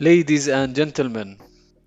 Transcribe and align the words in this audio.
Ladies 0.00 0.48
and 0.48 0.74
gentlemen 0.74 1.38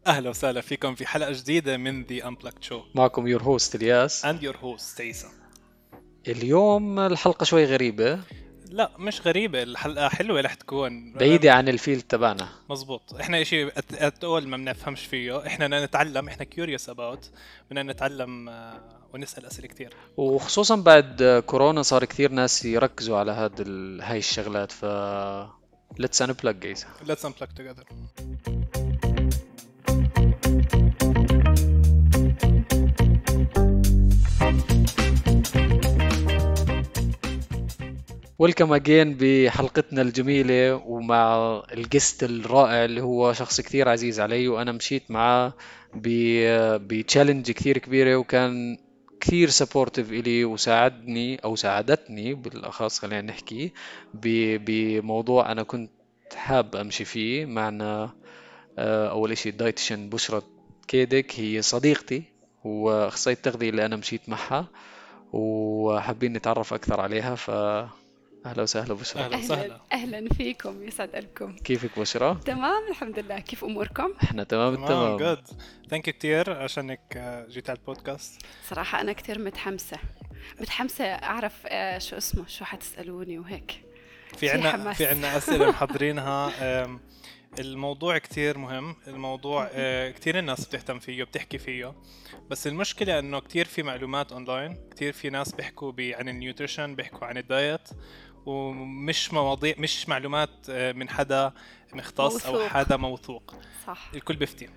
أهلا 0.08 0.29
وسهلا 0.29 0.62
فيكم 0.62 0.96
في 0.96 1.06
حلقة 1.06 1.32
جديدة 1.32 1.78
من 1.78 2.04
the 2.04 2.20
Unplugged 2.30 2.62
Show 2.62 2.82
معكم 2.96 3.28
your 3.28 3.44
host 3.44 3.75
إلياس. 3.76 4.26
and 4.26 4.44
your 4.44 4.58
host 4.58 5.02
عيسى 5.02 5.28
اليوم 6.28 6.99
الحلقة 6.99 7.44
شوي 7.44 7.65
غريبة. 7.65 8.20
لا 8.70 8.92
مش 8.97 9.22
غريبة 9.22 9.63
الحلقة 9.63 10.10
حلوة 10.10 10.42
رح 10.42 10.54
تكون. 10.54 11.13
بعيدة 11.13 11.54
عن 11.54 11.70
ال 11.70 11.75
field 11.75 12.01
تبعنا. 12.01 12.49
مزبوط 12.70 13.13
إحنا 13.20 13.42
إشي 13.42 13.67
تقول 13.94 14.47
ما 14.47 14.58
بنفهمش 14.58 15.05
فيه. 15.05 15.47
إحنا 15.47 15.67
بدنا 15.67 15.85
نتعلم 15.85 16.27
إحنا 16.27 16.44
curious 16.44 16.90
about 16.90 17.31
بدنا 17.71 17.84
نتعلم 17.84 18.49
آه، 18.49 18.81
ونسأل 19.13 19.45
أسئلة 19.45 19.67
كثير 19.67 19.94
وخصوصا 20.17 20.76
بعد 20.76 21.44
كورونا 21.45 21.81
صار 21.81 22.05
كثير 22.05 22.31
ناس 22.31 22.66
يركزوا 22.66 23.17
على 23.17 23.31
هاد 23.31 23.59
ال... 23.59 24.02
هاي 24.02 24.17
الشغلات 24.17 24.71
ف 24.71 24.85
let's 25.98 26.20
unplug 26.22 26.59
guys. 26.59 26.85
Let's 27.05 27.23
unplug 27.23 27.54
together. 27.55 27.84
ويلكم 38.40 38.73
اجين 38.73 39.18
بحلقتنا 39.20 40.02
الجميلة 40.02 40.76
ومع 40.76 41.63
الجست 41.73 42.24
الرائع 42.24 42.85
اللي 42.85 43.02
هو 43.02 43.34
شخص 43.34 43.62
كثير 43.62 43.90
عزيز 43.90 44.20
علي 44.20 44.48
وأنا 44.48 44.72
مشيت 44.72 45.12
معاه 45.12 45.54
بتشالنج 45.96 47.52
كثير 47.52 47.77
كبيرة 47.77 48.16
وكان 48.16 48.77
كثير 49.20 49.49
سبورتيف 49.49 50.12
إلي 50.12 50.45
وساعدني 50.45 51.35
أو 51.35 51.55
ساعدتني 51.55 52.34
بالأخص 52.34 52.99
خلينا 52.99 53.21
نحكي 53.21 53.73
بموضوع 54.13 55.52
أنا 55.52 55.63
كنت 55.63 55.91
حاب 56.35 56.76
أمشي 56.76 57.05
فيه 57.05 57.45
معنا 57.45 58.09
آه، 58.77 59.09
أول 59.09 59.31
إشي 59.31 59.49
ال 59.50 59.55
dietitian 59.55 60.10
بشرى 60.09 60.41
دكيدك 60.88 61.40
هي 61.40 61.62
صديقتي 61.62 62.24
وأخصائية 62.63 63.37
التغذية 63.37 63.70
اللي 63.70 63.85
أنا 63.85 63.96
مشيت 63.96 64.29
معها 64.29 64.67
وحابين 65.33 66.33
نتعرف 66.33 66.73
أكثر 66.73 67.02
عليها 67.02 67.35
ف 67.35 67.52
أهلا 68.45 68.63
وسهلا 68.63 68.93
بشرى 68.93 69.21
أهلا 69.23 69.38
وسهلا. 69.38 69.80
أهلا 69.91 70.30
فيكم 70.30 70.83
يسعد 70.83 71.09
قلبكم. 71.09 71.55
كيفك 71.55 71.99
بشرى؟ 71.99 72.39
تمام 72.45 72.88
الحمد 72.89 73.19
لله. 73.19 73.39
كيف 73.39 73.63
أموركم؟ 73.63 74.13
إحنا 74.23 74.43
تمام 74.43 74.73
التمام 74.73 75.17
جود 75.17 75.47
ثانك 75.89 76.07
يو 76.07 76.13
كثير 76.13 76.52
عشانك 76.53 76.99
آه، 77.17 77.47
جيت 77.47 77.69
على 77.69 77.80
البودكاست. 77.80 78.41
صراحة 78.69 79.02
أنا 79.02 79.13
كثير 79.13 79.39
متحمسة. 79.39 79.97
متحمسة 80.61 81.05
أعرف 81.05 81.53
آه، 81.65 81.97
شو 81.97 82.17
اسمه 82.17 82.47
شو 82.47 82.65
حتسألوني 82.65 83.39
وهيك. 83.39 83.81
في 84.38 84.49
عنا 84.49 84.93
في 84.93 85.05
عنا 85.05 85.38
أسئلة 85.38 85.69
محضرينها. 85.71 86.52
الموضوع 87.59 88.17
كتير 88.17 88.58
مهم. 88.58 88.95
الموضوع 89.08 89.69
آه، 89.73 90.11
كتير 90.11 90.39
الناس 90.39 90.65
بتهتم 90.65 90.99
فيه 90.99 91.23
وبتحكي 91.23 91.58
فيه. 91.58 91.93
بس 92.49 92.67
المشكلة 92.67 93.19
إنه 93.19 93.39
كتير 93.39 93.65
في 93.65 93.83
معلومات 93.83 94.31
اونلاين 94.31 94.77
كتير 94.91 95.13
في 95.13 95.30
ناس 95.30 95.55
بيحكوا 95.55 95.93
عن 95.99 96.30
ال 96.30 96.36
nutrition 96.36 96.95
بيحكوا 96.95 97.27
عن 97.27 97.38
ال 97.38 97.46
diet. 97.46 97.89
ومش 98.47 99.33
مواضيع 99.33 99.75
مش 99.77 100.09
معلومات 100.09 100.49
آه، 100.69 100.91
من 100.91 101.09
حدا 101.09 101.51
مختص 101.93 102.33
موثوق. 102.33 102.61
أو 102.61 102.69
حدا 102.69 102.97
موثوق. 102.97 103.55
صح. 103.87 104.09
الكل 104.15 104.35
بيفتي. 104.35 104.69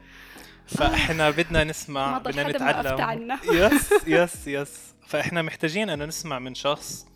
فإحنا 0.66 1.30
بدنا 1.40 1.64
نسمع 1.64 2.18
بدنا 2.18 2.48
نتعلم. 2.48 3.38
yes 3.62 3.92
yes 4.06 4.46
yes. 4.46 4.94
فإحنا 5.06 5.42
محتاجين 5.42 5.90
إنه 5.90 6.04
نسمع 6.04 6.38
من 6.38 6.54
شخص 6.54 7.06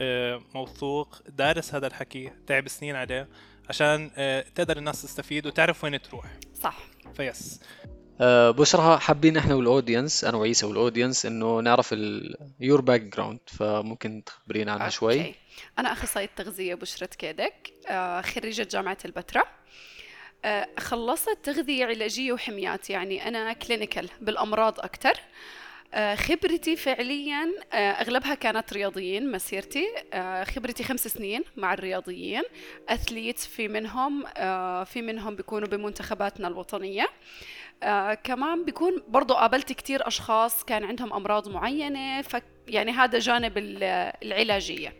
آه، 0.00 0.40
موثوق 0.54 1.22
دارس 1.28 1.74
هذا 1.74 1.86
الحكي 1.86 2.30
تعب 2.46 2.68
سنين 2.68 2.96
عليه 2.96 3.28
عشان 3.68 4.10
آه، 4.16 4.44
تقدر 4.54 4.76
الناس 4.76 5.02
تستفيد 5.02 5.46
وتعرف 5.46 5.84
وين 5.84 6.02
تروح. 6.02 6.24
صح. 6.62 6.78
ف 7.16 7.25
yes. 7.25 7.60
بشرى 8.50 8.98
حابين 8.98 9.36
إحنا 9.36 9.54
وال 9.54 9.68
audience 9.68 10.24
أنا 10.24 10.36
وعيسى 10.36 10.66
وال 10.66 10.78
audience 10.78 11.26
إنه 11.26 11.60
نعرف 11.60 11.94
your 12.60 12.80
background 12.80 13.38
فممكن 13.46 14.22
تخبرينا 14.26 14.72
عنها 14.72 14.88
شوي. 14.88 15.34
أنا 15.78 15.92
أخصائية 15.92 16.30
تغذية 16.36 16.74
بشرى 16.74 17.06
دكيدك 17.06 17.72
آه، 17.88 18.20
خريجة 18.20 18.68
جامعة 18.70 18.98
البتراء. 19.04 19.48
آه، 20.44 20.68
خلصت 20.78 21.38
تغذية 21.42 21.84
علاجية 21.84 22.32
وحميات 22.32 22.90
يعني 22.90 23.28
أنا 23.28 23.52
clinical 23.52 24.08
بالأمراض 24.20 24.80
أكثر 24.80 25.20
خبرتي 26.14 26.76
فعليا 26.76 27.52
أغلبها 27.72 28.34
كانت 28.34 28.72
رياضيين 28.72 29.30
مسيرتي. 29.30 29.86
خبرتي 30.44 30.84
خمس 30.84 31.08
سنين 31.08 31.42
مع 31.56 31.74
الرياضيين. 31.74 32.42
اثليت 32.88 33.38
في 33.38 33.68
منهم 33.68 34.24
في 34.84 35.02
منهم 35.02 35.36
بيكونوا 35.36 35.68
بمنتخباتنا 35.68 36.48
الوطنية. 36.48 37.06
آه 37.82 38.14
كمان 38.14 38.64
بيكون 38.64 39.02
برضو 39.08 39.34
قابلت 39.34 39.72
كتير 39.72 40.08
أشخاص 40.08 40.64
كان 40.64 40.84
عندهم 40.84 41.12
أمراض 41.12 41.48
معينة 41.48 42.22
ف 42.22 42.36
يعني 42.68 42.90
هذا 42.90 43.18
جانب 43.18 43.52
العلاجية. 44.22 44.94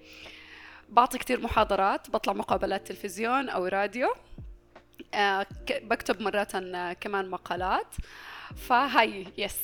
بعطي 0.91 1.19
كتير 1.19 1.41
محاضرات 1.41 2.11
بطلع 2.11 2.33
مقابلات 2.33 2.89
تلفزيون 2.89 3.49
أو 3.49 3.67
راديو. 3.67 4.15
آه 5.15 5.47
بكتب 5.83 6.23
مرات 6.23 6.53
كمان 7.01 7.31
مقالات. 7.31 7.95
فهاي 8.69 9.27
yes 9.39 9.57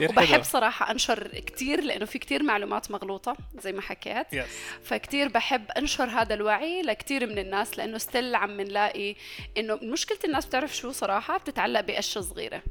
وبحب 0.00 0.32
حلو. 0.32 0.42
صراحة 0.42 0.90
أنشر 0.90 1.28
كتير 1.28 1.80
لأنه 1.80 2.04
في 2.04 2.18
كتير 2.18 2.42
معلومات 2.42 2.90
مغلوطة 2.90 3.36
زي 3.62 3.72
ما 3.72 3.82
حكيت. 3.82 4.26
yes. 4.32 4.46
فكتير 4.84 5.28
بحب 5.28 5.70
أنشر 5.70 6.04
هذا 6.04 6.34
الوعي 6.34 6.82
لكتير 6.82 7.26
من 7.26 7.38
الناس 7.38 7.78
لأنه 7.78 7.98
still 7.98 8.34
عم 8.34 8.60
نلاقي 8.60 9.14
إنه 9.56 9.78
مشكلة 9.82 10.18
الناس 10.24 10.46
بتعرف 10.46 10.76
شو 10.76 10.92
صراحة 10.92 11.38
بتتعلق 11.38 11.80
بأشياء 11.80 12.24
صغيرة. 12.24 12.62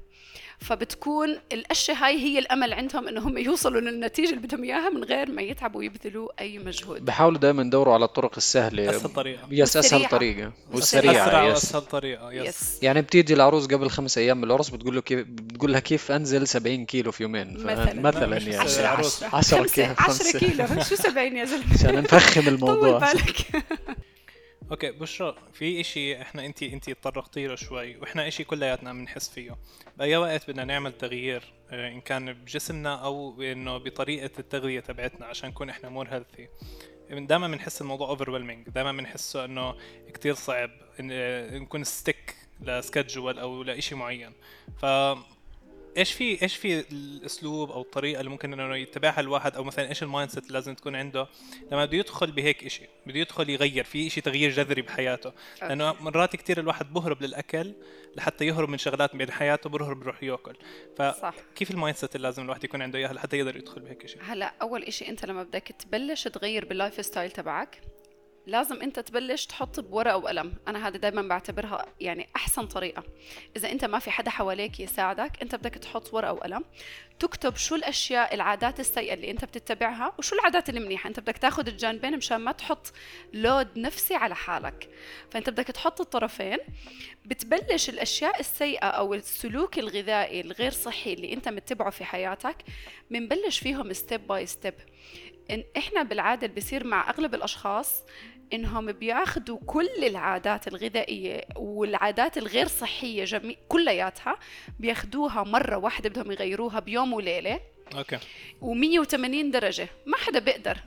فبتكون 0.62 1.38
الأشياء 1.52 1.98
هاي 1.98 2.20
هي 2.20 2.40
الأمل 2.40 2.74
عندهم 2.74 3.08
انهم 3.08 3.38
يوصلوا 3.38 3.82
للنتيجة 3.82 4.30
اللي 4.30 4.42
بدهم 4.48 4.64
إياها 4.64 4.90
من 4.90 5.04
غير 5.04 5.32
ما 5.32 5.42
يتعبوا 5.42 5.80
ويبذلوا 5.80 6.30
أي 6.40 6.60
مجهود. 6.60 7.06
بحاولوا 7.06 7.40
دائما 7.40 7.64
يدوروا 7.64 7.94
على 7.94 8.06
الطرق 8.06 8.32
السهلة. 8.38 8.90
أسهل 8.90 9.10
طريقة. 9.10 9.48
yes 9.52 9.78
أسهل 9.78 10.10
طريقة. 10.10 10.52
والسريعة. 10.74 11.44
yes. 11.44 11.58
أسهل 11.58 11.82
طريقة 11.82 12.32
yes. 12.32 12.48
yes. 12.48 12.84
يعني 12.84 13.02
بتيجي 13.02 13.34
العروس 13.34 13.66
قبل 13.68 13.90
خمس 13.90 14.18
أيام 14.18 14.38
من 14.38 14.44
العرس 14.44 14.70
بتقول 14.70 14.96
له 14.96 15.02
كيف 15.02 15.20
بتقول 15.28 15.72
لها 15.72 15.80
كيف 15.80 16.12
أنزل 16.12 16.48
70 16.48 16.86
كيلو 16.86 17.12
في 17.12 17.24
يومين؟ 17.24 17.54
مثلا. 17.64 17.94
مثلا 17.94 18.38
يعني. 18.38 18.56
10 18.56 18.88
10 18.88 19.36
10 19.36 19.66
كيلو 19.68 19.94
10 19.98 20.40
كيلو. 20.40 20.68
شو 20.84 20.96
70 20.96 21.38
يا 21.38 21.46
زلمة؟ 21.46 21.74
عشان 21.74 21.96
نفخم 21.96 22.48
الموضوع. 22.48 23.00
طول 23.00 23.14
بالك. 23.14 23.64
okay 24.72 24.92
بشرى 24.92 25.36
في 25.54 25.82
إشي 25.82 26.22
إحنا 26.22 26.46
انت 26.46 26.64
انت 26.64 26.90
تطرقتي 26.90 27.48
له 27.48 27.56
شوي 27.56 27.98
وإحنا 27.98 28.28
إشي 28.28 28.44
كلياتنا 28.44 28.94
بنحس 28.94 29.30
فيه. 29.30 29.58
بأي 29.98 30.18
وقت 30.18 30.50
بدنا 30.50 30.66
نعمل 30.66 30.92
تغيير 30.92 31.54
آه، 31.72 31.90
إن 31.92 32.02
كان 32.02 32.34
بجسمنا 32.34 32.96
أو 32.96 33.42
إنه 33.42 33.78
بطريقة 33.78 34.40
التغذية 34.40 34.80
تبعتنا 34.80 35.26
عشان 35.26 35.50
نكون 35.50 35.70
إحنا 35.70 35.90
more 35.90 36.08
healthy 36.08 36.48
دائما 37.10 37.48
بنحس 37.48 37.82
الموضوع 37.82 38.10
over 38.10 38.64
دائما 38.68 38.92
بنحسه 38.92 39.46
إنه 39.46 39.76
كتير 40.14 40.34
صعب 40.34 40.72
آه، 41.12 41.58
نكون 41.58 41.84
stick 41.84 42.36
ل 42.62 42.71
schedule 42.71 43.40
أو 43.40 43.64
لشيء 43.64 43.98
معين. 43.98 44.34
ف 44.78 44.86
إيش 45.98 46.14
في 46.14 46.42
إيش 46.42 46.56
في 46.56 46.86
الأسلوب 46.92 47.72
أو 47.72 47.82
الطريقة 47.82 48.20
اللي 48.20 48.32
ممكن 48.32 48.54
إنه 48.54 48.76
يتبعها 48.76 49.20
الواحد؟ 49.20 49.56
أو 49.56 49.64
مثلا 49.64 49.90
إيش 49.90 50.04
ال 50.04 50.32
mindset 50.32 50.52
لازم 50.52 50.76
تكون 50.76 50.96
عنده؟ 50.96 51.28
لما 51.72 51.86
بده 51.86 51.98
يدخل 51.98 52.32
بهيك 52.32 52.68
شيء 52.68 52.90
بده 53.06 53.20
يدخل 53.20 53.50
يغير 53.50 53.84
في 53.84 54.10
شيء 54.10 54.24
تغيير 54.24 54.52
جذري 54.52 54.82
بحياته. 54.82 55.32
لأنه 55.62 55.94
مرات 55.94 56.36
كثير 56.36 56.60
الواحد 56.60 56.94
بهرب 56.94 57.22
للأكل 57.22 57.74
لحتى 58.16 58.46
يهرب 58.46 58.70
من 58.70 58.78
شغلات 58.78 59.16
من 59.16 59.32
حياته 59.32 59.70
بهرب 59.70 60.00
بيروح 60.00 60.24
يأكل. 60.24 60.56
فكيف 60.98 61.72
ال 61.72 61.98
mindset 61.98 62.16
اللي 62.16 62.28
لازم 62.28 62.44
الواحد 62.44 62.64
يكون 62.64 62.82
عنده 62.82 63.00
إياها 63.00 63.14
لحتى 63.14 63.38
يقدر 63.38 63.56
يدخل 63.56 63.82
بهيك 63.82 64.08
شيء 64.08 64.22
هلا 64.22 64.54
أول 64.62 64.94
شيء 64.94 65.10
أنت 65.10 65.26
لما 65.26 65.44
بدك 65.44 65.76
تبلش 65.80 66.28
تغير 66.28 66.66
بال 66.66 67.06
lifestyle 67.06 67.32
تبعك 67.32 67.82
لازم 68.48 68.82
انت 68.82 69.00
تبلش 69.00 69.46
تحط 69.46 69.80
بورقة 69.80 70.18
وقلم. 70.18 70.54
أنا 70.68 70.88
هذا 70.88 70.98
دائما 70.98 71.22
بعتبرها 71.22 71.86
يعني 72.00 72.30
أحسن 72.36 72.68
طريقة. 72.68 73.04
إذا 73.58 73.72
أنت 73.72 73.86
ما 73.86 74.00
في 74.00 74.12
حدا 74.12 74.30
حواليك 74.30 74.80
يساعدك 74.80 75.42
أنت 75.42 75.56
بدك 75.56 75.74
تحط 75.74 76.14
ورقة 76.14 76.34
وقلم. 76.34 76.64
تكتب 77.20 77.56
شو 77.56 77.76
الأشياء 77.76 78.36
العادات 78.36 78.80
السيئة 78.80 79.14
اللي 79.14 79.32
أنت 79.32 79.46
بتتبعها 79.46 80.14
وشو 80.18 80.36
العادات 80.36 80.70
المنيحه 80.70 81.08
أنت 81.08 81.20
بدك 81.20 81.38
تاخذ 81.38 81.68
الجانبين 81.68 82.18
مشان 82.18 82.38
ما 82.38 82.52
تحط 82.52 82.94
load 83.34 83.80
نفسي 83.80 84.16
على 84.16 84.36
حالك. 84.36 84.90
فأنت 85.32 85.50
بدك 85.50 85.68
تحط 85.68 86.02
الطرفين. 86.02 86.58
بتبلش 87.26 87.90
الأشياء 87.90 88.40
السيئة 88.40 88.86
أو 88.86 89.14
السلوك 89.14 89.80
الغذائي 89.80 90.42
الغير 90.42 90.72
صحي 90.72 91.14
اللي 91.14 91.34
أنت 91.34 91.50
متبعه 91.50 91.90
في 91.90 92.06
حياتك 92.06 92.56
بنبلش 93.12 93.60
فيهم 93.60 93.94
step 93.94 94.28
by 94.28 94.46
step 94.46 94.74
إن 95.52 95.64
إحنا 95.78 96.04
بالعادة 96.04 96.46
اللي 96.46 96.56
بيصير 96.56 96.88
مع 96.88 97.10
أغلب 97.10 97.36
الأشخاص 97.36 98.04
انهم 98.54 98.92
بياخذوا 98.92 99.60
كل 99.66 100.04
العادات 100.04 100.68
الغذائية 100.68 101.46
والعادات 101.56 102.38
الغير 102.38 102.68
صحية 102.68 103.24
جميع 103.24 103.56
كلياتها 103.68 104.40
بياخذوها 104.80 105.44
مرة 105.44 105.78
واحدة 105.78 106.10
بدهم 106.10 106.32
يغيروها 106.32 106.80
بيوم 106.80 107.14
وليلة. 107.14 107.60
okay. 107.96 108.18
و180 108.62 109.52
درجة 109.52 109.88
ما 110.06 110.18
حدا 110.18 110.40
بيقدر. 110.40 110.78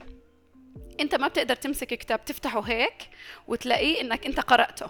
أنت 0.99 1.15
ما 1.15 1.27
بتقدر 1.27 1.55
تمسك 1.55 1.87
كتاب 1.87 2.25
تفتحه 2.25 2.61
هيك 2.61 3.09
وتلاقيه 3.47 4.01
إنك 4.01 4.25
أنت 4.25 4.39
قرأته. 4.39 4.87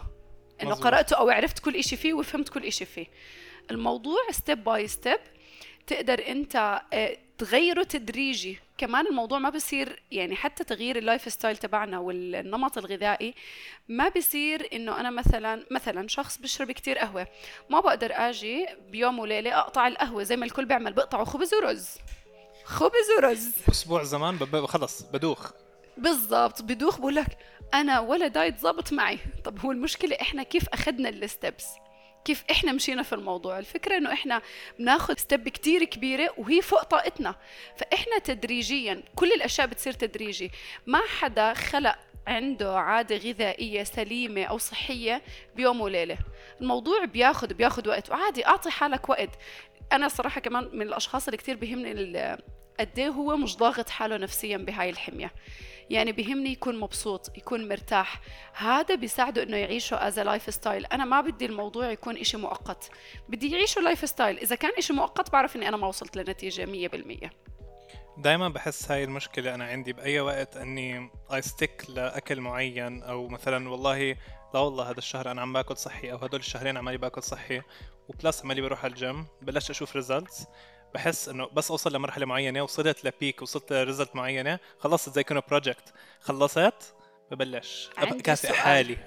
إنه 0.62 0.70
مظبوط. 0.70 0.88
قرأته 0.88 1.16
أو 1.16 1.30
عرفت 1.30 1.60
كل 1.60 1.76
إشي 1.76 1.96
فيه 1.96 2.14
وفهمت 2.14 2.50
كل 2.50 2.64
إشي 2.64 2.86
فيه. 2.86 3.08
الموضوع 3.72 4.22
step 4.32 4.64
by 4.64 4.88
step 4.88 5.20
تقدر 5.88 6.28
أنت 6.28 6.82
آه، 6.94 7.18
تغيره 7.38 7.84
تدريجي. 7.84 8.60
كمان 8.78 9.08
الموضوع 9.08 9.40
ما 9.40 9.50
بصير 9.50 10.02
يعني 10.12 10.36
حتى 10.36 10.64
تغيير 10.64 10.98
ال 10.98 11.32
lifestyle 11.32 11.58
تبعنا 11.58 12.00
والنمط 12.00 12.78
الغذائي 12.78 13.34
ما 13.88 14.10
بصير 14.10 14.70
إنه 14.74 15.00
أنا 15.00 15.10
مثلا 15.10 15.66
مثلا 15.72 16.08
شخص 16.08 16.38
بشرب 16.38 16.72
كتير 16.72 16.98
قهوة 16.98 17.28
ما 17.70 17.80
بقدر 17.80 18.12
آجي 18.14 18.68
بيوم 18.90 19.20
وليلة 19.20 19.60
أقطع 19.60 19.88
القهوة 19.88 20.24
زي 20.24 20.38
ما 20.38 20.46
الكل 20.46 20.66
بيعمل 20.66 20.94
بقطعوا 20.94 21.26
خبز 21.26 21.54
ورز 21.54 21.90
خبز 22.66 23.12
ورز 23.18 23.56
أسبوع 23.70 24.04
زمان 24.04 24.38
خلص 24.68 25.02
بدوخ. 25.02 25.52
بالضبط 25.98 26.62
بدوخ 26.62 27.00
بقول 27.00 27.16
لك 27.16 27.38
أنا 27.74 28.00
ولا 28.00 28.28
diet 28.28 28.60
ظابط 28.60 28.94
معي. 28.94 29.20
طب 29.44 29.60
هو 29.60 29.72
المشكلة 29.72 30.18
إحنا 30.22 30.44
كيف 30.44 30.70
أخذنا 30.70 31.10
ال 31.10 31.19
steps 31.19 31.66
كيف 32.26 32.44
إحنا 32.52 32.72
مشينا 32.72 33.04
في 33.04 33.14
الموضوع. 33.14 33.60
الفكرة 33.60 33.98
إنه 33.98 34.14
إحنا 34.14 34.42
بناخذ 34.80 35.18
step 35.18 35.50
كتير 35.50 35.84
كبيرة 35.84 36.34
وهي 36.38 36.62
فوق 36.62 36.84
طاقتنا. 36.84 37.36
فإحنا 37.78 38.20
تدريجيا 38.20 39.04
كل 39.16 39.32
الأشياء 39.32 39.68
بتصير 39.68 39.94
تدريجي. 39.94 40.52
ما 40.88 41.02
حدا 41.20 41.54
خلق 41.54 41.96
عنده 42.28 42.78
عادة 42.80 43.18
غذائية 43.18 43.84
سليمة 43.84 44.44
أو 44.44 44.58
صحية 44.58 45.22
بيوم 45.56 45.82
وليلة. 45.82 46.18
الموضوع 46.62 47.06
بياخد 47.06 47.54
بياخد 47.54 47.88
وقت. 47.88 48.10
وعادي 48.10 48.48
أعطي 48.48 48.70
حالك 48.70 49.10
وقت. 49.10 49.30
أنا 49.92 50.08
صراحة 50.08 50.42
كمان 50.42 50.70
من 50.74 50.82
الأشخاص 50.82 51.28
اللي 51.28 51.38
كتير 51.38 51.56
بيهمني 51.56 52.38
قد 52.80 53.00
إيه 53.00 53.10
هو 53.10 53.38
مش 53.38 53.58
ضاغط 53.58 53.90
حاله 53.90 54.18
نفسيا 54.18 54.58
بهاي 54.58 54.90
الحمية. 54.90 55.32
يعني 55.90 56.12
بيهمني 56.12 56.52
يكون 56.52 56.80
مبسوط 56.80 57.38
يكون 57.38 57.68
مرتاح. 57.68 58.22
هذا 58.54 58.96
بيساعده 58.96 59.44
إنه 59.44 59.58
يعيشه 59.58 60.08
as 60.08 60.20
lifestyle 60.20 60.86
أنا 60.86 61.06
ما 61.06 61.22
بدي 61.22 61.46
الموضوع 61.46 61.92
يكون 61.92 62.18
إشي 62.18 62.38
مؤقت. 62.38 62.90
بدي 63.30 63.52
يعيشه 63.52 63.82
lifestyle 63.82 64.40
إذا 64.40 64.56
كان 64.56 64.72
إشي 64.78 64.94
مؤقت 64.94 65.32
بعرف 65.32 65.56
إني 65.56 65.68
أنا 65.68 65.78
ما 65.78 65.88
وصلت 65.88 66.18
لنتيجة 66.18 66.66
100% 66.66 67.30
دائما 68.18 68.50
بحس 68.50 68.92
هاي 68.92 69.04
المشكلة 69.04 69.56
أنا 69.56 69.66
عندي 69.66 69.94
بأي 69.94 70.20
وقت 70.20 70.58
أني 70.58 71.10
I 71.34 71.42
stick 71.42 71.86
لأكل 71.90 72.42
معين 72.42 73.04
أو 73.04 73.28
مثلا 73.28 73.70
والله 73.70 74.16
لا 74.54 74.60
والله 74.60 74.90
هذا 74.90 74.98
الشهر 74.98 75.32
أنا 75.32 75.42
عم 75.42 75.54
باكل 75.54 75.78
صحي 75.78 76.12
أو 76.12 76.18
هدول 76.18 76.40
الشهرين 76.40 76.78
عمالي 76.78 76.98
باكل 76.98 77.24
صحي. 77.24 77.62
و 78.08 78.15
plus 78.15 78.42
عمالي 78.42 78.62
بروح 78.62 78.84
على 78.84 78.94
الجيم 78.94 79.28
بلشت 79.42 79.70
أشوف 79.70 79.96
results 79.96 80.46
بحس 80.94 81.30
إنه 81.30 81.48
بس 81.48 81.72
أوصل 81.72 81.96
لمرحلة 81.96 82.26
معينة 82.26 82.62
وصلت 82.62 83.06
ل 83.06 83.13
peak 83.13 83.42
وصلت 83.42 83.74
ل 83.74 83.80
result 83.80 84.16
معينة 84.16 84.60
خلصت 84.80 85.10
زي 85.10 85.24
كأنه 85.24 85.42
project 85.48 85.94
خلصت 86.22 86.96
ببلش. 87.32 87.90
كافئ. 88.24 88.54
حالي. 88.54 88.98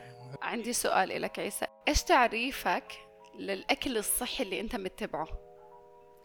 عندي 0.43 0.73
سؤال 0.73 1.23
لك 1.23 1.39
عيسى. 1.39 1.67
إيش 1.89 2.03
تعريفك 2.03 2.93
للأكل 3.39 3.97
الصحي 3.97 4.43
اللي 4.45 4.61
أنت 4.61 4.77
متبعه؟ 4.77 5.29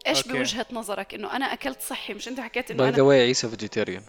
إيش 0.08 0.18
okay. 0.18 0.38
بوجهة 0.38 0.66
نظرك؟ 0.72 1.14
إنه 1.14 1.36
أنا 1.36 1.54
أكلت 1.54 1.81
صحي 1.81 2.14
مش 2.14 2.28
أنت 2.28 2.40
حكيت 2.40 2.72
إنه 2.72 2.84
by 2.84 2.90
the 2.90 2.95
أنا 2.96 3.04
way 3.04 3.22
عيسى 3.22 3.50
vegetarian 3.50 4.04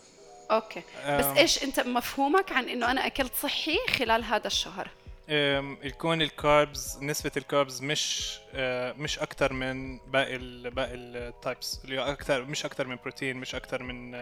okay. 0.51 0.83
بس 1.09 1.25
إيش 1.25 1.65
أنت 1.65 1.81
مفهومك 1.81 2.53
عن 2.53 2.69
إنه 2.69 2.91
أنا 2.91 3.07
أكلت 3.07 3.35
صحي 3.35 3.79
خلال 3.99 4.25
هذا 4.25 4.47
الشهر؟ 4.47 4.91
أم، 5.29 5.79
يكون 5.83 6.23
ال 6.23 6.35
carbs 6.35 6.99
نسبة 7.03 7.31
ال 7.37 7.44
carbs 7.44 7.83
مش 7.83 8.39
أه، 8.55 8.93
مش 8.93 9.19
أكتر 9.19 9.53
من 9.53 9.99
باقي 9.99 10.37
ال 10.37 10.71
باقي 10.71 10.95
ال 10.95 11.09
types 11.09 11.81
اللي 11.85 11.99
أكتر 12.13 12.45
مش 12.45 12.65
أكتر 12.65 12.87
من 12.87 12.97
بروتين 12.97 13.37
مش 13.37 13.55
أكتر 13.55 13.83
من 13.83 14.15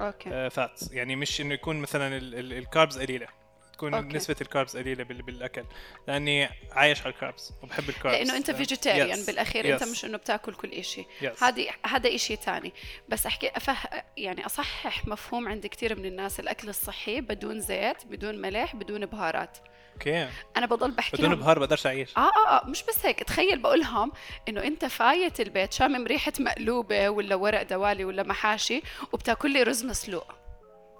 okay. 0.00 0.50
fats 0.50 0.92
يعني 0.92 1.16
مش 1.16 1.40
إنه 1.40 1.54
يكون 1.54 1.76
مثلا 1.80 2.16
ال- 2.16 2.34
ال- 2.34 2.52
ال 2.52 2.60
carbs 2.60 2.98
قليلة. 2.98 3.26
تكون 3.72 3.94
okay. 3.94 4.16
نسبة 4.16 4.36
ال 4.40 4.46
carbs 4.46 4.76
قليلة 4.76 5.04
بال- 5.04 5.22
بالأكل. 5.22 5.64
لأني 6.08 6.48
عايش 6.72 7.00
على 7.02 7.10
ال 7.14 7.20
carbs 7.20 7.52
وبحب 7.62 7.88
ال 7.88 7.93
carbs 7.93 8.16
لأنه 8.18 8.36
أنت 8.36 8.50
أه، 8.50 8.52
vegetarian 8.52 9.22
yes, 9.22 9.26
بالأخير 9.26 9.64
yes, 9.64 9.82
انت 9.82 9.90
مش 9.90 10.04
إنه 10.04 10.18
بتاكل 10.18 10.54
كل 10.54 10.70
إشي. 10.72 11.02
Yes. 11.20 11.42
هذه 11.42 11.70
هذا 11.86 12.14
إشي 12.14 12.36
تاني. 12.36 12.72
بس 13.08 13.26
أحكي 13.26 13.50
أفه 13.56 13.76
يعني 14.16 14.46
أصحح 14.46 15.06
مفهوم 15.06 15.48
عند 15.48 15.66
كثير 15.66 15.98
من 15.98 16.06
الناس. 16.06 16.40
الأكل 16.40 16.68
الصحي 16.68 17.20
بدون 17.20 17.60
زيت 17.60 18.04
بدون 18.06 18.40
ملح 18.40 18.76
بدون 18.76 19.06
بهارات. 19.06 19.58
okay 19.94 20.28
أنا 20.56 20.66
بضل 20.66 20.90
بحكي 20.90 21.16
بدون 21.16 21.34
بهار 21.34 21.58
بقدرش 21.58 21.86
أعيش 21.86 22.16
آه 22.16 22.20
آه 22.20 22.48
آه 22.48 22.66
مش 22.66 22.82
بس 22.82 23.06
هيك 23.06 23.22
تخيل 23.22 23.58
بقولهم 23.58 24.12
إنه 24.48 24.64
أنت 24.64 24.84
فايت 24.84 25.40
البيت 25.40 25.72
شامم 25.72 26.06
ريحة 26.06 26.32
مقلوبة 26.40 27.08
ولا 27.08 27.34
ورق 27.34 27.62
دوالي 27.62 28.04
ولا 28.04 28.22
محاشي 28.22 28.82
وبتاكل 29.12 29.50
لي 29.50 29.62
رز 29.62 29.84
مسلوق 29.84 30.32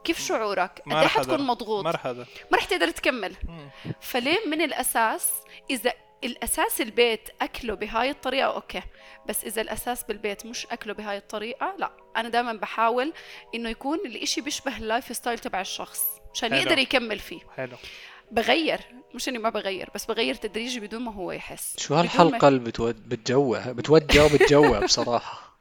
كيف 0.04 0.20
شعورك؟ 0.20 0.82
قد 0.86 0.92
إيه 0.92 0.98
أقدر. 0.98 1.08
حتكون 1.08 1.46
مضغوط؟ 1.46 1.84
ما 1.84 1.90
رح 1.90 2.06
هذا 2.06 2.26
ما 2.52 2.58
رح 2.58 2.64
تقدر 2.64 2.90
تكمل 2.90 3.36
مم. 3.44 3.70
فليه 4.00 4.46
من 4.46 4.62
الأساس 4.62 5.30
إذا 5.70 5.92
الأساس 6.24 6.80
البيت 6.80 7.28
أكله 7.42 7.74
بهاي 7.74 8.10
الطريقة 8.10 8.46
okay 8.54 8.82
بس 9.28 9.44
إذا 9.44 9.62
الأساس 9.62 10.04
بالبيت 10.04 10.46
مش 10.46 10.66
أكله 10.66 10.94
بهاي 10.94 11.16
الطريقة 11.16 11.74
لا 11.78 11.90
أنا 12.16 12.28
دائما 12.28 12.52
بحاول 12.52 13.12
إنه 13.54 13.68
يكون 13.68 13.98
الإشي 14.06 14.40
بيشبه 14.40 14.76
ال 14.76 15.16
lifestyle 15.16 15.38
تبع 15.38 15.60
الشخص 15.60 16.04
مشان 16.34 16.50
حلو. 16.50 16.60
يقدر 16.60 16.78
يكمل 16.78 17.18
فيه 17.18 17.40
حلو 17.56 17.76
بغير 18.32 18.80
مش 19.14 19.28
إني 19.28 19.38
ما 19.38 19.50
بغير 19.50 19.88
بس 19.94 20.04
بغير 20.06 20.34
تدريجي 20.34 20.80
بدون 20.80 21.02
ما 21.02 21.12
هو 21.12 21.32
يحس. 21.32 21.74
شو 21.78 21.94
هالحلقة 21.94 22.48
اللي 22.48 22.58
بتود... 22.60 23.08
بتجوع 23.08 23.72
بتوجع 23.72 24.24
وبتجوع 24.24 24.80
بصراحة؟ 24.84 25.58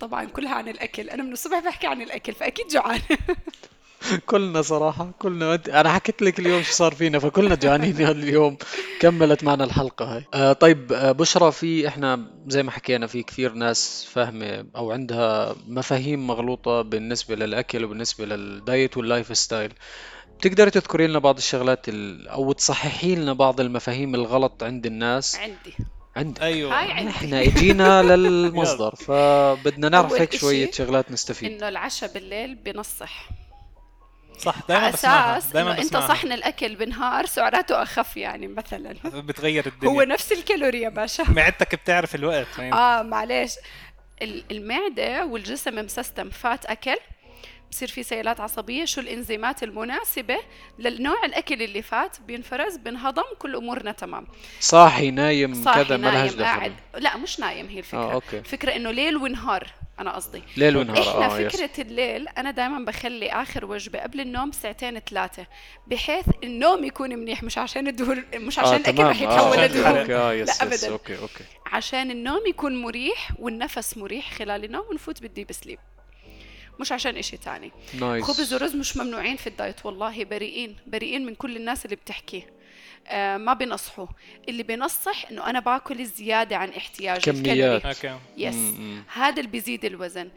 طبعا 0.00 0.24
كلها 0.24 0.54
عن 0.54 0.68
الأكل. 0.68 1.10
أنا 1.10 1.22
من 1.22 1.32
الصبح 1.32 1.58
بحكي 1.58 1.86
عن 1.86 2.02
الأكل 2.02 2.32
فأكيد 2.32 2.66
جوعان. 2.68 3.00
كلنا 4.26 4.62
صراحة 4.62 5.10
كلنا 5.18 5.54
أنا 5.68 5.92
حكيت 5.92 6.22
لك 6.22 6.38
اليوم 6.38 6.62
شو 6.62 6.72
صار 6.72 6.94
فينا 6.94 7.18
فكلنا 7.18 7.54
جوعانين 7.54 8.06
اليوم 8.08 8.56
كملت 9.00 9.44
معنا 9.44 9.64
الحلقة 9.64 10.16
هاي. 10.16 10.24
آه 10.34 10.52
طيب 10.52 10.92
آه 10.92 11.12
بشرى 11.12 11.52
في 11.52 11.88
إحنا 11.88 12.20
زي 12.46 12.62
ما 12.62 12.70
حكينا 12.70 13.06
في 13.06 13.22
كثير 13.22 13.52
ناس 13.52 14.04
فاهمة 14.12 14.66
أو 14.76 14.92
عندها 14.92 15.56
مفاهيم 15.68 16.26
مغلوطة 16.26 16.82
بالنسبة 16.82 17.34
للأكل 17.34 17.84
وبالنسبة 17.84 18.24
لل 18.24 18.48
diet 18.48 18.96
وال 18.96 19.38
lifestyle. 19.38 19.72
بتقدري 20.42 20.70
تذكري 20.70 21.06
لنا 21.06 21.18
بعض 21.18 21.36
الشغلات 21.36 21.88
ال... 21.88 22.28
أو 22.28 22.52
تصححي 22.52 23.14
لنا 23.14 23.32
بعض 23.32 23.60
المفاهيم 23.60 24.14
الغلط 24.14 24.62
عند 24.62 24.86
الناس؟ 24.86 25.36
عندي. 25.36 25.74
عندك. 26.16 26.42
أيوه. 26.42 26.80
هاي 26.80 26.92
عندي. 26.92 27.10
إحنا 27.10 27.40
اجينا 27.42 28.02
للمصدر 28.16 28.94
فبدنا 28.94 29.88
نعرف 29.88 30.12
هيك 30.12 30.36
شوية 30.36 30.64
إشي 30.64 30.72
شغلات 30.72 31.10
نستفيد. 31.12 31.52
إنه 31.52 31.68
العشاء 31.68 32.12
بالليل 32.12 32.54
بنصح. 32.54 33.28
صح 34.38 34.54
دائما 34.68 34.84
على 34.84 34.92
بسمعها 34.92 35.38
أساس 35.38 35.52
دائما 35.52 35.78
إنت 35.78 35.96
صحن 35.96 36.32
الأكل 36.32 36.76
بالنهار 36.76 37.26
سعراته 37.26 37.82
أخف 37.82 38.16
يعني 38.16 38.46
مثلا. 38.48 38.94
بتغير 39.04 39.66
الدنيا. 39.66 39.92
هو 39.92 40.02
نفس 40.02 40.32
الكالوري 40.32 40.80
يا 40.80 40.88
باشا. 40.88 41.22
معدتك 41.36 41.74
بتعرف 41.74 42.14
الوقت 42.14 42.46
يعني 42.58 42.72
آه 42.74 43.02
معلش 43.02 43.54
ال- 44.22 44.44
المعدة 44.50 45.24
والجسم 45.26 45.74
مسستم. 45.84 46.30
فات 46.30 46.64
أكل 46.66 46.96
بصير 47.72 47.88
في 47.88 48.02
سيلات 48.02 48.40
عصبية 48.40 48.84
شو 48.84 49.00
الإنزيمات 49.00 49.62
المناسبة 49.62 50.38
للنوع 50.78 51.24
الأكل 51.24 51.62
اللي 51.62 51.82
فات 51.82 52.20
بينفرز 52.20 52.76
بنهضم 52.76 53.22
كل 53.38 53.56
أمورنا 53.56 53.92
تمام. 53.92 54.26
صاحي 54.60 55.10
نايم 55.10 55.54
صاحي 55.64 55.84
كذا 55.84 55.96
ما 55.96 56.06
لهاش 56.08 56.30
نايم 56.30 56.42
قاعد. 56.44 56.72
دخل 56.92 57.02
لا 57.02 57.16
مش 57.16 57.40
نايم 57.40 57.66
هي 57.66 57.78
الفكرة. 57.78 57.98
آه 57.98 58.12
أوكي. 58.12 58.38
الفكرة 58.38 58.76
إنه 58.76 58.90
ليل 58.90 59.16
ونهار 59.16 59.66
أنا 59.98 60.14
قصدي. 60.16 60.42
ليل 60.56 60.76
ونهار 60.76 60.98
إحنا 61.02 61.36
آه 61.36 61.40
yes. 61.40 61.56
فكرة 61.56 61.82
الليل 61.82 62.28
أنا 62.28 62.50
دائما 62.50 62.84
بخلي 62.84 63.30
آخر 63.32 63.64
وجبة 63.64 63.98
قبل 63.98 64.20
النوم 64.20 64.52
ساعتين 64.52 64.98
ثلاثة 64.98 65.46
بحيث 65.86 66.24
النوم 66.44 66.84
يكون 66.84 67.10
منيح 67.14 67.42
مش 67.42 67.58
عشان 67.58 67.88
الدهون 67.88 68.24
مش 68.34 68.58
عشان 68.58 68.72
آه 68.72 68.76
الأكل 68.76 68.96
تمام. 68.96 69.10
رح 69.10 69.20
يتحول 69.22 69.58
عشان 69.58 69.62
okay 69.62 69.78
لدهون 69.78 70.10
آه 70.20 70.32
yes 70.32 70.62
لا 70.62 70.74
yes 70.74 70.84
أبداً. 70.84 70.92
okay 70.92 71.18
okay. 71.18 71.44
عشان 71.66 72.10
النوم 72.10 72.46
يكون 72.46 72.82
مريح 72.82 73.30
والنفس 73.38 73.96
مريح 73.98 74.34
خلال 74.34 74.64
النوم 74.64 74.84
ونفوت 74.90 75.22
بال 75.22 75.32
deep 75.32 75.52
sleep. 75.52 75.78
مش 76.82 76.92
عشان 76.92 77.16
إشي 77.16 77.36
تاني. 77.36 77.72
nice 78.00 78.24
خبز 78.24 78.54
ورز 78.54 78.76
مش 78.76 78.96
ممنوعين 78.96 79.36
في 79.36 79.46
ال 79.46 79.54
diet 79.54 79.86
والله 79.86 80.24
بريئين 80.24 80.76
بريئين 80.86 81.26
من 81.26 81.34
كل 81.34 81.56
الناس 81.56 81.84
اللي 81.84 81.96
بتحكي 81.96 82.44
آه 83.06 83.36
ما 83.36 83.52
بينصحوا 83.54 84.06
اللي 84.48 84.62
بينصح 84.62 85.30
إنه 85.30 85.50
أنا 85.50 85.60
باكل 85.60 86.04
زيادة 86.06 86.56
عن 86.56 86.68
احتياجي 86.68 87.32
كميات. 87.32 87.86
okay. 87.86 88.18
yes. 88.36 88.54
هذا 89.12 89.36
اللي 89.40 89.50
بيزيد 89.50 89.84
الوزن. 89.84 90.30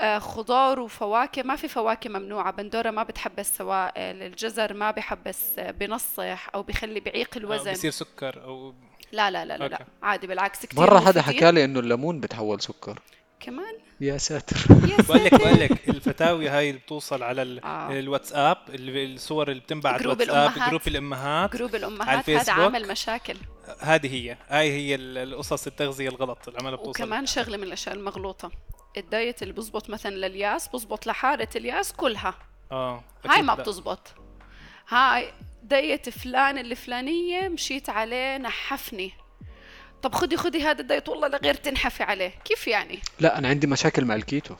آه 0.00 0.18
خضار 0.18 0.80
وفواكه 0.80 1.42
ما 1.42 1.56
في 1.56 1.68
فواكه 1.68 2.10
ممنوعة. 2.10 2.50
بندورة 2.52 2.90
ما 2.90 3.02
بتحبس 3.02 3.56
سوائل 3.56 4.22
الجزر 4.22 4.74
ما 4.74 4.90
بحبس 4.90 5.58
آه، 5.58 5.70
بنصح 5.70 6.48
أو 6.54 6.62
بيخلي 6.62 7.00
بعيق 7.00 7.28
آه، 7.34 7.38
الوزن. 7.38 7.72
بصير 7.72 7.90
سكر 7.90 8.44
أو 8.44 8.74
لا 9.12 9.30
لا 9.30 9.44
لا 9.44 9.56
لا, 9.58 9.68
لا. 9.68 9.84
عادي 10.02 10.26
بالعكس 10.26 10.66
كثير 10.66 10.80
مرة 10.80 11.00
حدا. 11.00 11.22
حكى 11.22 11.52
لي 11.52 11.64
إنه 11.64 11.80
الليمون 11.80 12.20
بتحول 12.20 12.60
سكر. 12.60 12.98
كمان 13.40 13.74
يا 14.00 14.18
ساتر. 14.18 14.56
يا 14.88 14.96
بقول 15.02 15.24
لك 15.24 15.34
بقول 15.34 15.60
لك 15.60 15.88
الفتاوي 15.88 16.48
هاي 16.48 16.70
اللي 16.70 16.80
بتوصل 16.80 17.22
على 17.22 17.42
ال- 17.42 17.64
آه. 17.64 17.98
الواتساب 17.98 18.56
ال- 18.68 19.14
الصور 19.14 19.50
اللي 19.50 19.60
بتنبعت 19.62 20.00
group 20.02 20.18
واتساب 20.18 20.36
الأمهات. 20.36 20.68
group 20.70 20.86
الأمهات 20.88 21.56
group 21.56 21.68
على 21.74 21.78
الأمهات 21.86 22.08
هذا 22.08 22.18
الفيسبوك. 22.18 22.58
عامل 22.64 22.88
مشاكل. 22.88 23.36
هذه 23.80 24.14
هي 24.14 24.36
هاي 24.48 24.70
هي 24.72 24.94
ال- 24.94 25.18
القصص 25.18 25.66
التغذية 25.66 26.08
الغلط 26.08 26.38
اللي 26.48 26.60
عمالها 26.60 26.76
بتوصل. 26.76 27.02
وكمان 27.02 27.26
شغلة 27.26 27.56
من 27.56 27.62
الأشياء 27.62 27.94
المغلوطة. 27.94 28.50
الدايت 28.96 29.42
اللي 29.42 29.54
بزبط 29.54 29.90
مثلا 29.90 30.14
للياس 30.14 30.68
بزبط 30.68 31.06
لحارة 31.06 31.48
الياس 31.56 31.92
كلها. 31.92 32.34
آه 32.72 32.94
هاي 33.24 33.32
أكيد 33.34 33.44
ما 33.44 33.52
لا. 33.52 33.62
بتزبط. 33.62 34.14
هاي 34.88 35.32
دايت 35.62 36.08
فلان 36.08 36.58
الفلانية 36.58 37.48
مشيت 37.48 37.90
عليه 37.90 38.36
نحفني. 38.38 39.12
طب 40.02 40.14
خدي 40.14 40.36
خدي 40.36 40.62
هذا 40.62 40.80
الدايت 40.80 41.08
والله 41.08 41.28
لغير 41.28 41.54
تنحفي 41.54 42.02
عليه. 42.02 42.32
كيف 42.44 42.68
يعني؟ 42.68 42.98
لا 43.20 43.38
أنا 43.38 43.48
عندي 43.48 43.66
مشاكل 43.66 44.04
مع 44.04 44.14
الكيتو. 44.14 44.54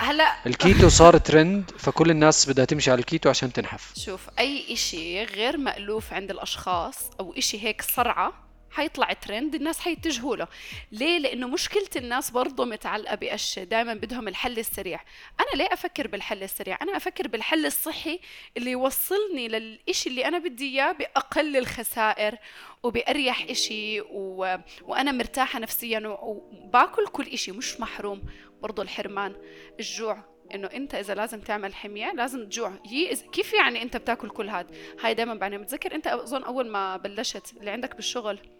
هلا 0.00 0.46
الكيتو 0.46 0.88
صار 0.88 1.18
ترند 1.18 1.70
فكل 1.78 2.10
الناس 2.10 2.48
بدها 2.48 2.64
تمشي 2.64 2.90
على 2.90 3.00
الكيتو 3.00 3.28
عشان 3.28 3.52
تنحف. 3.52 3.92
شوف 3.98 4.20
أي 4.38 4.72
إشي 4.72 5.24
غير 5.24 5.56
مألوف 5.56 6.12
عند 6.12 6.30
الأشخاص 6.30 6.96
أو 7.20 7.34
إشي 7.38 7.64
هيك 7.64 7.82
صرعة 7.82 8.45
حيطلع 8.70 9.12
ترند 9.12 9.54
الناس 9.54 9.80
حيتجهوا 9.80 10.36
له. 10.36 10.48
ليه؟ 10.92 11.18
لأنه 11.18 11.48
مشكلة 11.48 11.88
الناس 11.96 12.30
برضه 12.30 12.64
متعلقة 12.64 13.14
بأشياء. 13.14 13.64
دائما 13.64 13.94
بدهم 13.94 14.28
الحل 14.28 14.58
السريع. 14.58 15.00
أنا 15.40 15.62
ليه 15.62 15.68
أفكر 15.72 16.06
بالحل 16.06 16.42
السريع؟ 16.42 16.78
أنا 16.82 16.96
أفكر 16.96 17.28
بالحل 17.28 17.66
الصحي 17.66 18.20
اللي 18.56 18.70
يوصلني 18.70 19.48
للإشي 19.48 20.08
اللي 20.08 20.24
أنا 20.24 20.38
بدي 20.38 20.74
إياه 20.74 20.92
بأقل 20.92 21.56
الخسائر 21.56 22.36
وبأريح 22.82 23.46
إشي 23.50 24.00
و... 24.00 24.56
وأنا 24.82 25.12
مرتاحة 25.12 25.58
نفسيا. 25.58 26.16
وباكل 26.22 27.06
كل 27.06 27.26
إشي. 27.26 27.52
مش 27.52 27.80
محروم. 27.80 28.22
برضو 28.62 28.82
الحرمان 28.82 29.36
الجوع. 29.78 30.36
إنه 30.54 30.66
أنت 30.66 30.94
إذا 30.94 31.14
لازم 31.14 31.40
تعمل 31.40 31.74
حمية 31.74 32.12
لازم 32.12 32.44
تجوع. 32.44 32.72
هي 32.86 33.12
إز... 33.12 33.22
كيف 33.22 33.52
يعني 33.52 33.82
أنت 33.82 33.96
بتاكل 33.96 34.30
كل 34.30 34.48
هذا 34.48 34.68
هاي 35.00 35.14
دائما 35.14 35.34
بعدين 35.34 35.62
بتذكر 35.62 35.94
أنت 35.94 36.06
أظن 36.06 36.44
أول 36.44 36.68
ما 36.68 36.96
بلشت 36.96 37.52
اللي 37.56 37.70
عندك 37.70 37.96
بالشغل. 37.96 38.55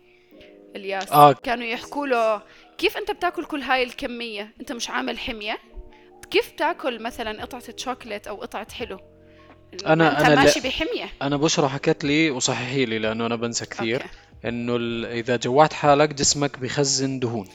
الياس 0.76 1.12
آه. 1.12 1.32
كانوا 1.32 1.64
يحكوا 1.66 2.06
له 2.06 2.42
كيف 2.78 2.96
أنت 2.96 3.10
بتاكل 3.10 3.44
كل 3.44 3.62
هاي 3.62 3.82
الكمية؟ 3.82 4.52
أنت 4.60 4.72
مش 4.72 4.90
عامل 4.90 5.18
حمية؟ 5.18 5.58
كيف 6.30 6.50
تاكل 6.50 7.02
مثلا 7.02 7.42
قطعة 7.42 7.62
شوكليت 7.76 8.26
أو 8.26 8.36
قطعة 8.36 8.72
حلو؟ 8.74 9.00
ما 9.86 9.92
أنت 9.92 10.28
لا- 10.28 10.34
ماشي 10.34 10.60
بحمية. 10.60 11.08
أنا 11.22 11.36
بشرى 11.36 11.68
حكت 11.68 12.04
لي 12.04 12.30
وصححي 12.30 12.84
لي 12.84 12.98
لأنه 12.98 13.26
أنا 13.26 13.36
بنسى 13.36 13.66
كثير 13.66 14.02
أوكي. 14.02 14.48
إنه 14.48 14.76
إذا 15.06 15.36
جوعت 15.36 15.72
حالك 15.72 16.14
جسمك 16.14 16.58
بخزن 16.58 17.18
دهون. 17.18 17.48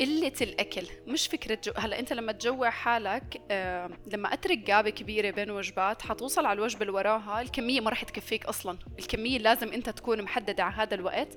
قلة 0.00 0.32
الأكل 0.40 0.86
مش 1.06 1.26
فكرة 1.26 1.58
جو... 1.64 1.72
هلأ 1.76 1.98
أنت 1.98 2.12
لما 2.12 2.32
تجوع 2.32 2.70
حالك 2.70 3.40
آه... 3.50 3.90
لما 4.12 4.32
أترك 4.32 4.58
جابة 4.58 4.90
كبيرة 4.90 5.30
بين 5.30 5.50
وجبات 5.50 6.02
حتوصل 6.02 6.46
على 6.46 6.56
الوجبة 6.56 6.80
اللي 6.82 6.92
وراها 6.92 7.40
الكمية 7.40 7.80
ما 7.80 7.90
رح 7.90 8.04
تكفيك 8.04 8.46
أصلا 8.46 8.78
الكمية 8.98 9.38
لازم 9.38 9.72
أنت 9.72 9.90
تكون 9.90 10.22
محددة 10.22 10.64
على 10.64 10.74
هذا 10.74 10.94
الوقت 10.94 11.28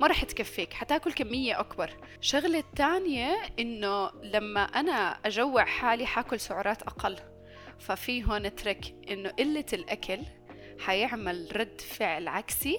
ما 0.00 0.06
رح 0.06 0.24
تكفيك 0.24 0.72
حتاكل 0.72 1.12
كمية 1.12 1.60
أكبر. 1.60 1.90
شغلة 2.20 2.58
الثانية 2.58 3.36
إنه 3.58 4.10
لما 4.22 4.62
أنا 4.62 5.18
أجوع 5.24 5.64
حالي 5.64 6.06
حاكل 6.06 6.40
سعرات 6.40 6.82
أقل 6.82 7.16
ففي 7.78 8.24
هون 8.24 8.54
ترك 8.54 8.94
إنه 9.10 9.30
قلة 9.30 9.66
الأكل 9.72 10.20
حيعمل 10.78 11.48
رد 11.56 11.80
فعل 11.80 12.28
عكسي 12.28 12.78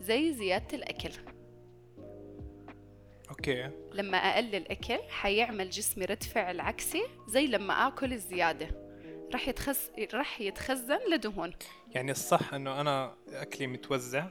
زي 0.00 0.32
زيادة 0.32 0.76
الأكل. 0.76 1.33
أوكي. 3.38 3.70
لما 3.92 4.18
أقلل 4.18 4.68
أكل 4.70 4.98
حيعمل 5.10 5.70
جسمي 5.70 6.04
رد 6.04 6.22
فعل 6.22 6.60
عكسي 6.60 7.02
زي 7.28 7.46
لما 7.46 7.86
آكل 7.88 8.12
الزيادة. 8.12 8.68
رح 9.34 9.48
يتخز... 9.48 9.78
رح 10.14 10.40
يتخزن 10.40 10.98
لدهون. 11.10 11.52
يعني 11.90 12.10
الصح 12.10 12.54
إنه 12.54 12.80
أنا 12.80 13.14
أكلي 13.32 13.66
متوزع 13.66 14.26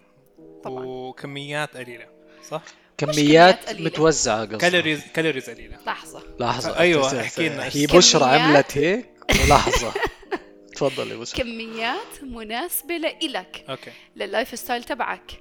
طبعاً. 0.64 0.86
وكميات 0.86 1.78
قليلة 1.78 2.08
صح؟ 2.50 2.62
كميات. 2.98 3.82
متوزعة 3.82 4.46
قصدي 4.46 4.58
calories 4.58 5.04
calories 5.14 5.50
قليلة. 5.50 5.78
لحظة. 5.86 6.24
لحظة 6.40 6.80
أيوة، 6.80 7.08
تس- 7.08 7.14
أحكي 7.14 7.50
لنا. 7.50 7.70
هي 7.72 7.88
بشرى. 7.88 8.24
عملت 8.24 8.78
هيك؟ 8.78 9.10
ولحظه 9.30 9.94
تفضلي 10.76 11.16
بشرى 11.16 11.44
كميات 11.44 12.24
مناسبة 12.24 12.98
لإلك 12.98 13.66
أوكي. 13.70 13.92
لل 14.16 14.60
lifestyle 14.60 14.84
تبعك. 14.84 15.32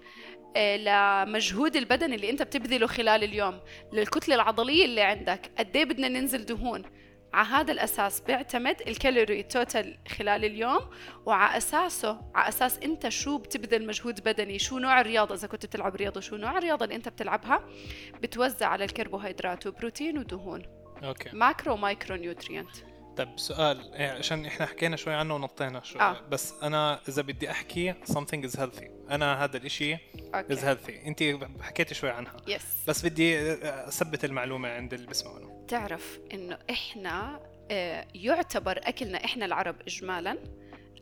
لمجهود 0.56 1.76
البدن 1.76 2.12
اللي 2.12 2.30
انت 2.30 2.42
بتبذله 2.42 2.86
خلال 2.86 3.24
اليوم 3.24 3.60
للكتلة 3.92 4.34
العضلية 4.34 4.84
اللي 4.84 5.00
عندك. 5.00 5.50
قد 5.58 5.76
إيه 5.76 5.84
بدنا 5.84 6.08
ننزل 6.08 6.44
دهون؟ 6.44 6.82
على 7.32 7.48
هذا 7.48 7.72
الأساس 7.72 8.20
بيعتمد 8.20 8.82
ال 8.86 8.93
calorie 8.93 9.42
total 9.42 9.98
خلال 10.08 10.44
اليوم 10.44 10.80
وعلى 11.26 11.56
أساسه 11.56 12.20
على 12.34 12.48
أساس 12.48 12.78
أنت 12.78 13.08
شو 13.08 13.38
بتبذل 13.38 13.86
مجهود 13.86 14.24
بدني 14.24 14.58
شو 14.58 14.78
نوع 14.78 15.00
الرياضة 15.00 15.34
إذا 15.34 15.48
كنت 15.48 15.66
بتلعب 15.66 15.96
رياضة 15.96 16.20
شو 16.20 16.36
نوع 16.36 16.58
الرياضة 16.58 16.84
اللي 16.84 16.96
أنت 16.96 17.08
بتلعبها؟ 17.08 17.64
بتوزع 18.22 18.66
على 18.66 18.84
الكربوهيدرات 18.84 19.66
وبروتين 19.66 20.18
ودهون. 20.18 20.62
أوكي. 21.04 21.36
macro 21.36 21.76
micro 21.76 22.16
nutrient. 22.16 22.76
طب 23.16 23.28
سؤال 23.36 23.94
إيه، 23.94 24.10
عشان 24.10 24.46
إحنا 24.46 24.66
حكينا 24.66 24.96
شوي 24.96 25.14
عنه 25.14 25.34
ونطينا 25.34 25.82
شوي. 25.82 26.02
آه. 26.02 26.20
بس 26.30 26.54
أنا 26.62 27.00
إذا 27.08 27.22
بدي 27.22 27.50
أحكي 27.50 27.94
something 27.94 28.48
is 28.48 28.56
healthy. 28.56 28.90
أنا 29.10 29.44
هذا 29.44 29.56
الإشي 29.56 29.96
is 29.96 29.98
أوكي. 30.34 30.56
healthy. 30.74 31.06
أنت 31.06 31.22
حكيتي 31.60 31.94
شوي 31.94 32.10
عنها. 32.10 32.36
yes 32.48 32.62
بس 32.88 33.06
بدي 33.06 33.52
أثبت 33.64 34.24
المعلومة 34.24 34.68
عند 34.68 34.94
اللي 34.94 35.06
بيسمعونا 35.06 35.66
تعرف 35.68 36.20
إنه 36.34 36.58
إحنا 36.70 37.40
آه، 37.70 38.06
يعتبر 38.14 38.80
أكلنا 38.82 39.24
إحنا 39.24 39.44
العرب 39.44 39.76
اجمالا 39.80 40.38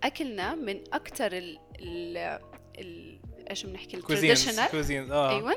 أكلنا 0.02 0.54
من 0.54 0.80
أكثر 0.92 1.32
ال 1.32 1.58
ال 2.78 3.20
إيش 3.50 3.66
بنحكي؟ 3.66 3.96
ال 3.96 4.02
traditional 4.02 4.68
cuisines 4.70 5.10
آه. 5.10 5.30
أيوه. 5.36 5.56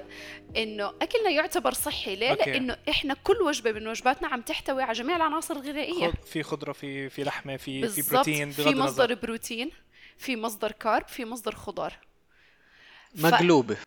إنه 0.58 0.94
أكلنا 1.02 1.30
يعتبر 1.30 1.74
صحي 1.74 2.16
ليه؟ 2.16 2.30
أوكي. 2.30 2.52
لأنه 2.52 2.78
إحنا 2.90 3.14
كل 3.24 3.42
وجبة 3.42 3.72
من 3.72 3.88
وجباتنا 3.88 4.28
عم 4.28 4.42
تحتوي 4.42 4.84
على 4.84 4.94
جميع 4.94 5.16
العناصر 5.16 5.54
الغذائية. 5.56 6.08
خض- 6.12 6.26
في 6.26 6.44
خضرة 6.44 6.72
في 6.72 7.10
في 7.10 7.24
لحمة 7.24 7.58
في 7.58 7.64
في 7.66 7.82
بالضبط. 7.82 8.14
بروتين 8.14 8.52
في 8.52 8.64
بغض 8.64 8.74
مصدر 8.76 9.04
النظر 9.04 9.14
بروتين 9.28 9.72
في 10.18 10.36
مصدر 10.36 10.72
carb 10.72 11.08
في 11.08 11.26
مصدر 11.26 11.56
خضار. 11.56 11.94
ف- 13.16 13.26
مقلوبة. 13.26 13.78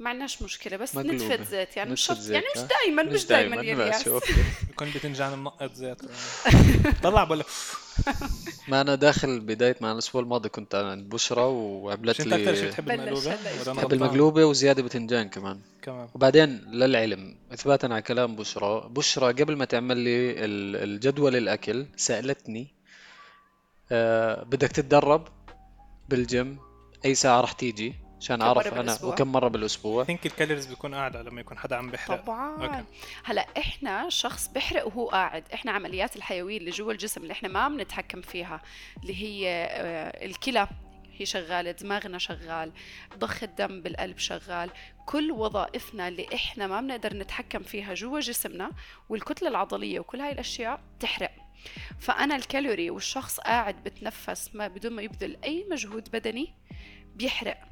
ما 0.00 0.10
عندناش 0.10 0.42
مشكلة 0.42 0.76
بس 0.76 0.94
مقلوبة. 0.96 1.14
نتفه 1.26 1.44
زيت 1.44 1.76
يعني 1.76 1.90
مش 1.92 2.00
شرط 2.00 2.28
يعني 2.28 2.44
مش؟ 2.56 2.62
دائما 2.62 3.02
مش 3.02 3.26
دائما 3.26 3.56
يا 3.62 3.92
أوكي 4.08 4.32
يكون 4.70 4.90
بتنجان 4.94 5.38
منقط 5.38 5.72
زيت 5.74 5.98
طلع 7.02 7.24
بقول 7.24 7.42
ما 8.68 8.80
أنا 8.80 8.94
داخل 8.94 9.40
بداية 9.40 9.76
مع 9.80 9.92
الأسبوع 9.92 10.22
الماضي 10.22 10.48
كنت 10.48 10.74
عند 10.74 11.08
بشرى 11.08 11.40
وعملت 11.42 12.20
أنت 12.20 12.32
أكثر 12.32 12.54
شيء 12.54 12.62
لي 12.64 12.68
بتحب 12.68 12.90
المقلوبة. 12.90 13.36
بحب؟ 13.74 13.92
المقلوبة 13.92 14.44
وزيادة 14.44 14.82
بتنجان 14.82 15.28
كمان 15.28 15.60
كمان 15.82 16.08
وبعدين 16.14 16.48
للعلم 16.72 17.36
إثباتا 17.52 17.86
على 17.86 18.02
كلام 18.02 18.36
بشرى 18.36 18.88
بشرى 18.90 19.32
قبل 19.32 19.56
ما 19.56 19.64
تعمل 19.64 19.96
لي 19.96 20.30
ال- 20.44 20.76
الجدول 20.76 21.36
الأكل 21.36 21.86
سألتني 21.96 22.74
آه 23.92 24.42
بدك 24.44 24.68
تتدرب 24.72 25.28
بالجيم 26.08 26.58
أي 27.04 27.14
ساعة 27.14 27.40
رح 27.40 27.52
تيجي 27.52 27.94
عشان 28.20 28.36
كم 28.36 28.42
أعرف 28.42 28.66
مرة 28.66 28.72
أنا 28.72 28.80
بالأسبوع؟ 28.82 29.12
وكم 29.12 29.32
مرة 29.32 29.48
بالأسبوع. 29.48 30.04
ثينك 30.04 30.26
ال 30.26 30.30
calories 30.30 30.66
بيكون 30.66 30.94
أعلى 30.94 31.22
لما 31.22 31.40
يكون 31.40 31.58
حدا 31.58 31.76
عم 31.76 31.90
بيحرق. 31.90 32.24
طبعا. 32.24 32.64
أوكي. 32.64 32.84
هلا 33.24 33.46
إحنا 33.58 34.08
شخص 34.08 34.48
بيحرق 34.48 34.86
وهو 34.86 35.08
قاعد. 35.08 35.44
إحنا 35.54 35.72
عمليات 35.72 36.16
الحيوية 36.16 36.58
اللي 36.58 36.70
جوا 36.70 36.92
الجسم 36.92 37.22
اللي 37.22 37.32
إحنا 37.32 37.48
ما 37.48 37.68
بنتحكم 37.68 38.20
فيها 38.20 38.62
اللي 39.02 39.22
هي 39.22 39.48
آه، 39.70 40.26
الكلى. 40.26 40.68
هي 41.18 41.26
شغالة 41.26 41.70
دماغنا 41.70 42.18
شغال 42.18 42.72
ضخ 43.18 43.42
الدم 43.42 43.82
بالقلب 43.82 44.18
شغال. 44.18 44.70
كل 45.06 45.30
وظائفنا 45.32 46.08
اللي 46.08 46.26
إحنا 46.34 46.66
ما 46.66 46.80
بنقدر 46.80 47.16
نتحكم 47.16 47.62
فيها 47.62 47.94
جوا 47.94 48.20
جسمنا 48.20 48.70
والكتلة 49.08 49.48
العضلية 49.48 50.00
وكل 50.00 50.20
هاي 50.20 50.32
الأشياء 50.32 50.80
تحرق. 51.00 51.30
فأنا 51.98 52.36
الكالوري 52.36 52.90
والشخص 52.90 53.40
قاعد 53.40 53.82
بتنفس 53.84 54.54
ما 54.54 54.68
بدون 54.68 54.92
ما 54.92 55.02
يبذل 55.02 55.36
أي 55.44 55.66
مجهود 55.70 56.08
بدني 56.10 56.54
بيحرق. 57.14 57.69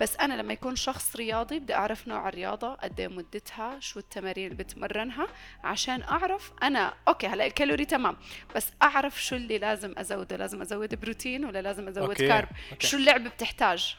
بس 0.00 0.16
أنا 0.16 0.34
لما 0.34 0.52
يكون 0.52 0.76
شخص 0.76 1.16
رياضي 1.16 1.58
بدي 1.58 1.74
أعرف 1.74 2.08
نوع 2.08 2.28
الرياضة 2.28 2.74
قد 2.74 3.00
إيه 3.00 3.08
مدتها 3.08 3.80
شو 3.80 3.98
التمارين 3.98 4.52
اللي 4.52 4.64
بتمرنها 4.64 5.26
عشان 5.64 6.02
أعرف 6.02 6.52
أنا 6.62 6.94
أوكي 7.08 7.26
هلأ 7.26 7.46
الكالوري 7.46 7.84
تمام 7.84 8.16
بس 8.56 8.72
أعرف 8.82 9.22
شو 9.22 9.36
اللي 9.36 9.58
لازم 9.58 9.94
أزوده 9.98 10.36
لازم 10.36 10.60
أزود 10.62 11.00
بروتين 11.00 11.44
ولا 11.44 11.62
لازم 11.62 11.88
أزود 11.88 12.08
أوكي، 12.08 12.28
carb 12.28 12.48
أوكي. 12.72 12.86
شو 12.86 12.96
اللعبة 12.96 13.30
بتحتاج 13.30 13.96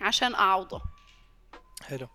عشان 0.00 0.34
أعوضه 0.34 0.82
حلو. 1.82 2.08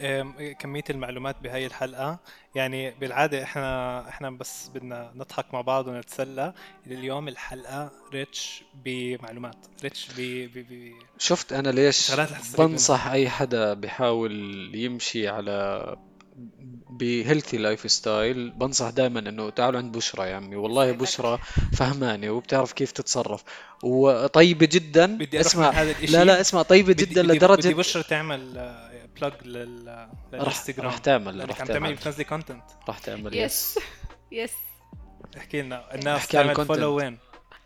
أم، 0.00 0.34
كمية 0.60 0.84
المعلومات 0.90 1.36
بهاي 1.42 1.66
الحلقة 1.66 2.18
يعني 2.54 2.90
بالعادة 2.90 3.42
إحنا 3.42 4.08
إحنا 4.08 4.30
بس 4.30 4.68
بدنا 4.74 5.12
نضحك 5.14 5.54
مع 5.54 5.60
بعض 5.60 5.86
ونتسلى. 5.88 6.54
اليوم 6.86 7.28
الحلقة 7.28 7.90
rich 8.12 8.62
بمعلومات 8.84 9.56
rich 9.82 10.08
ب 10.16 10.20
ب 10.54 10.58
ب 10.58 10.92
شفت 11.18 11.52
أنا 11.52 11.68
ليش 11.68 12.12
بنصح 12.58 13.06
أي 13.06 13.28
حدا 13.30 13.74
بيحاول 13.74 14.32
يمشي 14.74 15.28
على 15.28 15.96
بهيلثي 16.90 17.56
لايف 17.56 17.90
ستايل 17.90 18.50
بنصح 18.50 18.90
دائما 18.90 19.18
إنه 19.20 19.50
تعالوا 19.50 19.80
عند 19.80 19.96
بشرى 19.96 20.28
يا 20.30 20.36
عمي. 20.36 20.56
والله. 20.56 20.92
بشرى 20.92 21.38
فهمانة 21.76 22.30
وبتعرف 22.30 22.72
كيف 22.72 22.92
تتصرف. 22.92 23.44
وطيبة 23.82 24.68
جدا. 24.72 25.06
بدي 25.18 25.40
اسمع. 25.40 25.70
هذا 25.70 25.90
الإشي. 25.90 26.12
لا 26.12 26.24
لا 26.24 26.40
اسمع 26.40 26.62
طيبة 26.62 26.92
بدي- 26.92 27.04
جدا 27.04 27.22
بدي- 27.22 27.32
لدرجة 27.36 27.58
بدي 27.60 27.74
بشرى 27.74 28.02
تعمل 28.02 28.54
بلاج 29.20 29.32
لل 29.44 29.88
رح 29.88 30.40
للانستغرام 30.40 30.88
رح 30.88 30.98
تعمل 30.98 31.38
لانك 31.38 31.50
رح 31.50 31.60
عم 31.60 31.66
تعملي 31.66 31.80
تعمل. 31.80 31.94
بتنزلي 31.94 32.24
كونتنت 32.24 32.64
رح 32.88 32.98
تعمل 32.98 33.36
يس 33.36 33.78
يس 34.32 34.52
احكي 35.38 35.62
لنا. 35.62 35.94
الناس 35.94 36.28
تعمل. 36.28 36.54
فولو 36.66 36.94
وين؟ 36.96 37.18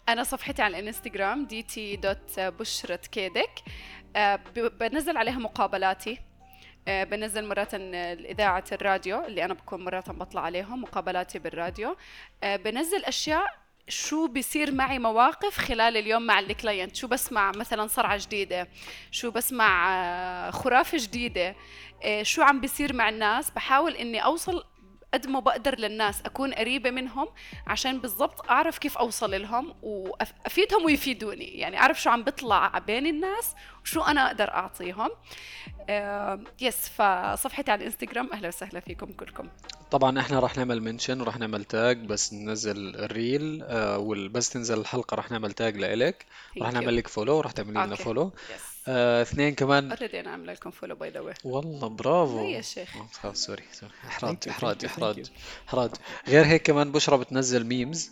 أنا 0.08 0.22
صفحتي 0.22 0.62
على 0.62 0.78
الانستغرام 0.78 1.46
دي 1.46 1.62
تي 1.62 1.96
دوت 1.96 2.40
بشرة 2.40 2.96
كيدك 2.96 3.50
بنزل 4.56 5.16
عليها 5.16 5.38
مقابلاتي. 5.38 6.18
آه، 6.88 7.04
بنزل 7.04 7.48
مرات 7.48 7.74
إذاعة 7.74 8.64
الراديو 8.72 9.24
اللي 9.24 9.44
أنا 9.44 9.54
بكون 9.54 9.84
مرات 9.84 10.10
بطلع 10.10 10.40
عليهم 10.40 10.82
مقابلاتي 10.82 11.38
بالراديو. 11.38 11.96
آه، 12.42 12.56
بنزل 12.56 13.04
أشياء 13.04 13.65
شو 13.88 14.26
بيصير 14.26 14.72
معي 14.74 14.98
مواقف 14.98 15.58
خلال 15.58 15.96
اليوم 15.96 16.22
مع 16.22 16.38
ال 16.38 16.46
client؟ 16.46 16.96
شو 16.96 17.06
بسمع؟ 17.06 17.52
مثلا 17.56 17.86
صرعة 17.86 18.16
جديدة. 18.22 18.68
شو 19.10 19.30
بسمع؟ 19.30 19.94
آه، 19.94 20.50
خرافة 20.50 20.98
جديدة. 20.98 21.56
آه، 22.04 22.22
شو 22.22 22.42
عم 22.42 22.60
بيصير 22.60 22.92
مع 22.92 23.08
الناس؟ 23.08 23.50
بحاول 23.50 23.92
إني 23.92 24.24
أوصل 24.24 24.64
قد 25.16 25.26
ما 25.26 25.40
بقدر 25.40 25.78
للناس 25.78 26.22
أكون 26.26 26.54
قريبة 26.54 26.90
منهم 26.90 27.28
عشان 27.66 28.00
بالضبط 28.00 28.50
أعرف 28.50 28.78
كيف 28.78 28.98
أوصل 28.98 29.42
لهم 29.42 29.74
وأفيدهم 29.82 30.84
ويفيدوني. 30.84 31.44
يعني 31.44 31.78
أعرف 31.78 32.02
شو 32.02 32.10
عم 32.10 32.22
بطلع 32.22 32.78
بين 32.78 33.06
الناس 33.06 33.54
وشو 33.82 34.02
أنا 34.02 34.26
أقدر 34.26 34.50
أعطيهم. 34.50 35.10
آه، 35.90 36.40
yes 36.60 36.88
فصفحتي 36.88 37.70
على 37.70 37.78
الإنستغرام 37.80 38.30
أهلا 38.32 38.48
وسهلا 38.48 38.80
فيكم 38.80 39.06
كلكم. 39.06 39.48
طبعا 39.90 40.20
إحنا 40.20 40.38
راح 40.38 40.56
نعمل 40.56 40.82
mention 40.82 41.20
وراح 41.20 41.38
نعمل 41.38 41.64
tag 41.64 42.06
بس 42.06 42.32
ننزل 42.32 42.96
ال 42.96 43.10
reel 43.10 43.62
آه 43.62 43.98
وبس 43.98 44.50
تنزل 44.50 44.78
الحلقة 44.78 45.14
راح 45.14 45.30
نعمل 45.30 45.52
tag 45.52 45.76
لإلك. 45.76 46.26
راح 46.60 46.72
نعمل. 46.72 46.96
لك 46.96 47.08
follow 47.08 47.36
وراح 47.36 47.52
تعملي 47.52 47.86
لنا. 47.86 47.96
follow 47.96 48.32
آه 48.88 49.22
اثنين 49.22 49.54
كمان. 49.54 49.90
already 49.92 50.20
أنا 50.20 50.30
عاملة 50.30 50.52
لكم 50.52 50.70
follow 50.70 50.94
by 50.94 51.10
the 51.10 51.20
way 51.20 51.34
والله 51.44 51.88
برافو. 51.88 52.44
يا 52.44 52.60
شيخ. 52.60 52.96
آه، 52.96 53.06
خلاص 53.22 53.44
sorry 53.44 53.62
sorry 53.72 53.92
إحراج 54.06 54.36
إحراج 54.48 54.84
إحراج. 54.84 55.26
إحراج. 55.68 55.90
غير 56.28 56.44
هيك 56.44 56.62
كمان 56.62 56.92
بشرى 56.92 57.18
بتنزل 57.18 57.64
memes 57.66 58.10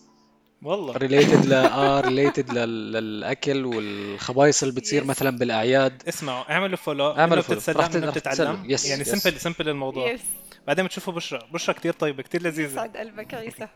والله. 0.62 0.96
related 0.96 1.46
ل 1.46 1.52
آه 1.52 2.00
related 2.00 2.50
للأكل 2.52 3.64
والخبايص 3.64 4.62
اللي 4.62 4.74
بتصير 4.74 5.02
Yes. 5.02 5.06
مثلا 5.06 5.38
بالأعياد. 5.38 6.02
اسمعوا 6.08 6.52
اعملوا 6.52 6.76
follow 6.76 7.10
اعملوا 7.10 7.42
راح 7.42 7.50
منه 7.50 7.60
تت- 7.60 7.68
راح 7.76 7.88
بتتعلم. 7.96 8.62
Yes, 8.76 8.86
يعني 8.86 9.04
yes. 9.04 9.08
simple 9.08 9.40
simple 9.40 9.68
الموضوع. 9.68 10.10
yes 10.12 10.20
بعدين 10.66 10.84
بتشوفوا 10.84 11.12
بشرى 11.12 11.48
بشرى 11.52 11.74
كتير 11.74 11.92
طيبة 11.92 12.22
كتير 12.22 12.42
لذيذة. 12.42 12.72
يسعد 12.72 12.96
قلبك 12.96 13.34
عيسى. 13.34 13.68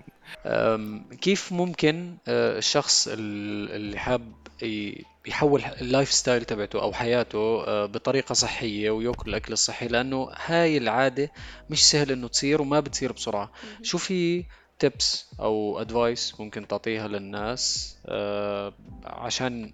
أم، 0.46 1.08
كيف 1.20 1.52
ممكن 1.52 2.16
أه، 2.28 2.58
الشخص 2.58 3.08
ال- 3.08 3.70
اللي 3.70 3.98
حاب 3.98 4.32
ي- 4.62 5.04
يحول 5.28 5.62
ال 5.80 6.12
lifestyle 6.12 6.44
تبعته 6.44 6.82
أو 6.82 6.92
حياته 6.92 7.64
أه، 7.66 7.86
بطريقة 7.86 8.32
صحية 8.32 8.90
ويأكل 8.90 9.30
الأكل 9.30 9.52
الصحي 9.52 9.88
لأنه 9.88 10.28
هاي 10.46 10.76
العادة 10.78 11.30
مش 11.70 11.84
سهل 11.90 12.12
إنه 12.12 12.28
تصير 12.28 12.62
وما 12.62 12.80
بتصير 12.80 13.12
بسرعة. 13.12 13.52
شو 13.82 13.98
في 13.98 14.44
tips 14.78 15.26
أو 15.40 15.80
advice 15.80 16.40
ممكن 16.40 16.68
تعطيها 16.68 17.08
للناس 17.08 17.96
أه، 18.06 18.72
عشان 19.04 19.72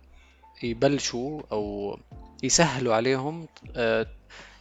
يبلشوا 0.63 1.43
أو 1.53 1.99
يسهلوا 2.43 2.95
عليهم 2.95 3.49
أه، 3.77 4.07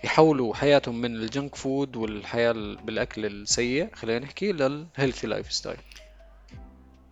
يحولوا 0.03 0.55
حياتهم 0.55 1.01
من 1.01 1.15
ال 1.15 1.23
junk 1.23 1.55
food 1.55 1.95
والحياة 1.95 2.51
ال- 2.51 2.75
بالأكل 2.75 3.25
السيء 3.25 3.95
خلينا 3.95 4.19
نحكي 4.19 4.51
لل 4.51 5.27
healthy 5.27 5.53
lifestyle 5.53 5.77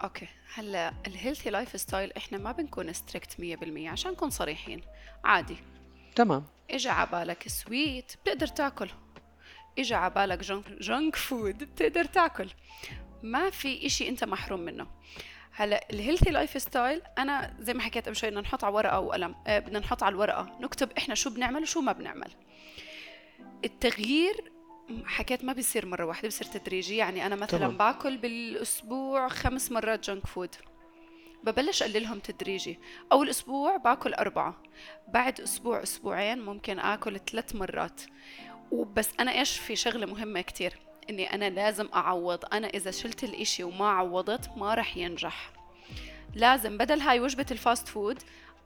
okay. 0.03 0.27
هلا 0.53 0.93
ال 1.07 1.49
healthy 1.49 1.79
lifestyle 1.81 2.13
إحنا 2.17 2.37
ما 2.37 2.51
بنكون 2.51 2.93
strict 2.93 3.41
100% 3.41 3.87
عشان 3.87 4.11
نكون 4.11 4.29
صريحين. 4.29 4.81
عادي. 5.23 5.57
تمام. 6.15 6.45
اجى 6.71 6.89
عبالك 6.89 7.47
سويت 7.47 8.13
بتقدر 8.23 8.47
تاكل. 8.47 8.89
اجى 9.79 9.95
عبالك 9.95 10.39
junk, 10.39 10.71
junk 10.71 11.15
food 11.15 11.63
بتقدر 11.63 12.05
تاكل. 12.05 12.49
ما 13.23 13.49
في 13.49 13.85
إشي 13.85 14.09
أنت 14.09 14.23
محروم 14.23 14.59
منه. 14.59 14.87
هلا 15.51 15.87
ال 15.93 16.29
healthy 16.29 16.61
lifestyle 16.61 17.01
أنا 17.17 17.57
زي 17.59 17.73
ما 17.73 17.81
حكيت 17.81 18.05
قبل 18.05 18.15
شوي 18.15 18.29
بدنا 18.29 18.41
نحط 18.41 18.63
على 18.63 18.75
ورقة 18.75 18.99
وقلم 18.99 19.35
آه 19.47 19.59
بدنا 19.59 19.79
نحط 19.79 20.03
على 20.03 20.13
الورقة 20.13 20.57
نكتب 20.61 20.91
إحنا 20.97 21.15
شو 21.15 21.29
بنعمل 21.29 21.61
وشو 21.61 21.81
ما 21.81 21.91
بنعمل. 21.91 22.31
التغيير 23.65 24.50
حكيت 25.05 25.43
ما 25.43 25.53
بيصير 25.53 25.85
مرة 25.85 26.05
واحدة 26.05 26.27
بيصير 26.27 26.47
تدريجي. 26.47 26.97
يعني 26.97 27.25
أنا 27.25 27.35
مثلا 27.35 27.59
تمام. 27.59 27.77
باكل 27.77 28.17
بالأسبوع 28.17 29.27
خمس 29.27 29.71
مرات 29.71 30.09
junk 30.09 30.27
food 30.27 30.55
ببلش 31.43 31.83
أقللهم 31.83 32.19
تدريجي. 32.19 32.79
أول 33.11 33.29
أسبوع 33.29 33.77
باكل 33.77 34.13
أربعة. 34.13 34.63
بعد 35.07 35.41
أسبوع 35.41 35.83
أسبوعين 35.83 36.41
ممكن 36.41 36.79
آكل 36.79 37.19
ثلاث 37.19 37.55
مرات. 37.55 38.01
وبس 38.71 39.09
أنا 39.19 39.31
إيش 39.39 39.57
في 39.57 39.75
شغلة 39.75 40.05
مهمة 40.05 40.41
كتير؟ 40.41 40.77
إني 41.09 41.33
أنا 41.33 41.49
لازم 41.49 41.89
أعوض. 41.95 42.45
أنا 42.53 42.67
إذا 42.67 42.91
شلت 42.91 43.23
الإشي 43.23 43.63
وما 43.63 43.89
عوضت 43.89 44.49
ما 44.57 44.73
رح 44.73 44.97
ينجح. 44.97 45.51
لازم 46.35 46.77
بدل 46.77 46.99
هاي 47.01 47.19
وجبة 47.19 47.45
ال 47.51 47.58
fast 47.58 47.87
food 47.87 48.19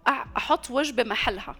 أحط 0.07 0.71
وجبة 0.71 1.03
محلها. 1.03 1.55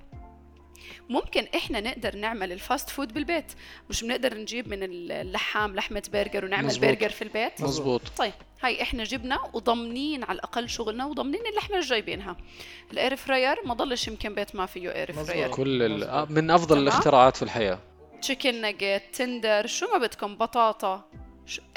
ممكن 1.10 1.48
إحنا 1.56 1.80
نقدر 1.80 2.16
نعمل 2.16 2.52
ال 2.52 2.59
fast 2.59 2.90
food 2.90 3.14
بالبيت. 3.14 3.54
مش 3.90 4.04
بنقدر 4.04 4.38
نجيب 4.38 4.68
من 4.68 4.84
اللحام 4.84 5.76
لحمة 5.76 6.04
برجر 6.14 6.46
ونعمل 6.46 6.66
مزبوط. 6.66 6.90
برجر 6.90 7.10
في 7.10 7.22
البيت؟ 7.22 7.62
مزبوط 7.62 8.02
طيب 8.18 8.34
هاي 8.62 8.82
إحنا 8.82 9.04
جبنا 9.04 9.40
وضامنين 9.54 10.24
على 10.24 10.36
الأقل 10.36 10.70
شغلنا 10.70 11.06
وضامنين 11.06 11.42
اللحمة 11.52 11.76
اللي 11.76 11.88
جايبينها 11.88 12.38
الإير 12.92 13.16
فراير 13.16 13.56
ما 13.66 13.74
ضلش 13.74 14.08
يمكن 14.08 14.36
بيت 14.36 14.56
ما 14.56 14.66
فيه 14.66 14.96
إير. 14.96 15.12
فراير. 15.14 15.50
كل 15.52 15.90
من 16.30 16.52
أفضل. 16.52 16.78
الاختراعات 16.78 17.38
في 17.38 17.44
الحياة. 17.44 17.80
تشيكن 18.22 18.62
ناجت 18.62 19.04
تندر 19.14 19.68
شو 19.68 19.86
ما 19.94 19.98
بدكم 19.98 20.36
بطاطا. 20.36 21.10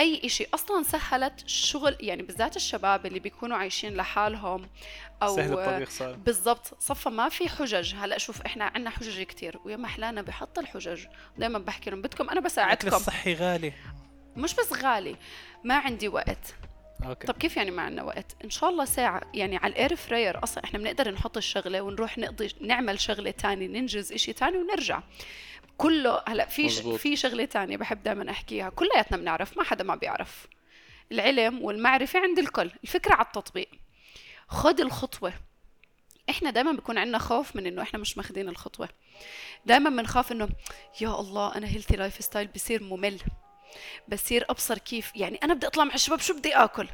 أي 0.00 0.20
إشي. 0.24 0.46
أصلا 0.54 0.82
سهلت 0.82 1.44
الشغل 1.44 1.96
يعني 2.00 2.22
بالذات 2.22 2.56
الشباب 2.56 3.06
اللي 3.06 3.18
بيكونوا 3.18 3.56
عايشين 3.56 3.96
لحالهم 3.96 4.68
أو 5.22 5.36
سهل 5.36 5.52
الطبيخ 5.52 5.90
صار. 5.90 6.14
بالضبط. 6.14 6.76
صفى 6.80 7.08
ما 7.08 7.28
في 7.28 7.48
حجج. 7.48 7.94
هلا 7.94 8.18
شوف 8.18 8.42
إحنا 8.42 8.64
عندنا 8.64 8.90
حجج 8.90 9.22
كتير. 9.22 9.58
ويا 9.64 9.76
محلانا 9.76 10.22
بحط 10.22 10.58
الحجج. 10.58 11.04
دائما 11.38 11.58
بحكي 11.58 11.90
لهم 11.90 12.02
بدكم 12.02 12.24
أنا 12.24 12.32
الاكل 12.32 12.46
بساعدكم 12.46 12.96
الصحي 12.96 13.34
غالي. 13.34 13.72
مش 14.36 14.54
بس 14.54 14.72
غالي 14.72 15.16
ما 15.64 15.74
عندي 15.74 16.08
وقت. 16.08 16.54
okay. 17.06 17.26
طب 17.26 17.34
كيف 17.34 17.56
يعني 17.56 17.70
ما 17.70 17.82
عندنا 17.82 18.02
وقت؟ 18.02 18.36
إن 18.44 18.50
شاء 18.50 18.70
الله 18.70 18.84
ساعة 18.84 19.22
يعني 19.34 19.56
على 19.56 19.72
ال 19.72 19.78
air 19.78 19.96
fryer 19.96 20.42
أصلا 20.42 20.64
إحنا 20.64 20.78
بنقدر 20.78 21.10
نحط 21.10 21.36
الشغلة 21.36 21.80
ونروح 21.80 22.18
نقضي 22.18 22.48
نعمل 22.60 23.00
شغلة 23.00 23.30
تانية 23.30 23.66
ننجز 23.66 24.12
إشي 24.12 24.32
تاني 24.32 24.56
ونرجع. 24.58 25.02
كله 25.78 26.22
هلأ 26.28 26.46
في 26.46 26.68
ش... 26.68 26.78
في 26.78 27.16
شغلة 27.16 27.44
تانية 27.44 27.76
بحب 27.76 28.02
دائما 28.02 28.30
أحكيها 28.30 28.68
كلياتنا 28.70 29.16
بنعرف 29.16 29.56
ما 29.56 29.64
حدا 29.64 29.84
ما 29.84 29.94
بيعرف. 29.94 30.46
العلم 31.12 31.62
والمعرفة 31.62 32.20
عند 32.20 32.38
الكل 32.38 32.70
الفكرة 32.84 33.14
على 33.14 33.26
التطبيق. 33.26 33.68
خد 34.48 34.80
الخطوة. 34.80 35.32
إحنا 36.30 36.50
دائما 36.50 36.72
بيكون 36.72 36.98
عندنا 36.98 37.18
خوف 37.18 37.56
من 37.56 37.66
إنه 37.66 37.82
إحنا 37.82 37.98
مش 37.98 38.16
ماخذين 38.16 38.48
الخطوة. 38.48 38.88
دائما 39.66 39.90
بنخاف 39.90 40.32
إنه 40.32 40.48
يا 41.00 41.20
الله 41.20 41.56
أنا 41.56 41.66
healthy 41.66 41.96
lifestyle 41.96 42.46
بصير 42.46 42.82
ممل. 42.82 43.20
بصير 44.08 44.44
أبصر 44.50 44.78
كيف 44.78 45.12
يعني 45.16 45.38
أنا 45.42 45.54
بدي 45.54 45.66
أطلع 45.66 45.84
مع 45.84 45.94
الشباب 45.94 46.20
شو 46.20 46.34
بدي 46.34 46.54
آكل؟ 46.54 46.88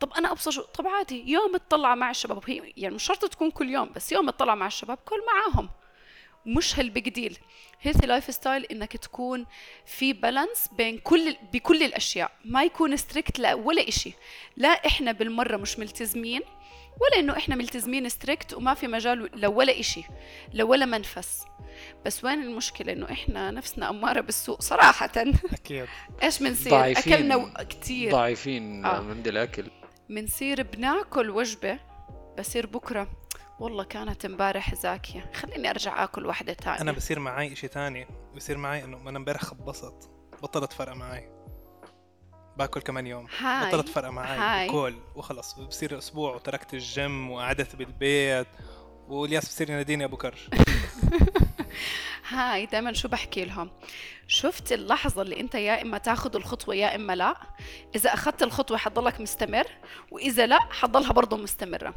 طب 0.00 0.12
أنا 0.12 0.32
أبصر 0.32 0.50
شو؟ 0.50 0.62
طب 0.62 0.86
عادي 0.86 1.30
يوم 1.30 1.54
أطلع 1.54 1.94
مع 1.94 2.10
الشباب 2.10 2.42
هي 2.46 2.72
يعني 2.76 2.94
مش 2.94 3.02
شرط 3.02 3.24
تكون 3.24 3.50
كل 3.50 3.68
يوم 3.68 3.92
بس 3.92 4.12
يوم 4.12 4.28
أطلع 4.28 4.54
مع 4.54 4.66
الشباب 4.66 4.98
كل 5.04 5.20
معاهم. 5.26 5.70
مش 6.46 6.78
هال 6.78 7.08
big 7.08 7.38
deal. 7.82 8.06
healthy 8.06 8.34
lifestyle 8.34 8.64
إنك 8.64 8.96
تكون 8.96 9.46
في 9.86 10.12
balance 10.12 10.68
بين 10.72 10.98
كل 10.98 11.36
بكل 11.52 11.82
الأشياء. 11.82 12.30
ما 12.44 12.64
يكون 12.64 12.96
strict 12.96 13.38
لا 13.38 13.54
ولا 13.54 13.88
إشي. 13.88 14.12
لا 14.56 14.68
إحنا 14.68 15.12
بالمرة 15.12 15.56
مش 15.56 15.78
ملتزمين 15.78 16.40
ولا 17.00 17.20
إنه 17.20 17.36
إحنا 17.36 17.56
ملتزمين 17.56 18.08
strict 18.08 18.54
وما 18.54 18.74
في 18.74 18.86
مجال 18.86 19.30
لا 19.40 19.53
ولا 19.53 19.80
إشي 19.80 20.02
ولا 20.54 20.86
منفس. 20.86 21.44
بس 22.06 22.24
وين 22.24 22.42
المشكلة؟ 22.42 22.92
إنه 22.92 23.12
إحنا 23.12 23.50
نفسنا 23.50 23.90
أمارة 23.90 24.20
بالسوق 24.20 24.60
صراحة. 24.62 25.10
أكيد. 25.52 25.86
إيش 26.22 26.38
بنصير 26.42 26.72
ضعيفين. 26.72 27.12
أكلنا 27.12 27.36
و- 27.36 27.50
كتير. 27.68 28.12
ضعيفين 28.12 28.84
آه. 28.84 29.00
من 29.00 29.26
الأكل. 29.26 29.70
منصير 30.08 30.62
بناكل 30.62 31.30
وجبة 31.30 31.78
بصير 32.38 32.66
بكرة. 32.66 33.08
والله 33.58 33.84
كانت 33.84 34.24
امبارح 34.24 34.74
زاكية. 34.74 35.30
خليني 35.34 35.70
أرجع 35.70 36.04
آكل 36.04 36.26
واحدة 36.26 36.52
تانية. 36.52 36.80
أنا 36.80 36.92
بصير 36.92 37.18
معي 37.18 37.52
إشي 37.52 37.68
تاني. 37.68 38.06
بصير 38.36 38.56
معي 38.56 38.84
إنه 38.84 38.96
أنا 39.08 39.18
امبارح 39.18 39.42
خبصت. 39.42 40.10
بطلت 40.42 40.72
فرق 40.72 40.92
معي 40.92 41.28
باكل 42.56 42.80
كمان 42.80 43.06
يوم. 43.06 43.26
هاي. 43.38 43.68
بطلت 43.68 43.88
فرق 43.88 44.08
معي 44.08 44.38
هاي. 44.38 44.66
باكل 44.66 44.94
وخلص. 45.14 45.54
بصير 45.54 45.98
أسبوع 45.98 46.34
وتركت 46.34 46.74
الجيم 46.74 47.30
وقعدت 47.30 47.76
بالبيت. 47.76 48.46
والياس 49.08 49.44
بصير 49.48 49.70
يناديني 49.70 50.04
أبو 50.04 50.16
كرش 50.16 50.50
هاي. 52.28 52.66
دائما 52.66 52.92
شو 52.92 53.08
بحكي 53.08 53.44
لهم؟ 53.44 53.70
شفت 54.28 54.72
اللحظة 54.72 55.22
اللي 55.22 55.40
أنت 55.40 55.54
يا 55.54 55.82
إما 55.82 55.98
تاخذ 55.98 56.36
الخطوة 56.36 56.74
يا 56.74 56.94
إما 56.94 57.16
لا. 57.16 57.36
إذا 57.96 58.14
أخذت 58.14 58.42
الخطوة 58.42 58.76
حتضلك 58.76 59.20
مستمر 59.20 59.66
وإذا 60.10 60.46
لا 60.46 60.58
حتضلها 60.70 61.12
برضه 61.12 61.36
مستمرة. 61.36 61.94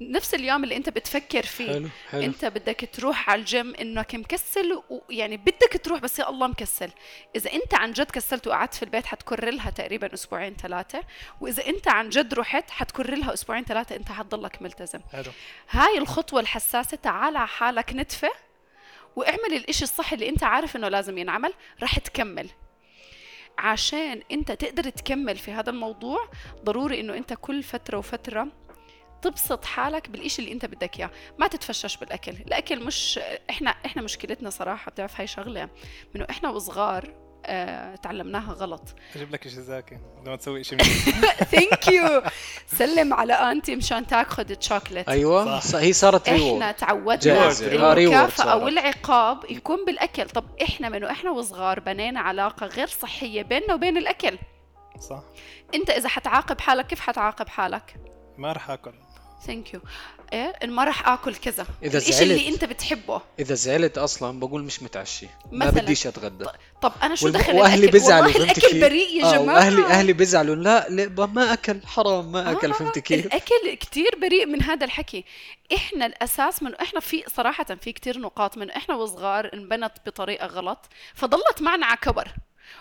نفس 0.00 0.34
اليوم 0.34 0.64
اللي 0.64 0.76
أنت 0.76 0.88
بتفكر 0.88 1.42
فيه 1.42 1.72
حلو 1.72 1.88
حلو. 2.10 2.22
أنت 2.22 2.44
بدك 2.44 2.88
تروح 2.92 3.30
على 3.30 3.40
الجيم 3.40 3.74
إنك 3.74 4.14
مكسل 4.14 4.82
ويعني 4.90 5.36
بدك 5.36 5.80
تروح 5.84 6.00
بس 6.00 6.18
يا 6.18 6.28
الله 6.28 6.46
مكسل. 6.46 6.90
إذا 7.36 7.52
أنت 7.52 7.74
عن 7.74 7.92
جد 7.92 8.10
كسلت 8.10 8.46
وقعدت 8.46 8.74
في 8.74 8.82
البيت 8.82 9.06
حتكرر 9.06 9.50
لها 9.50 9.70
تقريبا 9.70 10.14
أسبوعين 10.14 10.56
ثلاثة. 10.56 11.00
وإذا 11.40 11.66
أنت 11.66 11.88
عن 11.88 12.08
جد 12.08 12.34
رحت 12.34 12.70
حتكرر 12.70 13.14
لها 13.14 13.32
أسبوعين 13.32 13.64
ثلاثة. 13.64 13.96
أنت 13.96 14.12
حتضلك 14.12 14.62
ملتزم. 14.62 15.00
حلو. 15.12 15.32
هاي 15.70 15.98
الخطوة 15.98 16.40
الحساسة 16.40 16.96
تعال 16.96 17.36
على 17.36 17.48
حالك 17.48 17.92
نتفه. 17.94 18.30
واعمل 19.16 19.54
الإشي 19.56 19.84
الصح 19.84 20.12
اللي 20.12 20.28
أنت 20.28 20.42
عارف 20.44 20.76
إنه 20.76 20.88
لازم 20.88 21.18
ينعمل 21.18 21.52
رح 21.82 21.98
تكمل. 21.98 22.50
عشان 23.58 24.22
أنت 24.32 24.52
تقدر 24.52 24.90
تكمل 24.90 25.36
في 25.36 25.50
هذا 25.52 25.70
الموضوع 25.70 26.30
ضروري 26.64 27.00
إنه 27.00 27.16
أنت 27.16 27.32
كل 27.32 27.62
فترة 27.62 27.98
وفترة 27.98 28.48
تبسط 29.22 29.64
حالك 29.64 30.10
بالإشي 30.10 30.42
اللي 30.42 30.52
أنت 30.52 30.66
بدك 30.66 30.98
إياه. 30.98 31.10
ما 31.38 31.46
تتفشش 31.46 31.96
بالأكل. 31.96 32.32
الأكل 32.32 32.84
مش 32.84 33.20
إحنا 33.50 33.70
إحنا 33.70 34.02
مشكلتنا 34.02 34.50
صراحة 34.50 34.90
بتعرف 34.90 35.20
هاي 35.20 35.26
شغلة 35.26 35.68
إنه 36.16 36.26
إحنا 36.30 36.50
وصغار 36.50 37.29
تعلمناها 38.02 38.52
غلط. 38.52 38.82
أجيب 39.16 39.32
لك 39.32 39.48
شيء 39.48 39.60
زاكي 39.60 39.98
لما 40.26 40.36
تسوي 40.36 40.64
شيء 40.64 40.78
thank 40.82 41.88
you 41.88 42.22
سلم 42.66 43.14
على 43.14 43.32
aunty 43.32 43.76
مشان 43.76 44.06
تاخذ 44.06 44.44
تشوكلت 44.44 45.08
أيوه 45.08 45.60
صح. 45.60 45.80
هي 45.80 45.92
صارت 45.92 46.28
إحنا 46.28 46.38
reward 46.38 46.74
تعودنا. 46.74 47.48
آه، 47.48 47.54
reward 47.62 47.98
المكافأة 47.98 48.44
صارت. 48.44 48.62
والعقاب 48.62 49.44
يكون 49.50 49.84
بالأكل. 49.84 50.28
طب 50.28 50.44
إحنا 50.62 50.88
من 50.88 51.04
وإحنا 51.04 51.30
وصغار 51.30 51.80
بنينا 51.80 52.20
علاقة 52.20 52.66
غير 52.66 52.86
صحية 52.86 53.42
بيننا 53.42 53.74
وبين 53.74 53.96
الأكل. 53.96 54.38
صح. 54.98 55.22
أنت 55.74 55.90
إذا 55.90 56.08
حتعاقب 56.08 56.60
حالك 56.60 56.86
كيف 56.86 57.00
حتعاقب 57.00 57.48
حالك؟ 57.48 57.94
ما 58.38 58.52
راح 58.52 58.70
آكل. 58.70 58.92
thank 59.46 59.74
you 59.74 59.80
إيه 60.32 60.66
ما 60.66 60.84
راح 60.84 61.08
آكل 61.08 61.34
كذا 61.34 61.66
إذا 61.82 61.98
الإشي 61.98 62.22
اللي 62.22 62.36
زعلت. 62.36 62.48
أنت 62.48 62.64
بتحبه 62.64 63.22
إذا 63.38 63.54
زعلت 63.54 63.98
أصلا 63.98 64.40
بقول 64.40 64.64
مش 64.64 64.82
متعشي 64.82 65.26
ما. 65.52 65.70
بديش 65.70 66.06
أتغدى 66.06 66.44
طب 66.82 66.92
أنا 67.02 67.14
شو 67.14 67.28
دخل 67.28 67.54
وأهلي؟ 67.54 67.86
بيزعلوا 67.86 68.26
والله 68.26 68.38
فهمت 68.38 68.58
الأكل 68.58 68.72
كيف؟ 68.72 68.84
بريء 68.84 69.20
يا 69.20 69.26
آه، 69.26 69.36
جماعة 69.36 69.56
واهلي 69.56 69.86
أهلي 69.86 70.12
بيزعلوا 70.12 70.54
لا 70.54 70.88
لا 70.88 71.26
ما 71.26 71.52
أكل 71.52 71.80
حرام 71.86 72.32
ما 72.32 72.52
أكل 72.52 72.70
آه، 72.70 72.72
فهمت 72.72 72.98
كيف؟ 72.98 73.26
الأكل 73.26 73.74
كتير 73.74 74.10
بريء 74.20 74.46
من 74.46 74.62
هذا 74.62 74.84
الحكي 74.84 75.24
إحنا 75.74 76.06
الأساس 76.06 76.62
من 76.62 76.74
إحنا 76.74 77.00
في 77.00 77.24
صراحة 77.36 77.64
في 77.64 77.92
كتير 77.92 78.18
نقاط 78.18 78.58
من 78.58 78.70
إحنا 78.70 78.94
وصغار 78.94 79.50
انبنت 79.54 79.92
بطريقة 80.06 80.46
غلط 80.46 80.88
فضلت 81.14 81.62
معنا 81.62 81.86
على 81.86 81.98
كبر 82.02 82.28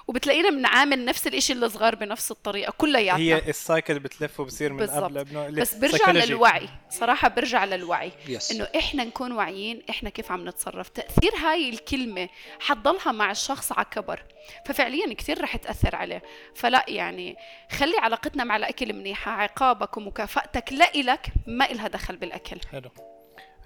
وبتلاقينا 0.08 0.49
بنعامل 0.49 1.06
نفس 1.06 1.28
الإشي 1.28 1.54
اللي 1.54 1.69
صغار 1.69 1.95
بنفس 1.95 2.32
الطريقة 2.32 2.73
كلياتنا 2.78 3.19
هي 3.19 3.49
ال 3.49 3.58
cycle 3.58 3.99
بتلف 3.99 4.39
وبصير 4.39 4.73
من. 4.73 4.88
قبل 4.88 5.17
ابنه 5.17 5.49
بس 5.49 5.75
برجع 5.75 5.97
psychology. 5.97 6.10
للوعي. 6.10 6.69
صراحة 6.89 7.28
برجع 7.28 7.65
للوعي. 7.65 8.12
yes 8.27 8.51
إنه 8.52 8.67
إحنا 8.75 9.04
نكون 9.04 9.32
واعيين 9.32 9.84
إحنا 9.89 10.10
كيف 10.10 10.32
عم 10.32 10.49
نتصرف. 10.49 10.89
تأثير 10.89 11.36
هاي 11.36 11.69
الكلمة 11.69 12.30
حتضلها 12.60 13.12
مع 13.12 13.32
الشخص 13.32 13.71
على 13.71 13.86
كبر 13.91 14.23
ففعليا 14.65 15.13
كثير 15.13 15.41
رح 15.41 15.56
تأثر 15.56 15.95
عليه. 15.95 16.23
فلا 16.56 16.86
يعني 16.88 17.36
خلي 17.71 17.97
علاقتنا 17.97 18.43
مع 18.43 18.58
الأكل 18.58 18.93
منيحة 18.93 19.32
عقابك 19.32 19.97
ومكافأتك 19.97 20.73
لإلك 20.73 21.28
ما 21.47 21.71
إلها 21.71 21.88
دخل 21.88 22.15
بالأكل. 22.15 22.60
حلو. 22.71 22.89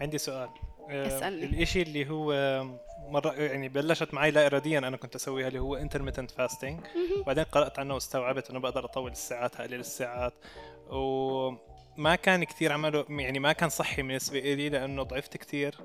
عندي 0.02 0.18
سؤال. 0.18 0.50
آه، 0.90 1.08
اسألني. 1.08 1.46
الإشي 1.46 1.82
اللي 1.82 2.10
هو 2.10 2.32
مرة 3.08 3.34
يعني 3.34 3.70
بلشت 3.70 4.14
معي 4.14 4.32
لا 4.32 4.46
اراديا 4.46 4.80
أنا 4.80 4.98
كنت 4.98 5.16
أسويها 5.16 5.48
اللي 5.48 5.60
هو 5.60 5.80
intermittent 5.80 6.32
fasting. 6.42 6.74
بعدين 7.26 7.44
قرأت 7.44 7.80
عنه 7.80 7.94
واستوعبت 7.94 8.50
إنه 8.50 8.60
بقدر 8.60 8.86
أطول 8.86 9.12
الساعات 9.12 9.56
أقلل 9.56 9.80
الساعات. 9.80 10.34
وما 10.90 12.16
كان 12.16 12.44
كثير 12.44 12.74
عمله 12.74 13.06
يعني 13.10 13.40
ما 13.40 13.54
كان 13.54 13.70
صحي 13.70 14.02
بالنسبة 14.02 14.40
لي 14.40 14.70
لأنه 14.70 15.04
ضعفت 15.04 15.38
كثير. 15.38 15.76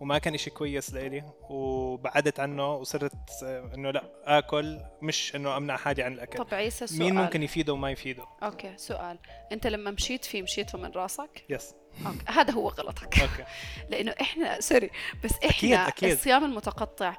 وما 0.00 0.18
كان 0.18 0.34
إشي 0.34 0.50
كويس 0.50 0.94
لإلي 0.94 1.24
وبعدت 1.50 2.40
عنه 2.40 2.74
وصرت 2.74 3.12
آه، 3.44 3.70
إنه 3.74 3.90
لا 3.90 4.04
آكل 4.24 4.80
مش 5.02 5.36
إنه 5.36 5.56
أمنع 5.56 5.76
حالي 5.76 6.02
عن 6.02 6.12
الأكل. 6.12 6.38
طب 6.38 6.54
عيسى 6.54 6.86
سؤال. 6.86 7.00
مين 7.00 7.14
ممكن 7.14 7.42
يفيده 7.42 7.72
وما 7.72 7.90
يفيده؟ 7.90 8.26
أوكي 8.42 8.74
سؤال. 8.76 9.18
أنت 9.52 9.66
لما 9.66 9.90
مشيت 9.90 10.24
فيه 10.24 10.42
مشيته 10.42 10.78
من 10.78 10.90
راسك؟ 10.90 11.44
yes 11.50 11.74
okay. 12.06 12.18
هذا 12.26 12.52
هو 12.52 12.68
غلطك. 12.68 13.18
okay. 13.20 13.44
لأنه 13.90 14.14
إحنا 14.20 14.60
sorry 14.60 14.90
بس 15.24 15.32
إحنا 15.32 15.50
أكيد، 15.50 15.72
أكيد. 15.72 16.10
الصيام 16.10 16.44
المتقطع 16.44 17.16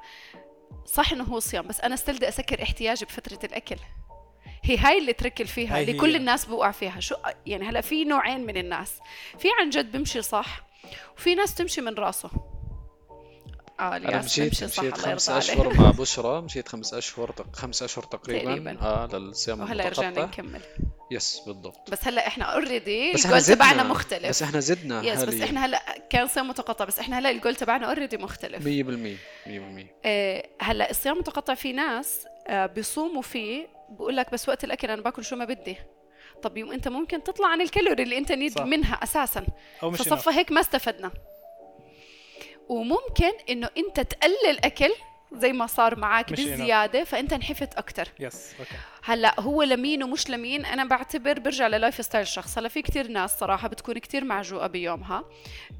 صح 0.84 1.12
إنه 1.12 1.24
هو 1.24 1.38
صيام 1.40 1.66
بس 1.66 1.80
أنا 1.80 1.94
still 1.94 2.15
بدي 2.15 2.28
أسكر 2.28 2.62
احتياجي 2.62 3.04
بفترة 3.04 3.38
الأكل. 3.46 3.76
هي 4.62 4.76
هاي 4.76 4.98
ال 4.98 5.12
trick 5.12 5.33
اللي 5.33 5.46
فيها 5.46 5.80
اللي. 5.80 5.92
كل 5.92 6.16
الناس 6.16 6.44
بوقع 6.44 6.70
فيها. 6.70 7.00
شو 7.00 7.14
يعني 7.46 7.68
هلا 7.68 7.80
في 7.80 8.04
نوعين 8.04 8.46
من 8.46 8.56
الناس. 8.56 9.00
في 9.38 9.48
عن 9.60 9.70
جد 9.70 9.92
بمشي 9.92 10.22
صح 10.22 10.68
وفي 11.16 11.34
ناس 11.34 11.54
تمشي 11.54 11.80
من 11.80 11.94
راسه. 11.94 12.30
آه 13.80 13.96
أنا 13.96 14.08
الياس 14.08 14.24
مشيت 14.24 14.54
صح 14.54 14.64
مشيت 14.82 14.94
الله 14.94 15.06
خمس 15.12 15.30
أشهر 15.30 15.66
عليه. 15.68 15.80
مع 15.80 15.90
بشرى 16.00 16.40
مشيت 16.42 16.68
خمس 16.68 16.94
أشهر 16.94 17.30
تق- 17.32 17.56
خمس 17.56 17.82
أشهر 17.82 18.04
تقريبا 18.04 18.44
تقريباً. 18.44 18.80
آه 18.80 19.06
للصيام 19.12 19.60
وهلا 19.60 19.88
رجعنا 19.88 20.08
المتقطع. 20.08 20.42
نكمل. 20.42 20.60
yes 21.10 21.40
بالضبط. 21.46 21.90
بس 21.90 21.98
هلا 22.04 22.26
إحنا 22.26 22.44
already 22.44 23.12
بس 23.12 23.26
الجول 23.26 23.42
تبعنا 23.42 23.82
مختلف. 23.82 24.28
بس 24.28 24.42
إحنا 24.42 24.60
زدنا 24.60 25.02
yes 25.02 25.24
بس. 25.24 25.40
إحنا 25.40 25.66
هلا 25.66 25.82
كان 26.10 26.26
صيام 26.26 26.48
متقطع 26.48 26.84
بس 26.84 26.98
إحنا 26.98 27.18
هلا 27.18 27.30
الجول 27.30 27.56
تبعنا 27.56 27.86
already 27.86 28.16
مختلف. 28.16 28.64
100% 28.64 29.16
100% 29.46 29.86
آه، 30.04 30.48
هلا 30.60 30.90
الصيام 30.90 31.14
المتقطع 31.14 31.54
في 31.54 31.72
ناس 31.72 32.26
آه، 32.46 32.66
بيصوموا 32.66 33.22
فيه 33.22 33.68
بقول 33.90 34.16
لك 34.16 34.32
بس 34.32 34.48
وقت 34.48 34.64
الأكل 34.64 34.90
أنا 34.90 35.02
باكل 35.02 35.24
شو 35.24 35.36
ما 35.36 35.44
بدي. 35.44 35.76
طب 36.42 36.56
يوم 36.56 36.72
أنت 36.72 36.88
ممكن 36.88 37.22
تطلع 37.22 37.48
عن 37.48 37.60
الكالوري 37.60 38.02
اللي 38.02 38.18
أنت 38.18 38.32
need 38.32 38.52
صح. 38.58 38.64
منها 38.64 38.94
أساسا. 38.94 39.46
أو 39.82 39.90
مش 39.90 39.98
فصفى 39.98 40.30
هيك 40.30 40.52
ما 40.52 40.60
استفدنا. 40.60 41.10
وممكن 42.68 43.32
إنه 43.50 43.70
أنت 43.78 44.00
تقلل 44.00 44.64
اكل 44.64 44.90
زي 45.32 45.52
ما 45.52 45.66
صار 45.66 45.98
معك. 45.98 46.30
بالزيادة 46.30 47.04
فأنت 47.04 47.32
انحفت 47.32 47.74
أكثر 47.74 48.08
yes 48.20 48.54
okay 48.60 48.76
هلأ 49.04 49.40
هو 49.40 49.62
لمين 49.62 50.02
ومش 50.02 50.30
لمين 50.30 50.66
أنا 50.66 50.84
بعتبر 50.84 51.38
برجع 51.38 51.66
لل 51.66 52.04
lifestyle 52.04 52.22
الشخص 52.22 52.58
هلأ 52.58 52.68
في 52.68 52.82
كتير 52.82 53.08
ناس 53.08 53.38
صراحة 53.38 53.68
بتكون 53.68 53.98
كتير 53.98 54.24
معجوقة 54.24 54.66
بيومها. 54.66 55.24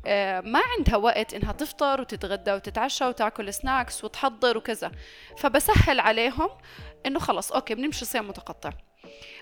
آه، 0.06 0.40
ما 0.40 0.60
عندها 0.78 0.96
وقت 0.96 1.34
إنها 1.34 1.52
تفطر 1.52 2.00
وتتغدى 2.00 2.52
وتتعشى 2.52 3.04
وتاكل 3.04 3.54
snacks 3.54 4.04
وتحضر 4.04 4.58
وكذا. 4.58 4.92
فبسهل 5.38 6.00
عليهم 6.00 6.48
إنه 7.06 7.18
خلص 7.18 7.52
okay 7.52 7.74
بنمشي 7.74 8.04
صيام 8.04 8.28
متقطع. 8.28 8.70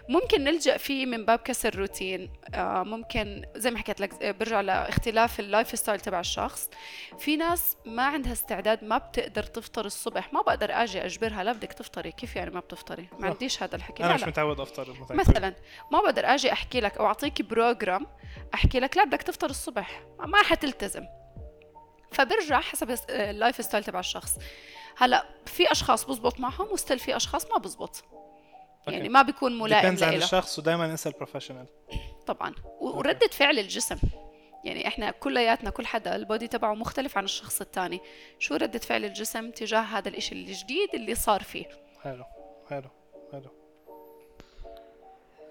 ممكن 0.08 0.44
نلجأ 0.44 0.76
فيه 0.76 1.06
من 1.06 1.24
باب 1.24 1.38
كسر 1.38 1.76
روتين. 1.76 2.32
آه 2.54 2.82
ممكن 2.82 3.44
زي 3.56 3.70
ما 3.70 3.78
حكيت 3.78 4.00
لك 4.00 4.22
آه، 4.22 4.30
برجع 4.30 4.60
لاختلاف 4.60 5.40
ال 5.40 5.78
lifestyle 5.78 6.00
تبع 6.00 6.20
الشخص. 6.20 6.70
في 7.18 7.36
ناس 7.36 7.76
ما 7.84 8.02
عندها 8.02 8.32
استعداد 8.32 8.84
ما 8.84 8.98
بتقدر 8.98 9.42
تفطر 9.42 9.84
الصبح. 9.84 10.32
ما 10.32 10.42
بقدر 10.42 10.72
آجي 10.72 11.04
أجبرها 11.04 11.44
لا 11.44 11.52
بدك 11.52 11.72
تفطري. 11.72 12.12
كيف 12.12 12.36
يعني 12.36 12.50
ما 12.50 12.60
بتفطري؟ 12.60 13.08
ما. 13.18 13.28
عنديش 13.28 13.62
هذا 13.62 13.76
الحكي. 13.76 14.02
أنا 14.04 14.08
لا 14.08 14.14
مش. 14.14 14.24
متعود 14.24 14.60
أفطر 14.60 14.96
مثلا. 15.00 15.16
مثلا 15.16 15.54
ما 15.92 16.00
بقدر 16.00 16.26
آجي 16.26 16.52
أحكي 16.52 16.80
لك 16.80 16.98
أو 16.98 17.06
أعطيك 17.06 17.42
program 17.42 18.06
أحكي 18.54 18.80
لك 18.80 18.96
لا 18.96 19.04
بدك 19.04 19.22
تفطر 19.22 19.50
الصبح. 19.50 20.02
ما 20.18 20.42
حتلتزم. 20.42 21.06
فبرجع 22.12 22.60
حسب 22.60 22.98
ال 23.10 23.64
lifestyle 23.64 23.84
تبع 23.84 24.00
الشخص. 24.00 24.38
هلأ 24.96 25.26
في 25.46 25.72
أشخاص 25.72 26.04
بزبط 26.04 26.40
معهم 26.40 26.66
و 26.72 26.77
still 26.77 26.98
في 26.98 27.16
أشخاص 27.16 27.50
ما 27.50 27.58
بزبط. 27.58 28.04
يعني 28.86 29.08
ما 29.08 29.22
بيكون 29.22 29.58
ملائم 29.58 29.96
depends 29.96 30.02
عن 30.02 30.14
الشخص 30.14 30.58
ودائما 30.58 30.84
أنسى 30.84 31.08
ال 31.08 31.13
professional 31.13 31.66
طبعا. 32.26 32.54
وردة 32.80 33.28
فعل 33.32 33.58
الجسم. 33.58 33.98
يعني 34.64 34.86
إحنا 34.86 35.10
كلياتنا 35.10 35.70
كل 35.70 35.86
حدا 35.86 36.16
ال 36.16 36.23
body 36.23 36.48
تبعه 36.48 36.74
مختلف 36.74 37.18
عن 37.18 37.24
الشخص 37.24 37.60
الثاني. 37.60 38.00
شو 38.38 38.54
ردة 38.54 38.78
فعل 38.78 39.04
الجسم 39.04 39.50
تجاه 39.50 39.80
هذا 39.80 40.08
الإشي 40.08 40.34
الجديد 40.34 40.94
اللي 40.94 41.14
صار 41.14 41.42
فيه؟ 41.42 41.64
حلو 42.02 42.24
حلو 42.68 42.90
حلو. 43.32 43.50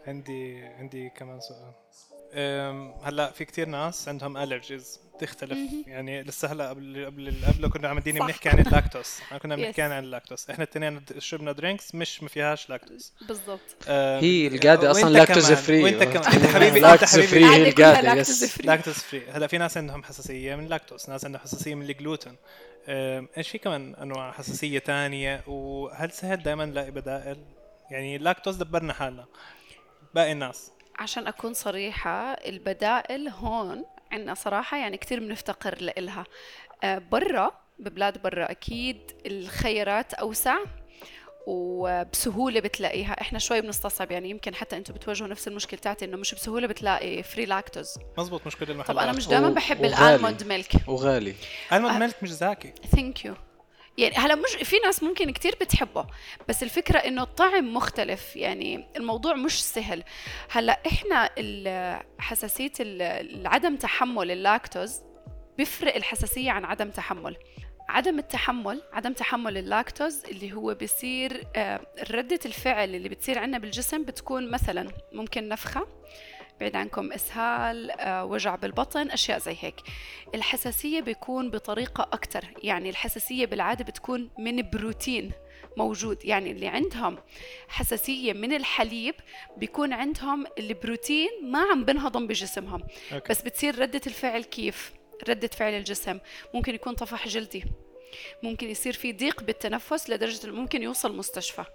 عندي 0.07 0.65
عندي 0.65 1.09
كمان 1.09 1.39
سؤال. 1.39 1.73
هلا 3.03 3.31
في 3.31 3.45
كتير 3.45 3.67
ناس 3.67 4.07
عندهم 4.07 4.37
allergies 4.37 4.99
تختلف. 5.19 5.57
يعني 5.87 6.23
لسه 6.23 6.51
هلا 6.51 6.69
قبل 6.69 7.05
قبل 7.05 7.33
قبل 7.47 7.67
كنا 7.69 7.87
عم 7.87 7.99
ديني. 7.99 8.19
بنحكي 8.19 8.49
عن 8.49 8.59
اللاكتوز 8.59 9.07
إحنا 9.21 9.37
كنا. 9.43 9.55
بنحكي 9.55 9.81
عن 9.81 10.03
اللاكتوز 10.03 10.45
إحنا 10.49 10.63
الاثنين 10.63 11.01
شربنا 11.19 11.51
drinks 11.51 11.95
مش 11.95 12.23
ما 12.23 12.29
فيهاش 12.29 12.69
لاكتوز 12.69 13.13
بالضبط. 13.27 13.89
هي 13.89 14.47
القاعدة 14.47 14.91
أصلا 14.91 15.03
وإنت 15.05 15.15
لاكتوز 15.17 15.51
free 15.53 15.83
وإنت 15.83 16.03
كمان. 16.03 16.23
أنت 16.33 16.45
حبيبي 16.45 16.67
أنت 16.77 16.85
لاكتوز 16.85 17.09
حبيبي 17.09 17.27
free 17.27 17.45
هي 17.45 17.69
القاعدة 17.69 18.01
لاكتوز 18.01 18.43
yes 18.43 18.57
free. 18.57 18.67
لاكتوز 18.67 18.93
free 18.93 19.21
هلا 19.31 19.47
في 19.47 19.57
ناس 19.57 19.77
عندهم 19.77 20.03
حساسية 20.03 20.55
من 20.55 20.63
اللاكتوز 20.65 21.09
ناس 21.09 21.25
عندهم 21.25 21.41
حساسية 21.41 21.75
من 21.75 21.89
الجلوتين 21.89 22.35
إيش 23.37 23.49
في 23.49 23.57
كمان 23.57 23.95
أنواع 23.95 24.31
حساسية 24.31 24.79
تانية؟ 24.79 25.43
وهل 25.47 26.11
سهل 26.11 26.43
دائما 26.43 26.65
نلاقي 26.65 26.91
بدائل 26.91 27.37
يعني 27.91 28.15
اللاكتوز 28.15 28.55
دبرنا 28.55 28.93
حالنا. 28.93 29.25
باقي 30.15 30.31
الناس. 30.31 30.71
عشان 30.99 31.27
أكون 31.27 31.53
صريحة 31.53 32.33
البدائل 32.33 33.27
هون 33.29 33.85
عندنا 34.11 34.33
صراحة 34.33 34.77
يعني 34.77 34.97
كتير 34.97 35.19
بنفتقر 35.19 35.81
لإلها. 35.81 36.23
آه، 36.83 36.97
برا 36.97 37.51
ببلاد 37.79 38.21
برا 38.21 38.51
أكيد 38.51 39.11
الخيارات 39.25 40.13
أوسع 40.13 40.57
وبسهولة 41.47 42.59
بتلاقيها. 42.59 43.21
إحنا 43.21 43.39
شوي 43.39 43.61
بنستصعب 43.61 44.11
يعني 44.11 44.29
يمكن 44.29 44.55
حتى 44.55 44.77
أنتم 44.77 44.93
بتواجهوا 44.93 45.27
نفس 45.29 45.47
المشكلة 45.47 45.79
تاعتي 45.79 46.05
إنه 46.05 46.17
مش 46.17 46.35
بسهولة 46.35 46.67
بتلاقي 46.67 47.23
free 47.23 47.45
لاكتوز 47.45 47.93
مزبوط 48.17 48.47
مش 48.47 48.55
كل 48.55 48.71
المحلات 48.71 48.97
طب 48.97 49.03
أنا 49.03 49.11
مش 49.11 49.27
دائما 49.27 49.49
بحب. 49.49 49.85
ال 49.85 49.94
almond 49.94 50.43
milk 50.43 50.71
وغالي. 50.87 51.35
almond 51.73 51.93
أه. 51.95 51.99
milk 51.99 52.23
مش 52.23 52.31
زاكي 52.33 52.73
thank 52.95 53.25
you 53.25 53.35
يعني 53.97 54.15
هلا 54.15 54.35
مش 54.35 54.67
في 54.67 54.79
ناس 54.79 55.03
ممكن 55.03 55.29
كتير 55.31 55.55
بتحبه 55.61 56.05
بس 56.49 56.63
الفكرة 56.63 56.97
إنه 56.97 57.23
الطعم 57.23 57.73
مختلف 57.73 58.35
يعني 58.35 58.87
الموضوع 58.97 59.33
مش 59.33 59.63
سهل. 59.63 60.03
هلا 60.49 60.79
إحنا 60.87 61.29
ال- 61.37 62.03
عدم 63.47 63.75
تحمل 63.75 64.31
اللاكتوز 64.31 65.01
بيفرق 65.57 65.95
الحساسية 65.95 66.51
عن 66.51 66.65
عدم 66.65 66.89
تحمل. 66.89 67.35
عدم 67.89 68.19
التحمل 68.19 68.81
عدم 68.93 69.13
تحمل 69.13 69.57
اللاكتوز 69.57 70.25
اللي 70.25 70.53
هو 70.53 70.73
بيصير 70.73 71.43
آه، 71.55 71.79
ردة 72.11 72.39
الفعل 72.45 72.95
اللي 72.95 73.09
بتصير 73.09 73.39
عندنا 73.39 73.57
بالجسم 73.57 74.03
بتكون 74.03 74.51
مثلا 74.51 74.87
ممكن 75.11 75.49
نفخة 75.49 75.87
بعيد 76.59 76.75
عنكم 76.75 77.11
إسهال 77.11 77.91
آه، 77.91 78.25
وجع 78.25 78.55
بالبطن 78.55 79.11
أشياء 79.11 79.39
زي 79.39 79.57
هيك. 79.59 79.75
الحساسية 80.35 81.01
بيكون 81.01 81.49
بطريقة 81.49 82.03
أكثر 82.13 82.45
يعني 82.63 82.89
الحساسية 82.89 83.45
بالعادة 83.45 83.83
بتكون 83.83 84.29
من 84.39 84.69
بروتين 84.69 85.31
موجود. 85.77 86.25
يعني 86.25 86.51
اللي 86.51 86.67
عندهم 86.67 87.17
حساسية 87.67 88.33
من 88.33 88.53
الحليب 88.53 89.15
بيكون 89.57 89.93
عندهم 89.93 90.45
البروتين 90.59 91.29
ما 91.43 91.59
عم 91.71 91.85
بنهضم 91.85 92.27
بجسمهم. 92.27 92.83
أوكي. 93.13 93.29
بس 93.29 93.41
بتصير 93.41 93.79
ردة 93.79 94.01
الفعل 94.07 94.43
كيف؟ 94.43 94.93
ردة 95.29 95.47
فعل 95.47 95.73
الجسم. 95.73 96.19
ممكن 96.53 96.75
يكون 96.75 96.93
طفح 96.93 97.27
جلدي. 97.27 97.63
ممكن 98.43 98.69
يصير 98.69 98.93
في 98.93 99.13
ضيق 99.13 99.43
بالتنفس 99.43 100.09
لدرجة 100.09 100.51
ممكن 100.51 100.83
يوصل 100.83 101.17
مستشفى. 101.17 101.65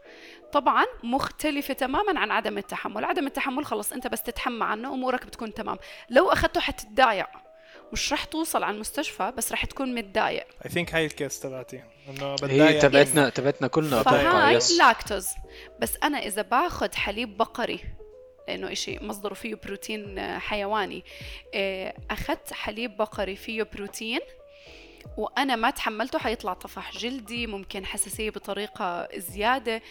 طبعا 0.52 0.84
مختلفة 1.02 1.74
تماما 1.74 2.20
عن 2.20 2.30
عدم 2.30 2.58
التحمل. 2.58 3.04
عدم 3.04 3.26
التحمل 3.26 3.64
خلص 3.64 3.92
أنت 3.92 4.06
بس 4.06 4.22
تتحمى 4.22 4.64
عنه 4.64 4.94
امورك 4.94 5.26
بتكون 5.26 5.54
تمام. 5.54 5.78
لو 6.10 6.32
أخذته 6.32 6.60
حتتضايق 6.60 7.28
مش 7.92 8.12
رح 8.12 8.24
توصل 8.24 8.62
على 8.62 8.74
المستشفى 8.74 9.32
بس 9.36 9.52
رح 9.52 9.64
تكون 9.64 9.94
متضايق. 9.94 10.46
I 10.64 10.70
think 10.70 10.94
هاي 10.94 11.06
ال 11.06 11.13
case 11.13 11.40
تبعتي 11.40 11.82
إنه 12.08 12.36
هي 12.42 12.80
تبعتنا 12.80 13.28
تبعتنا 13.28 13.68
كلنا 13.68 14.02
فهاي 14.02 14.54
yes 14.54 14.78
لاكتوز 14.78 15.28
بس 15.80 15.96
أنا 16.02 16.18
إذا 16.18 16.42
باخذ 16.42 16.94
حليب 16.94 17.36
بقري 17.36 17.80
لأنه 18.48 18.72
إشي 18.72 18.98
مصدره 19.04 19.34
فيه 19.34 19.54
بروتين 19.54 20.18
آه، 20.18 20.38
حيواني 20.38 21.04
آه، 21.54 21.94
أخذت 22.10 22.52
حليب 22.52 22.96
بقري 22.96 23.36
فيه 23.36 23.62
بروتين 23.62 24.20
وأنا 25.16 25.56
ما 25.56 25.70
تحملته 25.70 26.18
حيطلع 26.18 26.54
طفح 26.54 26.92
جلدي 26.92 27.46
ممكن 27.46 27.86
حساسية 27.86 28.30
بطريقة 28.30 29.08
زيادة 29.16 29.82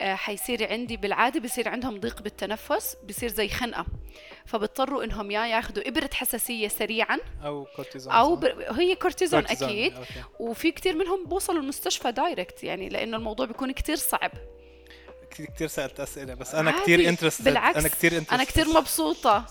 آه، 0.00 0.14
حيصير 0.14 0.72
عندي 0.72 0.96
بالعادة 0.96 1.40
بصير 1.40 1.68
عندهم 1.68 2.00
ضيق 2.00 2.22
بالتنفس 2.22 2.96
بصير 3.08 3.28
زي 3.28 3.48
خنقة. 3.48 3.86
فبضطروا 4.46 5.04
إنهم 5.04 5.30
يا 5.30 5.46
ياخذوا 5.46 5.88
إبرة 5.88 6.10
حساسية 6.14 6.68
سريعا 6.68 7.18
أو 7.44 7.66
كورتيزون 7.76 8.12
أو؟ 8.12 8.36
ب... 8.36 8.44
هي 8.44 8.94
كورتيزون 8.94 9.40
كورتيزون، 9.40 9.68
أكيد. 9.68 9.94
okay. 9.94 10.22
وفي 10.40 10.70
كتير 10.70 10.96
منهم 10.96 11.24
بوصلوا 11.24 11.60
المستشفى 11.60 12.12
direct 12.12 12.64
يعني 12.64 12.88
لأنه 12.88 13.16
الموضوع 13.16 13.46
بيكون 13.46 13.72
كتير 13.72 13.96
صعب. 13.96 14.30
كثير 15.30 15.46
كثير 15.46 15.68
سألت 15.68 16.00
أسئلة 16.00 16.34
بس 16.34 16.54
أنا 16.54 16.82
كثير 16.82 17.08
interested 17.08 17.44
بالعكس 17.44 17.78
أنا 17.78 17.88
كثير 17.88 18.24
أنا 18.32 18.44
كتير 18.44 18.68
مبسوطة. 18.68 19.46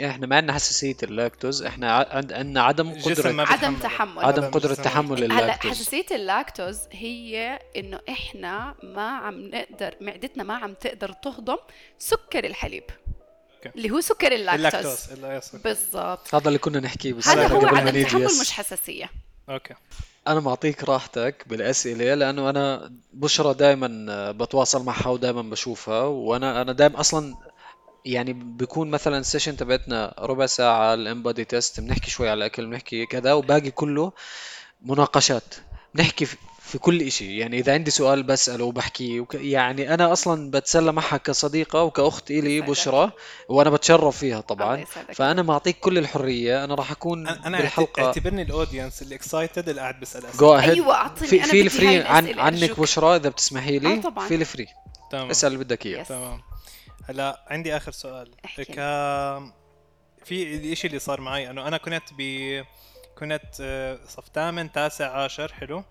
إحنا 0.00 0.26
ما 0.26 0.36
عندنا 0.36 0.52
حساسية 0.52 0.96
اللاكتوز 1.02 1.62
إحنا 1.62 2.08
عندنا 2.10 2.62
عدم 2.62 3.00
قدره 3.02 3.42
عدم. 3.42 3.74
تحمل 3.74 4.24
عدم 4.24 4.44
عدم 4.44 4.50
قدرة. 4.50 4.74
تحمل 4.74 5.24
هلا 5.24 5.40
اللاكتوز 5.42 5.70
حساسية 5.70 6.06
اللاكتوز 6.10 6.78
هي 6.92 7.58
إنه 7.76 8.00
إحنا 8.08 8.74
ما 8.82 9.08
عم 9.08 9.40
نقدر 9.40 9.94
معدتنا 10.00 10.42
ما 10.42 10.54
عم 10.54 10.74
تقدر 10.74 11.12
تهضم 11.12 11.58
سكر 11.98 12.44
الحليب 12.44 12.84
okay. 13.56 13.78
اللي 13.78 13.90
هو 13.90 14.00
سكر 14.00 14.32
اللاكتوز 14.32 15.12
اللاكتوز. 15.12 15.60
بالضبط 15.60 16.34
هذا 16.34 16.48
اللي 16.48 16.58
كنا 16.58 16.80
نحكيه 16.80 17.12
بس 17.12 17.28
هذا 17.28 17.46
هو 17.46 17.66
عدم 17.66 18.02
تحمل. 18.02 18.24
مش 18.40 18.50
حساسية 18.50 19.10
okay 19.48 19.74
أنا 20.28 20.40
معطيك 20.40 20.84
راحتك 20.84 21.44
بالأسئلة 21.46 22.14
لأنه 22.14 22.50
أنا 22.50 22.92
بشرى 23.12 23.54
دائما 23.54 24.32
بتواصل 24.32 24.84
معها 24.84 25.08
ودائما 25.08 25.42
بشوفها 25.42 26.02
وأنا 26.02 26.62
أنا 26.62 26.72
دائما 26.72 27.00
أصلا 27.00 27.34
يعني 28.04 28.32
بيكون 28.32 28.90
مثلا 28.90 29.18
ال 29.18 29.23
session 29.23 29.56
تبعتنا 29.56 30.14
ربع 30.18 30.46
ساعة 30.46 30.94
ال 30.94 31.01
InBody 31.01 31.44
test 31.44 31.80
بنحكي 31.80 32.10
شوي 32.10 32.28
على 32.30 32.38
الأكل 32.38 32.66
بنحكي 32.66 33.06
كذا 33.06 33.32
وباقي 33.32 33.70
كله 33.70 34.12
مناقشات. 34.82 35.54
بنحكي 35.94 36.24
في- 36.24 36.36
في 36.62 36.78
كل 36.78 37.02
إشي. 37.02 37.38
يعني 37.38 37.58
إذا 37.58 37.72
عندي 37.74 37.90
سؤال 37.90 38.22
بسأله 38.22 38.64
وبحكيه 38.64 39.20
وك... 39.20 39.34
يعني 39.34 39.94
أنا 39.94 40.12
أصلا 40.12 40.50
بتسلى 40.50 40.92
معها 40.92 41.16
كصديقة 41.16 41.82
وكأخت 41.82 42.30
إلي 42.30 42.56
يسعدك. 42.56 42.70
بشرى 42.70 43.10
وأنا 43.48 43.70
بتشرف 43.70 44.16
فيها 44.18 44.30
الله 44.34 44.40
طبعا 44.40 44.76
يسعدك. 44.76 45.12
فأنا 45.12 45.42
معطيك 45.42 45.76
كل 45.80 45.98
الحرية. 45.98 46.64
أنا 46.64 46.74
راح 46.74 46.90
أكون 46.90 47.28
أنا 47.28 47.46
أنا 47.46 47.58
بالحلقة. 47.58 48.06
اعتبرني 48.06 48.42
الاودينس 48.42 49.02
اللي 49.02 49.14
اكسايتد 49.14 49.68
اللي 49.68 49.80
قاعد 49.80 50.00
بيسال 50.00 50.26
أسئلة. 50.26 50.40
جو 50.40 50.54
أيوه 50.54 50.94
أعطيني 50.94 51.26
في 51.30 51.36
أنا 51.38 51.44
في 51.46 51.50
بدي 51.58 51.62
الفري 51.62 51.96
عن 52.00 52.38
عنك 52.38 52.62
أرجوك. 52.62 52.80
بشرى. 52.80 53.16
إذا 53.16 53.28
بتسمحي 53.28 53.78
لي 53.78 53.94
آه 53.94 54.00
طبعاً. 54.00 54.28
في 54.28 54.34
الفري 54.34 54.66
تمام. 55.10 55.30
اسأل 55.30 55.52
اللي 55.52 55.64
بدك 55.64 55.86
إياه. 55.86 56.00
يس. 56.00 56.08
تمام. 56.08 56.40
هلا 57.08 57.44
عندي 57.46 57.76
آخر 57.76 57.92
سؤال. 57.92 58.34
ك 58.56 58.74
في 60.24 60.56
الشيء 60.72 60.90
اللي 60.90 60.98
صار 60.98 61.20
معي 61.20 61.50
إنه 61.50 61.68
أنا 61.68 61.76
كنت 61.76 62.02
ب 62.18 62.22
كنت 63.18 63.60
آه، 63.60 63.98
صف 64.06 64.28
ثامن 64.34 64.72
تاسع 64.72 65.10
عاشر 65.10 65.52
حلو. 65.52 65.84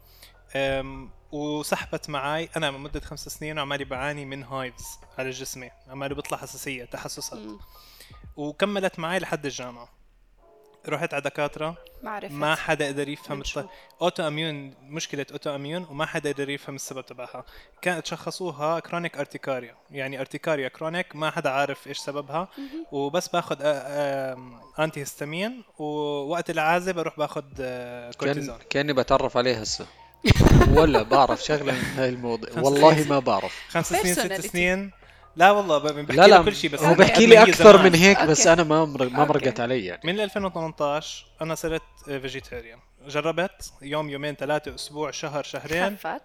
وسحبت 1.31 2.09
معي 2.09 2.49
أنا 2.57 2.71
من 2.71 2.79
مده 2.79 2.99
خمس 2.99 3.29
سنين 3.29 3.57
وعمالي 3.59 3.85
بعاني 3.85 4.25
من 4.25 4.43
هايفز 4.43 4.85
على 5.17 5.29
جسمي. 5.29 5.71
عمالي 5.87 6.15
بيطلع 6.15 6.37
حساسية 6.37 6.85
تحسسات. 6.85 7.39
وكملت 8.35 8.99
معي 8.99 9.19
لحد 9.19 9.45
الجامعة. 9.45 9.96
رحت 10.89 11.13
على 11.13 11.23
دكاترة. 11.23 11.75
ما 12.03 12.11
عرفت 12.11 12.31
ما 12.33 12.55
حدا 12.55 12.87
قدر 12.87 13.09
يفهم؟ 13.09 13.41
الط... 13.41 13.69
autoimmune 14.01 14.73
مشكلة 14.81 15.25
autoimmune 15.31 15.87
وما 15.89 16.05
حدا 16.05 16.31
قدر 16.31 16.49
يفهم 16.49 16.75
السبب 16.75 17.05
تبعها. 17.05 17.45
كانت 17.81 18.05
شخصوها 18.05 18.79
chronic 18.79 19.17
urticaria 19.17 19.75
يعني 19.91 20.19
urticaria 20.19 20.67
chronic 20.67 21.15
ما 21.15 21.31
حدا 21.31 21.49
عارف 21.49 21.87
إيش 21.87 21.97
سببها. 21.97 22.47
وبس 22.91 23.27
باخذ 23.27 23.57
antihistamine 24.79 25.63
ووقت 25.79 26.49
العازة 26.49 26.91
بروح 26.91 27.17
باخذ 27.17 27.43
كان 27.57 28.11
كورتيزون 28.17 28.57
كأني 28.69 28.93
بتعرف 28.93 29.37
عليه 29.37 29.55
هسه. 29.55 29.85
ولا 30.77 31.03
بعرف 31.03 31.43
شغلة 31.43 31.73
من 31.73 31.93
هاي 31.97 32.09
الموضوع 32.09 32.49
والله 32.63 33.05
ما 33.09 33.19
بعرف. 33.19 33.61
خمس 33.69 33.89
سنين 33.89 34.13
ست. 34.13 34.41
سنين. 34.47 34.91
لا 35.37 35.51
والله 35.51 35.77
بحكي 35.77 36.17
لا 36.17 36.27
لا 36.27 36.43
كل 36.43 36.55
شيء 36.55 36.69
بس 36.69 36.79
هو 36.79 36.87
أنا 36.87 36.95
بحكي 36.95 37.25
لي 37.25 37.43
أكثر 37.43 37.77
زمان. 37.77 37.85
من 37.85 37.95
هيك 37.95 38.21
بس 38.21 38.47
okay. 38.47 38.53
أنا 38.53 38.63
ما 38.69 38.85
مر... 38.85 39.09
ما. 39.09 39.25
مرقت 39.25 39.59
علي 39.59 39.85
يعني 39.85 40.01
من 40.03 40.19
2018 40.19 41.25
أنا 41.41 41.55
صرت 41.55 41.81
vegetarian 42.05 42.79
جربت 43.07 43.73
يوم 43.81 44.09
يومين 44.09 44.35
ثلاثة 44.35 44.75
أسبوع 44.75 45.11
شهر 45.11 45.43
شهرين 45.43 45.97
خفت 45.97 46.21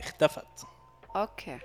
اختفت 0.00 0.66
okay 1.16 1.58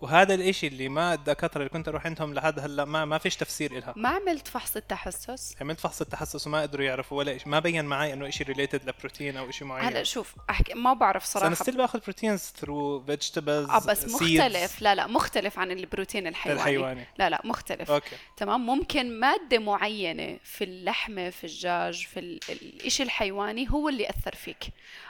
وهذا 0.00 0.34
الإشي 0.34 0.66
اللي 0.66 0.88
ما 0.88 1.14
الدكاترة 1.14 1.58
اللي 1.58 1.68
كنت 1.68 1.88
أروح 1.88 2.06
عندهم 2.06 2.34
لحد 2.34 2.58
هلأ 2.58 2.84
ما 2.84 3.04
ما 3.04 3.18
فيش 3.18 3.36
تفسير 3.36 3.78
إلها. 3.78 3.94
ما 3.96 4.08
عملت 4.08 4.48
فحص 4.48 4.76
التحسس؟ 4.76 5.56
عملت 5.60 5.80
فحص 5.80 6.00
التحسس 6.00 6.46
وما 6.46 6.62
قدروا 6.62 6.84
يعرفوا 6.86 7.18
ولا 7.18 7.38
شيء 7.38 7.48
ما 7.48 7.58
بين 7.58 7.84
معي 7.84 8.12
إنه 8.12 8.30
شيء 8.30 8.46
related 8.46 8.88
لبروتين 8.88 9.36
أو 9.36 9.50
شيء 9.50 9.66
معين. 9.66 9.86
هلا 9.86 10.02
شوف 10.02 10.34
أحكي 10.50 10.74
ما 10.74 10.92
بعرف 10.92 11.22
بس 11.22 11.36
أنا 11.36 11.44
صراحة 11.44 11.62
still 11.62 11.76
باخذ 11.76 12.00
proteins 12.00 12.40
through 12.40 13.04
vegetables 13.04 13.70
آه 13.70 13.78
بس 13.86 14.04
مختلف. 14.04 14.82
لا 14.82 14.94
لا 14.94 15.06
مختلف 15.06 15.58
عن 15.58 15.70
البروتين 15.70 16.26
الحيواني. 16.26 16.60
الحيواني. 16.60 17.06
لا 17.18 17.30
لا 17.30 17.40
مختلف. 17.44 17.90
okay. 17.90 18.16
تمام؟ 18.36 18.66
ممكن 18.66 19.20
مادة 19.20 19.58
معينة 19.58 20.38
في 20.44 20.64
اللحمة 20.64 21.30
في 21.30 21.44
الدجاج 21.44 22.06
في 22.06 22.20
ال- 22.20 22.40
الإشي 22.48 23.02
الحيواني 23.02 23.70
هو 23.70 23.88
اللي 23.88 24.10
أثر 24.10 24.34
فيك. 24.34 24.64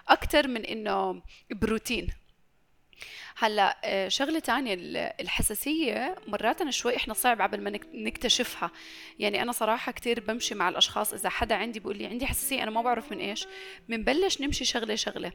أكتر 0.09 0.49
من 0.49 0.65
إنه 0.65 1.23
بروتين. 1.51 2.09
هلا 3.43 3.79
آه، 3.85 4.09
شغلة 4.09 4.39
تانية 4.39 4.75
ال- 4.75 4.97
الحساسية 5.21 6.15
مرات 6.27 6.61
أنا 6.61 6.71
شوي 6.71 6.97
إحنا 6.97 7.15
صعب 7.15 7.41
قبل 7.41 7.61
ما 7.61 7.71
نك- 7.71 7.87
نكتشفها. 7.95 8.71
يعني 9.19 9.43
أنا 9.43 9.53
صراحة 9.53 9.93
كتير 9.93 10.21
بمشي 10.21 10.55
مع 10.55 10.69
الأشخاص 10.69 11.13
إذا 11.13 11.29
حدا 11.29 11.55
عندي 11.55 11.79
بيقول 11.81 11.99
لي 11.99 12.07
عندي 12.07 12.27
حساسية 12.27 12.63
أنا 12.63 12.71
ما 12.71 12.83
بعرف 12.83 13.13
من 13.13 13.19
إيش. 13.19 13.47
بنبلش 13.89 14.41
نمشي 14.41 14.65
شغلة 14.65 14.95
شغلة. 14.95 15.33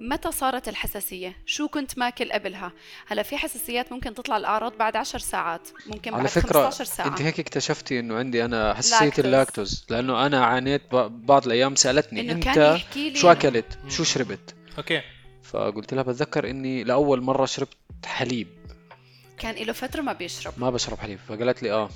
متى 0.00 0.32
صارت 0.32 0.68
الحساسية؟ 0.68 1.36
شو 1.46 1.68
كنت 1.68 1.98
ماكل 1.98 2.32
قبلها؟ 2.32 2.72
هلا 3.06 3.22
في 3.22 3.36
حساسيات 3.36 3.92
ممكن 3.92 4.14
تطلع 4.14 4.36
الأعراض 4.36 4.76
بعد 4.78 4.96
عشر 4.96 5.18
ساعات 5.18 5.68
ممكن 5.86 6.14
على 6.14 6.22
بعد 6.22 6.32
فكرة 6.32 6.62
15 6.64 6.84
ساعة. 6.84 7.06
أنت 7.08 7.22
هيك 7.22 7.40
اكتشفتي 7.40 8.00
إنه 8.00 8.16
عندي 8.18 8.44
أنا 8.44 8.74
حساسية 8.74 9.04
لاكتوز. 9.06 9.24
اللاكتوز. 9.24 9.86
لأنه 9.90 10.26
أنا 10.26 10.44
عانيت 10.44 10.82
ب- 10.94 11.26
بعض 11.26 11.46
الأيام 11.46 11.74
سألتني 11.76 12.20
إنه 12.20 12.32
أنت 12.32 12.44
كان 12.44 12.76
يحكي 12.76 13.10
لي 13.10 13.16
شو 13.18 13.32
أكلت؟ 13.32 13.78
شو. 13.88 14.04
شربت؟ 14.04 14.54
okay. 14.78 15.02
فقلت 15.50 15.94
لها 15.94 16.02
بتذكر 16.02 16.50
إني 16.50 16.84
لأول 16.84 17.20
مرة 17.20 17.46
شربت 17.46 17.76
حليب. 18.06 18.48
كان 19.38 19.54
له 19.64 19.72
فترة 19.72 20.00
ما 20.02 20.12
بيشرب. 20.12 20.52
ما 20.56 20.70
بشرب 20.70 20.98
حليب 20.98 21.18
فقالت 21.28 21.62
لي 21.62 21.72
آه. 21.72 21.90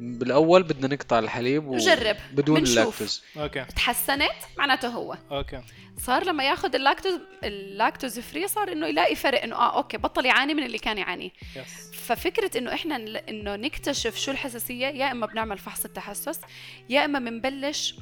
بالأول 0.00 0.62
بدنا 0.62 0.94
نقطع 0.94 1.18
الحليب 1.18 1.66
و... 1.66 1.74
نجرب، 1.74 2.16
بدون. 2.32 2.56
اللاكتوز 2.56 3.22
okay. 3.36 3.64
تحسنت؟ 3.64 4.30
معناته 4.58 4.88
هو. 4.88 5.16
okay. 5.30 5.60
صار 5.98 6.24
لما 6.24 6.44
ياخذ 6.44 6.74
اللاكتوز 6.74 7.20
اللاكتوز 7.44 8.18
free 8.18 8.48
صار 8.48 8.72
إنه 8.72 8.86
يلاقي 8.86 9.14
فرق 9.14 9.42
إنه 9.42 9.56
آه 9.56 9.76
okay 9.76 9.96
بطل 9.96 10.26
يعاني 10.26 10.54
من 10.54 10.62
اللي 10.62 10.78
كان 10.78 10.98
يعانيه 10.98 11.30
yes 11.56 11.90
ففكرة 11.92 12.58
إنه 12.58 12.74
إحنا 12.74 12.96
إنه 13.28 13.56
نكتشف 13.56 14.16
شو 14.16 14.30
الحساسية 14.30 14.86
يا 14.86 15.12
إما 15.12 15.26
بنعمل 15.26 15.58
فحص 15.58 15.84
التحسس 15.84 16.40
يا 16.88 17.04
إما 17.04 17.18
بنبلش 17.18 17.94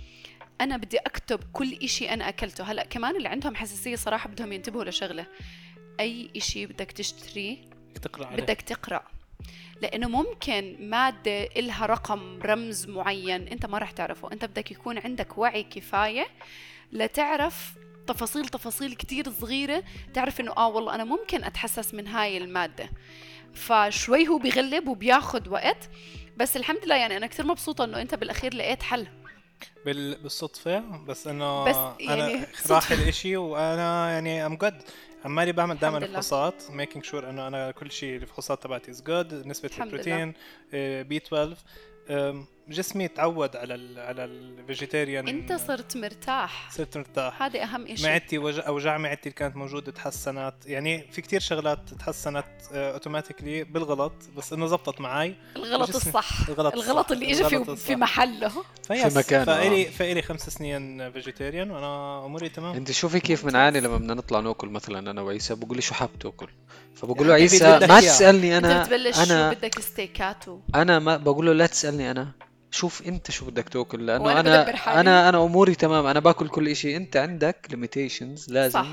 أنا 0.61 0.77
بدي 0.77 0.99
أكتب 0.99 1.41
كل 1.53 1.73
إشي 1.83 2.11
أنا 2.11 2.29
أكلته. 2.29 2.65
هلأ 2.65 2.85
كمان 2.85 3.17
اللي 3.17 3.29
عندهم 3.29 3.55
حساسية 3.55 3.97
صراحة 3.97 4.29
بدهم 4.29 4.53
ينتبهوا 4.53 4.85
لشغلة. 4.85 5.27
أي 6.01 6.31
إشي 6.37 6.67
بدك 6.67 6.93
تشتريه 6.93 7.57
تقرأ 8.03 8.27
عليه. 8.27 8.43
بدك 8.43 8.61
تقرأ. 8.61 9.03
لأنه 9.83 10.09
ممكن 10.09 10.77
مادة 10.81 11.45
إلها 11.45 11.87
رقم 11.87 12.43
رمز 12.43 12.87
معين 12.87 13.49
أنت 13.49 13.67
ما 13.67 13.79
راح 13.79 13.91
تعرفه. 13.91 14.33
أنت 14.33 14.45
بدك 14.45 14.71
يكون 14.71 14.99
عندك 14.99 15.39
وعي 15.39 15.63
كفاية 15.63 16.27
لتعرف 16.93 17.75
تفاصيل 18.07 18.49
تفاصيل 18.49 18.95
كتير 18.95 19.31
صغيرة 19.31 19.85
تعرف 20.15 20.41
إنه 20.41 20.53
آه 20.57 20.69
والله 20.69 20.95
أنا 20.95 21.05
ممكن 21.05 21.45
أتحسس 21.45 21.95
من 21.95 22.07
هاي 22.07 22.37
المادة. 22.39 22.91
فشوي 23.55 24.29
هو 24.29 24.39
بيغلب 24.39 24.89
وبياخد 24.89 25.49
وقت. 25.49 25.91
بس 26.37 26.57
الحمد 26.57 26.85
لله 26.85 26.97
يعني 26.97 27.17
أنا 27.17 27.27
كثير 27.27 27.47
مبسوطة 27.47 27.85
إنه 27.85 28.01
أنت 28.01 28.15
بالأخير 28.15 28.55
لقيت 28.55 28.83
حل. 28.83 29.07
بال... 29.85 30.15
بالصدفة 30.23 30.79
بس 31.05 31.27
إنه 31.27 31.65
بس 31.65 31.75
أنا 31.77 31.97
يعني 32.01 32.35
راح 32.71 32.81
صدفة. 32.81 32.95
الإشي 32.95 33.37
وأنا 33.37 34.11
يعني 34.11 34.47
I'm 34.47 34.57
good 34.57 34.75
عمالي 35.25 35.53
بعمل 35.53 35.79
دائما. 35.79 36.07
فحوصات 36.13 36.71
making 36.71 37.05
sure 37.05 37.31
إنه 37.31 37.47
أنا 37.49 37.71
كل 37.71 37.91
شيء 37.91 38.17
الفحوصات 38.17 38.63
تبعتي 38.63 38.91
is 38.91 39.03
good 39.03 39.33
لله. 39.83 39.85
البروتين 39.85 40.35
B12 41.03 41.57
أم، 42.11 42.47
جسمي 42.69 43.09
تعود 43.09 43.57
على 43.57 43.75
ال 43.75 43.99
على 43.99 44.25
ال 44.25 44.34
vegetarian 44.34 45.29
انت 45.29 45.53
صرت 45.53 45.97
مرتاح. 45.97 46.71
صرت 46.71 46.97
مرتاح. 46.97 47.43
هذا 47.43 47.63
أهم 47.63 47.87
إشي. 47.87 48.09
معدتي 48.09 48.39
وجع 48.39 48.67
اوجاع 48.67 48.99
معدتي 48.99 49.23
اللي 49.23 49.35
كانت 49.35 49.57
موجودة 49.57 49.93
تحسنت. 49.93 50.55
يعني 50.67 51.07
في 51.13 51.23
كتير 51.23 51.41
شغلات 51.41 51.95
تحسنت 51.99 52.47
automatically 52.73 53.65
بالغلط 53.65 54.13
بس 54.37 54.53
إنه 54.53 54.67
زبطت 54.67 55.01
معي 55.01 55.35
الغلط 55.57 55.97
الصح. 55.97 56.49
الغلط 56.49 56.75
الغلط. 56.75 57.13
اللي 57.13 57.33
اجى 57.33 57.45
في. 57.45 57.77
في 57.77 57.97
محله. 57.97 58.53
فيس 58.87 59.17
مكانه، 59.17 59.45
فإلي 59.45 59.89
آه. 59.89 59.91
فإلي 59.91 60.23
خمس 60.23 60.51
سنين 60.51 61.13
vegetarian 61.13 61.71
وأنا 61.71 62.25
أموري 62.25 62.49
تمام. 62.49 62.75
أنت 62.77 62.91
شوفي 62.91 63.21
كيف 63.21 63.47
بنعاني 63.47 63.81
لما 63.81 63.97
بدنا 63.97 64.15
نطلع 64.15 64.41
نأكل 64.41 64.69
مثلا 64.69 65.11
أنا 65.11 65.23
وعيسى 65.23 65.55
بقول 65.55 65.77
لي 65.77 65.83
شو 65.83 65.95
حاب 65.95 66.19
تأكل. 66.21 66.49
فبقول 66.95 67.29
له 67.29 67.35
عيسى 67.35 67.79
ما. 67.87 68.01
تسألني 68.01 68.57
انت 68.57 68.65
أنا 68.65 68.83
بتبلش 68.83 69.17
شو 69.17 69.23
أنا 69.23 69.53
بدك 69.53 69.81
ستيكات. 69.81 70.45
أنا 70.75 70.99
ما 70.99 71.17
بقول 71.17 71.47
له 71.47 71.53
لا 71.53 71.67
تسألني 71.67 72.11
أنا. 72.11 72.33
شوف 72.77 73.07
انت 73.09 73.31
شو 73.31 73.47
بدك 73.47 73.69
تاكل 73.69 74.07
لأنه 74.07 74.41
أنا. 74.41 75.01
أنا 75.01 75.29
أنا 75.29 75.45
أموري 75.45 75.75
تمام. 75.75 76.07
أنا 76.07 76.21
باكل 76.21 76.49
كل 76.49 76.69
إشي. 76.69 76.97
أنت 76.97 77.17
عندك 77.17 77.67
limitations 77.71 78.53
لازم 78.53 78.83
صح. 78.83 78.89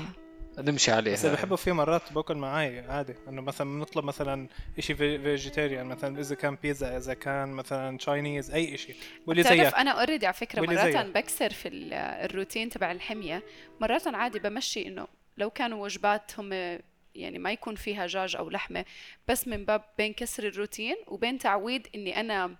نمشي 0.58 0.92
عليها. 0.92 1.12
بس 1.12 1.24
اللي 1.24 1.36
بحبه 1.36 1.56
فيه 1.56 1.72
مرات 1.72 2.12
باكل 2.12 2.36
معي 2.36 2.80
عادي. 2.80 3.14
إنه 3.28 3.42
مثلا 3.42 3.70
بنطلب 3.70 4.04
مثلا 4.04 4.48
شيء 4.80 4.96
vegetarian 4.96 5.86
مثلا 5.86 6.20
إذا 6.20 6.34
كان 6.34 6.58
بيتزا 6.62 6.96
إذا 6.96 7.14
كان 7.14 7.48
مثلا 7.48 7.98
Chinese 7.98 8.50
أي 8.50 8.76
شيء 8.76 8.96
واللي 9.26 9.42
بتعرف 9.42 9.60
زيك. 9.60 9.74
أنا 9.74 9.90
already 9.90 10.26
على 10.26 10.34
فكرة 10.34 10.60
مرات 10.60 10.78
زيك. 10.78 11.06
بكسر 11.06 11.50
في 11.50 11.68
ال- 11.68 11.94
الروتين 11.94 12.68
تبع 12.68 12.92
الحمية. 12.92 13.42
مرات 13.80 14.06
عادي 14.06 14.38
بمشي 14.38 14.86
إنه 14.88 15.06
لو 15.38 15.50
كانوا 15.50 15.84
وجبات 15.84 16.30
هم 16.38 16.78
يعني 17.14 17.38
ما 17.38 17.52
يكون 17.52 17.74
فيها 17.74 18.06
دجاج 18.06 18.36
أو 18.36 18.50
لحمة 18.50 18.84
بس 19.28 19.48
من 19.48 19.64
باب 19.64 19.84
بين 19.98 20.12
كسر 20.12 20.46
الروتين 20.48 20.96
وبين 21.06 21.38
تعويد 21.38 21.88
إني 21.94 22.20
أنا 22.20 22.56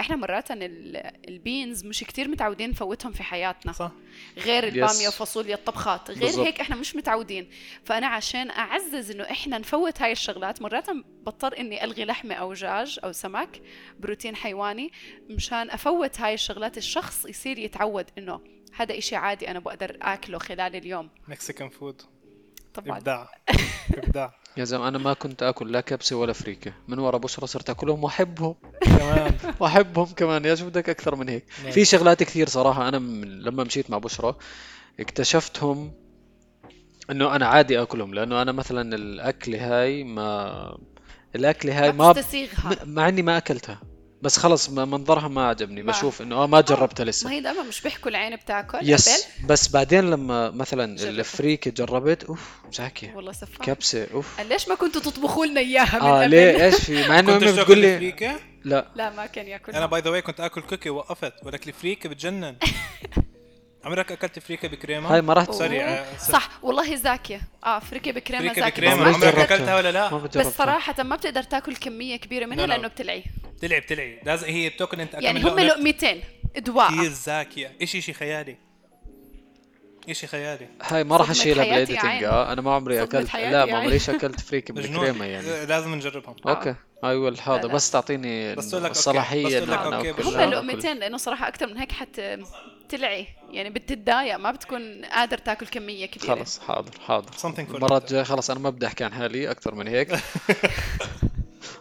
إحنا 0.00 0.16
مرات 0.16 0.50
ال- 0.50 1.28
ال 1.28 1.37
beans 1.37 1.84
مش 1.84 2.04
كتير 2.04 2.28
متعودين 2.28 2.70
نفوتهم 2.70 3.12
في 3.12 3.22
حياتنا. 3.22 3.72
صح. 3.72 3.92
غير 4.38 4.64
البامية. 4.64 5.08
وفاصوليا 5.08 5.54
الطبخات 5.54 6.10
غير 6.10 6.20
بالضبط. 6.20 6.46
هيك 6.46 6.60
إحنا 6.60 6.76
مش 6.76 6.96
متعودين. 6.96 7.50
فأنا 7.84 8.06
عشان 8.06 8.50
أعزز 8.50 9.10
إنه 9.10 9.24
إحنا 9.24 9.58
نفوت 9.58 10.02
هاي 10.02 10.12
الشغلات 10.12 10.62
مرات 10.62 10.90
بضطر 10.90 11.58
إني 11.58 11.84
ألغي 11.84 12.04
لحمة 12.04 12.34
أو 12.34 12.52
دجاج 12.52 12.98
أو 13.04 13.12
سمك 13.12 13.62
بروتين 14.00 14.36
حيواني 14.36 14.92
مشان 15.30 15.70
أفوت 15.70 16.20
هاي 16.20 16.34
الشغلات. 16.34 16.78
الشخص 16.78 17.24
يصير 17.26 17.58
يتعود 17.58 18.06
إنه 18.18 18.40
هذا 18.74 18.98
إشي 18.98 19.16
عادي 19.16 19.50
أنا 19.50 19.58
بقدر 19.58 19.98
آكله 20.02 20.38
خلال 20.38 20.76
اليوم. 20.76 21.10
Mexican 21.28 21.68
food 21.68 22.02
طبعا. 22.80 22.98
إبداع. 22.98 23.28
إبداع. 23.94 24.34
يا 24.56 24.64
زلمة 24.64 24.88
أنا 24.88 24.98
ما 24.98 25.12
كنت 25.12 25.42
آكل 25.42 25.72
لا 25.72 25.80
كبسه 25.80 26.16
ولا 26.16 26.32
فريكة. 26.32 26.72
من 26.88 26.98
ورا 26.98 27.18
بشرى 27.18 27.46
صرت 27.46 27.70
أكلهم 27.70 28.04
وأحبهم. 28.04 28.54
كمان. 28.80 29.34
وأحبهم 29.60 30.06
كمان. 30.06 30.44
يا 30.44 30.54
شو 30.54 30.66
بدك 30.66 30.88
أكثر 30.88 31.16
من 31.16 31.28
هيك؟ 31.28 31.44
نعم. 31.62 31.72
في 31.72 31.84
شغلات 31.84 32.22
كثير 32.22 32.48
صراحة. 32.48 32.88
أنا 32.88 32.98
من 32.98 33.40
لما 33.40 33.64
مشيت 33.64 33.90
مع 33.90 33.98
بشرى 33.98 34.36
اكتشفتهم 35.00 35.92
إنه 37.10 37.36
أنا 37.36 37.46
عادي 37.46 37.82
آكلهم. 37.82 38.14
لأنه 38.14 38.42
أنا 38.42 38.52
مثلا 38.52 38.96
الأكلة 38.96 39.58
هاي 39.82 40.04
ما 40.04 40.78
الأكلة 41.34 41.82
هاي 41.82 41.92
ما 41.92 42.12
ما 42.12 42.76
مع 42.84 43.08
إني 43.08 43.22
ما 43.22 43.36
أكلتها. 43.36 43.80
بس 44.22 44.36
خلص 44.36 44.70
ما- 44.70 44.84
منظرها 44.84 45.28
ما 45.28 45.48
عجبني. 45.48 45.82
ما- 45.82 45.92
بشوف 45.92 46.22
إنه 46.22 46.36
آه 46.36 46.46
ما 46.46 46.60
جربتها 46.60 47.04
ما 47.04 47.10
لسه 47.10 47.30
هي 47.30 47.40
دائما 47.40 47.62
مش 47.62 47.80
بيحكوا 47.80 48.10
العين 48.10 48.36
بتاكل 48.36 48.78
yes 48.82 49.08
قبل 49.24 49.46
بس 49.46 49.68
بعدين 49.68 50.10
لما 50.10 50.50
مثلا 50.50 50.96
جربت. 50.96 51.08
الفريكه 51.08 51.70
جربت 51.70 52.24
أوف 52.24 52.50
زاكيه 52.72 53.14
والله 53.14 53.32
سفاح. 53.32 53.66
كبسة 53.66 54.06
أوف. 54.14 54.40
ليش 54.40 54.68
ما 54.68 54.74
كنتوا 54.74 55.00
تطبخوا 55.00 55.46
لنا 55.46 55.60
إياها 55.60 55.96
من 55.98 56.02
آه 56.02 56.20
قبل؟ 56.22 56.30
ليه؟ 56.30 56.64
إيش 56.64 56.74
في؟ 56.74 57.08
مع 57.08 57.18
إنه 57.18 57.32
كنت 57.32 57.42
أمي 57.42 57.52
تاكل 57.52 57.62
بتقول 57.62 57.78
لي 57.78 57.94
الفريكة؟ 57.94 58.36
لا. 58.64 58.88
لا 58.96 59.10
ما 59.10 59.26
كان 59.26 59.46
يأكل. 59.48 59.72
أنا 59.72 59.86
by 59.86 60.00
the 60.00 60.10
way 60.10 60.22
كنت 60.22 60.40
آكل 60.40 60.60
كوكي 60.60 60.90
وقفت 60.90 61.32
ولك 61.44 61.68
الفريكه 61.68 62.08
بتجنن. 62.08 62.56
عمرك 63.84 64.12
أكلت 64.12 64.38
فريكة 64.38 64.68
بكريمة؟ 64.68 65.14
هاي 65.14 65.22
ما 65.22 65.32
راح 65.34 65.50
sorry 65.50 65.80
أوه. 65.84 65.90
آه، 65.90 66.16
صح 66.18 66.48
والله 66.62 66.94
زاكية. 66.96 67.40
آه 67.64 67.78
فريكة 67.78 68.12
بكريمة 68.12 68.42
فريكة 68.52 68.66
بكريمة. 68.68 68.94
عمرك؟ 69.14 69.24
أكلتها 69.24 69.76
ولا 69.76 69.92
لا؟ 69.92 70.10
ما 70.10 70.18
بس 70.18 70.46
صراحة 70.46 71.02
ما 71.02 71.16
بتقدر 71.16 71.42
تاكل 71.42 71.76
كمية 71.76 72.16
كبيرة 72.16 72.46
منها 72.46 72.56
لا، 72.56 72.72
لا. 72.72 72.74
لأنه 72.76 72.88
بتلعي. 72.88 73.24
تلعب 73.60 73.86
تلعب 73.86 74.18
لازم 74.24 74.46
هي 74.46 74.68
بتاكل 74.68 75.00
انت 75.00 75.14
يعني 75.14 75.42
هم 75.42 75.58
لقمتين 75.58 76.22
أدواء. 76.56 76.88
كثير 76.88 77.10
زاكية. 77.10 77.72
إشي 77.82 78.00
شي 78.00 78.12
خيالي. 78.12 78.56
إشي 80.08 80.26
خيالي. 80.26 80.68
هاي 80.82 81.04
ما 81.04 81.16
راح 81.16 81.30
أشيلها 81.30 81.64
بالايديتنج. 81.64 82.24
آه 82.24 82.52
أنا 82.52 82.60
ما 82.60 82.74
عمري 82.74 83.02
اكلت 83.02 83.34
لا 83.34 83.64
ما. 83.64 83.78
عمريش 83.78 84.10
أكلت 84.10 84.54
مجنون. 84.54 84.72
بالكريمة 84.72 85.24
يعني. 85.24 85.66
لازم 85.66 85.94
نجربهم. 85.94 86.36
أوكي. 86.48 86.74
اي 87.04 87.16
ويل 87.16 87.40
حاضر. 87.40 87.68
لا. 87.68 87.74
بس 87.74 87.90
تعطيني 87.90 88.54
بس. 88.54 88.74
الصلاحية 88.74 89.60
بس 89.60 89.68
أوكي،. 89.68 90.12
بس 90.12 90.26
هم. 90.26 90.50
لقمتين 90.50 90.96
لأنه 90.96 91.16
صراحة 91.16 91.48
أكثر 91.48 91.66
من 91.66 91.78
هيك 91.78 91.92
حت 91.92 92.20
تلعي. 92.88 93.26
يعني 93.50 93.70
بتتضايق 93.70 94.36
ما 94.36 94.50
بتكون 94.50 95.04
قادر 95.04 95.38
تاكل 95.38 95.66
كمية 95.66 96.06
كبيرة. 96.06 96.34
خلص 96.34 96.58
حاضر 96.58 96.90
حاضر. 97.06 97.30
المرات 97.58 98.02
later. 98.02 98.04
الجاية 98.04 98.22
خلص 98.22 98.50
أنا 98.50 98.60
ما 98.60 98.70
بدي 98.70 98.86
أحكي 98.86 99.04
عن 99.04 99.12
حالي 99.12 99.50
أكثر 99.50 99.74
من 99.74 99.88
هيك. 99.88 100.08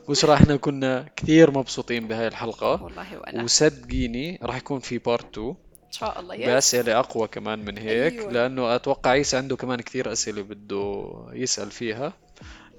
بشرى 0.09 0.33
إحنا 0.33 0.55
كنا 0.55 1.05
كثير 1.15 1.51
مبسوطين 1.51 2.07
بهاي 2.07 2.27
الحلقة. 2.27 2.83
والله 2.83 3.17
وأنا. 3.17 3.43
وصدقيني 3.43 4.39
راح 4.43 4.55
يكون 4.55 4.79
في 4.79 4.97
part 4.97 5.37
2 5.37 5.47
إن 5.47 5.91
شاء 5.91 6.19
الله 6.19 6.35
yes 6.35 6.45
بأسئلة 6.45 6.99
أقوى 6.99 7.27
كمان 7.27 7.65
من 7.65 7.77
هيك 7.77 8.13
أيوة. 8.13 8.31
لأنه 8.31 8.75
أتوقع 8.75 9.11
عيسى 9.11 9.37
عنده 9.37 9.55
كمان 9.55 9.81
كثير 9.81 10.11
أسئلة 10.11 10.41
بده 10.41 11.13
يسأل 11.33 11.71
فيها 11.71 12.13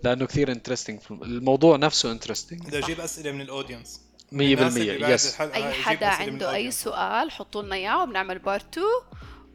لأنه 0.04 0.26
كثير 0.26 0.52
interesting 0.52 1.00
الموضوع 1.10 1.76
نفسه 1.76 2.12
interesting 2.12 2.60
بدي 2.66 2.78
أجيب 2.78 3.00
أسئلة 3.00 3.32
من 3.32 3.40
ال 3.40 3.47
audience 3.47 4.00
100% 4.32 4.36
yes 4.38 5.40
أي 5.40 5.72
حدا 5.72 6.06
عنده 6.06 6.54
أي 6.54 6.70
سؤال 6.70 7.30
حطوا 7.30 7.62
لنا 7.62 7.74
إياه 7.74 8.02
وبنعمل 8.02 8.38
part 8.38 8.78
2 8.78 8.86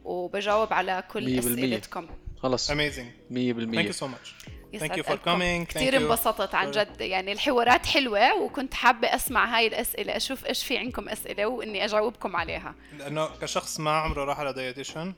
وبجاوب 0.04 0.74
على 0.74 1.04
كل. 1.12 1.40
أسئلتكم. 1.40 2.08
خلص 2.44 2.68
100% 2.68 2.72
amazing 2.72 3.08
thank 3.34 3.86
you 3.86 3.92
so 3.92 4.08
much 4.08 4.36
thank 4.80 4.98
you 4.98 5.04
for. 5.04 5.16
coming 5.16 5.68
كثير 5.68 5.98
انبسطت 5.98 6.56
عن 6.56 6.72
جد. 6.72 7.02
يعني 7.02 7.32
الحوارات 7.32 7.86
حلوة 7.86 8.42
وكنت 8.42 8.74
حابة 8.74 9.08
أسمع 9.16 9.58
هاي 9.58 9.68
الأسئلة 9.68 10.18
أشوف 10.18 10.46
إيش 10.46 10.64
في 10.66 10.78
عندكم 10.78 11.10
أسئلة 11.10 11.46
وإني 11.46 11.86
أجاوبكم 11.86 12.36
عليها. 12.36 12.76
لأنه 13.00 13.28
كشخص 13.42 13.80
ما 13.80 13.92
عمره 13.92 14.24
راح 14.26 14.40
على 14.40 14.54
dietitian 14.54 15.14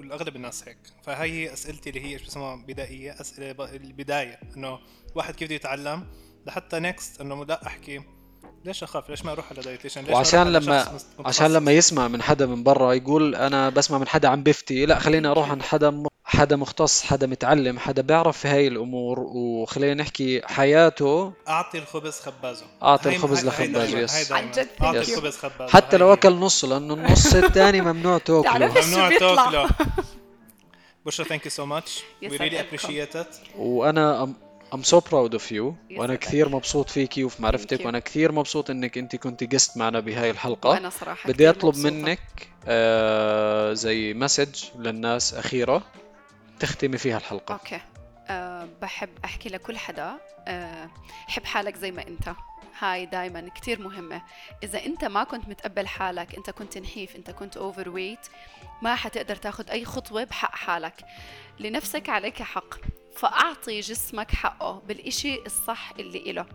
الأغلب 0.00 0.36
الناس 0.36 0.68
هيك. 0.68 0.78
فهي 1.04 1.30
هي 1.32 1.52
أسئلتي 1.52 1.90
اللي 1.90 2.00
هي 2.00 2.12
إيش 2.12 2.22
بسموها 2.22 2.56
بدائية 2.56 3.20
أسئلة 3.20 3.52
ب- 3.52 3.60
البداية 3.60 4.38
إنه 4.56 4.78
واحد 5.14 5.34
كيف 5.34 5.46
بده 5.48 5.54
يتعلم 5.54 6.06
لحتى 6.46 6.78
next 6.78 7.20
إنه 7.20 7.44
لا 7.44 7.66
أحكي 7.66 8.00
ليش 8.64 8.82
أخاف؟ 8.82 9.10
ليش 9.10 9.24
ما 9.24 9.32
أروح 9.32 9.52
على 9.52 9.62
dietitian 9.62 10.00
ليش 10.00 10.10
وعشان 10.10 10.52
لما؟ 10.52 10.98
عشان 11.24 11.52
لما 11.52 11.72
يسمع 11.72 12.08
من 12.08 12.22
حدا 12.22 12.46
من 12.46 12.62
برا 12.62 12.92
يقول 12.92 13.34
أنا 13.34 13.68
بسمع 13.68 13.98
من 13.98 14.08
حدا 14.08 14.28
عم 14.28 14.42
بفتي 14.42 14.86
لا 14.86 14.98
خليني 14.98 15.28
أروح 15.28 15.50
عن 15.50 15.62
حدا 15.62 15.90
م- 15.90 16.06
حدا 16.30 16.56
مختص 16.56 17.02
حدا 17.02 17.26
متعلم 17.26 17.78
حدا 17.78 18.02
بيعرف 18.02 18.38
في 18.38 18.48
هاي 18.48 18.68
الأمور 18.68 19.20
وخلينا 19.20 19.94
نحكي 19.94 20.42
حياته 20.46 21.32
أعطي 21.48 21.78
الخبز 21.78 22.20
خبازه 22.20 22.64
أعطي 22.82 23.08
هاي- 23.08 23.16
الخبز 23.16 23.46
لخبازه، 23.46 23.98
yes. 23.98 24.32
عن 24.32 24.50
جد، 24.50 24.68
أعطي. 24.82 24.98
الخبز 24.98 25.36
خبازه 25.36 25.72
حتى 25.72 25.96
لو 25.96 26.06
هي. 26.06 26.12
أكل 26.12 26.32
نص 26.34 26.64
لأنه 26.64 26.94
النص 26.94 27.34
الثاني 27.34 27.80
ممنوع 27.80 28.18
تأكله 28.18 28.86
ممنوع؟ 28.86 29.10
تأكله 29.18 29.68
بشرى 31.06 31.26
thank 31.28 31.44
you 31.44 31.50
so 31.50 31.66
much 31.66 32.02
we 32.22 32.36
really. 32.36 32.60
appreciate 32.60 33.16
it 33.16 33.36
أم- 34.26 34.48
I'm 34.74 34.84
so 34.84 35.00
proud 35.00 35.32
of 35.38 35.50
you 35.52 35.72
وأنا. 35.98 36.14
كثير 36.14 36.48
مبسوط 36.48 36.90
فيكي 36.90 37.24
وفي 37.24 37.42
معرفتك. 37.42 37.86
وأنا 37.86 37.98
كثير 37.98 38.32
مبسوط 38.32 38.70
إنك 38.70 38.98
أنت 38.98 39.16
كنت 39.16 39.44
guest 39.44 39.76
معنا 39.76 40.00
بهاي 40.00 40.30
الحلقة 40.30 40.70
وأنا 40.70 40.90
صراحة 40.90 41.30
بدي 41.32 41.50
أطلب 41.50 41.76
مبسوطة. 41.76 41.90
منك 41.94 42.20
آه 42.66 43.72
زي 43.72 44.14
message 44.14 44.64
للناس 44.78 45.34
أخيرة 45.34 45.82
تختمي 46.60 46.98
فيها 46.98 47.18
الحلقة. 47.18 47.52
okay. 47.52 47.80
أه 48.28 48.68
بحب 48.82 49.08
أحكي 49.24 49.48
لكل 49.48 49.78
حدا 49.78 50.16
أه 50.48 50.90
حب 51.28 51.44
حالك 51.44 51.76
زي 51.76 51.90
ما 51.90 52.08
أنت. 52.08 52.34
هاي 52.78 53.06
دايما 53.06 53.48
كتير 53.54 53.80
مهمة. 53.80 54.22
إذا 54.62 54.86
أنت 54.86 55.04
ما 55.04 55.24
كنت 55.24 55.48
متقبل 55.48 55.88
حالك 55.88 56.34
أنت 56.34 56.50
كنت 56.50 56.78
نحيف 56.78 57.16
أنت 57.16 57.30
كنت 57.30 57.56
overweight 57.56 58.26
ما 58.82 58.94
حتقدر 58.94 59.36
تاخد 59.36 59.70
أي 59.70 59.84
خطوة 59.84 60.24
بحق 60.24 60.54
حالك. 60.54 61.04
لنفسك 61.58 62.08
عليك 62.08 62.42
حق. 62.42 62.74
فأعطي 63.18 63.80
جسمك 63.80 64.30
حقه 64.30 64.82
بالإشي 64.88 65.42
الصح 65.46 65.92
اللي 65.98 66.30
إله. 66.30 66.46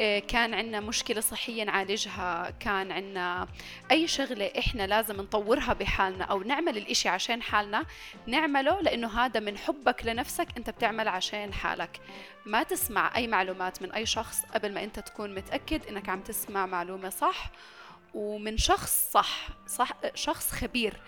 إيه، 0.00 0.18
كان 0.18 0.54
عندنا 0.54 0.80
مشكلة 0.80 1.20
صحية 1.20 1.64
نعالجها 1.64 2.50
كان 2.60 2.92
عندنا 2.92 3.48
أي 3.90 4.06
شغلة 4.06 4.52
إحنا 4.58 4.86
لازم 4.86 5.16
نطورها 5.20 5.72
بحالنا 5.72 6.24
أو 6.24 6.42
نعمل 6.42 6.76
الإشي 6.76 7.08
عشان 7.08 7.42
حالنا 7.42 7.86
نعمله 8.26 8.80
لأنه 8.80 9.20
هذا 9.24 9.40
من 9.40 9.58
حبك 9.58 10.06
لنفسك 10.06 10.48
أنت 10.56 10.70
بتعمل 10.70 11.08
عشان 11.08 11.52
حالك. 11.52 12.00
ما 12.46 12.62
تسمع 12.62 13.16
أي 13.16 13.26
معلومات 13.26 13.82
من 13.82 13.92
أي 13.92 14.06
شخص 14.06 14.42
قبل 14.54 14.74
ما 14.74 14.84
أنت 14.84 14.98
تكون 14.98 15.34
متأكد 15.34 15.86
أنك 15.86 16.08
عم 16.08 16.20
تسمع 16.20 16.66
معلومة 16.66 17.08
صح 17.08 17.50
ومن 18.14 18.58
شخص 18.58 19.10
صح, 19.10 19.48
صح 19.66 19.92
شخص 20.14 20.50
خبير. 20.50 21.00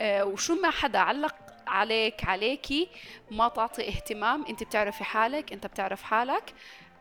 آه، 0.00 0.24
وشو 0.24 0.54
ما 0.54 0.70
حدا 0.70 0.98
علق 0.98 1.34
عليك 1.68 2.24
عليكي 2.24 2.88
ما 3.30 3.48
تعطي 3.48 3.88
اهتمام. 3.88 4.44
انت 4.48 4.62
بتعرفي 4.62 5.04
حالك 5.04 5.52
انت 5.52 5.66
بتعرف 5.66 6.02
حالك. 6.02 6.54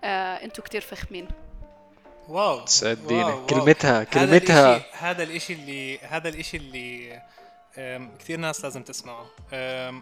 آه، 0.03 0.43
أنتوا 0.43 0.63
كتير 0.63 0.81
فخمين. 0.81 1.27
واو 2.27 2.65
واو. 3.09 3.45
كلمتها- 3.45 3.99
هذا 3.99 4.03
كلمتها. 4.03 4.81
هذا 4.93 5.23
الإشي 5.23 5.53
اللي 5.53 5.99
هذا 5.99 6.29
الإشي 6.29 6.57
اللي 6.57 7.21
كثير 8.19 8.39
ناس 8.39 8.63
لازم 8.63 8.83
تسمعه. 8.83 9.25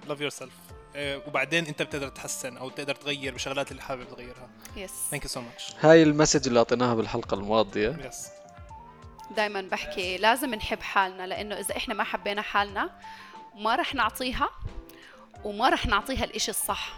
love 0.08 0.22
yourself 0.22 0.54
وبعدين 0.98 1.66
انت 1.66 1.82
بتقدر 1.82 2.08
تحسن 2.10 2.58
أو 2.58 2.70
تقدر 2.70 2.96
تغير 2.96 3.34
بشغلات 3.34 3.72
اللي 3.72 3.82
حابب 3.82 4.04
تغيرها. 4.04 4.50
yes 4.76 4.92
thank 5.12 5.24
you 5.24 5.30
so 5.30 5.42
much 5.42 5.74
هاي 5.82 6.04
ال 6.04 6.09
message 6.09 6.48
اللي 6.48 6.60
أعطيناها 6.60 6.96
بالحلقة 6.96 7.36
الماضية. 7.36 7.90
yes 8.08 8.28
دايما 9.36 9.62
بحكي 9.62 10.18
لازم 10.18 10.56
نحب 10.56 10.82
حالنا 10.82 11.28
لأنه 11.28 11.60
إذا 11.60 11.78
إحنا 11.78 11.94
ما 11.94 12.04
حبينا 12.04 12.42
حالنا 12.42 12.90
ما 13.56 13.76
رح 13.76 13.96
نعطيها 13.96 14.50
وما 15.44 15.70
رح 15.70 15.86
نعطيها 15.86 16.24
الإشي 16.24 16.52
الصح. 16.52 16.94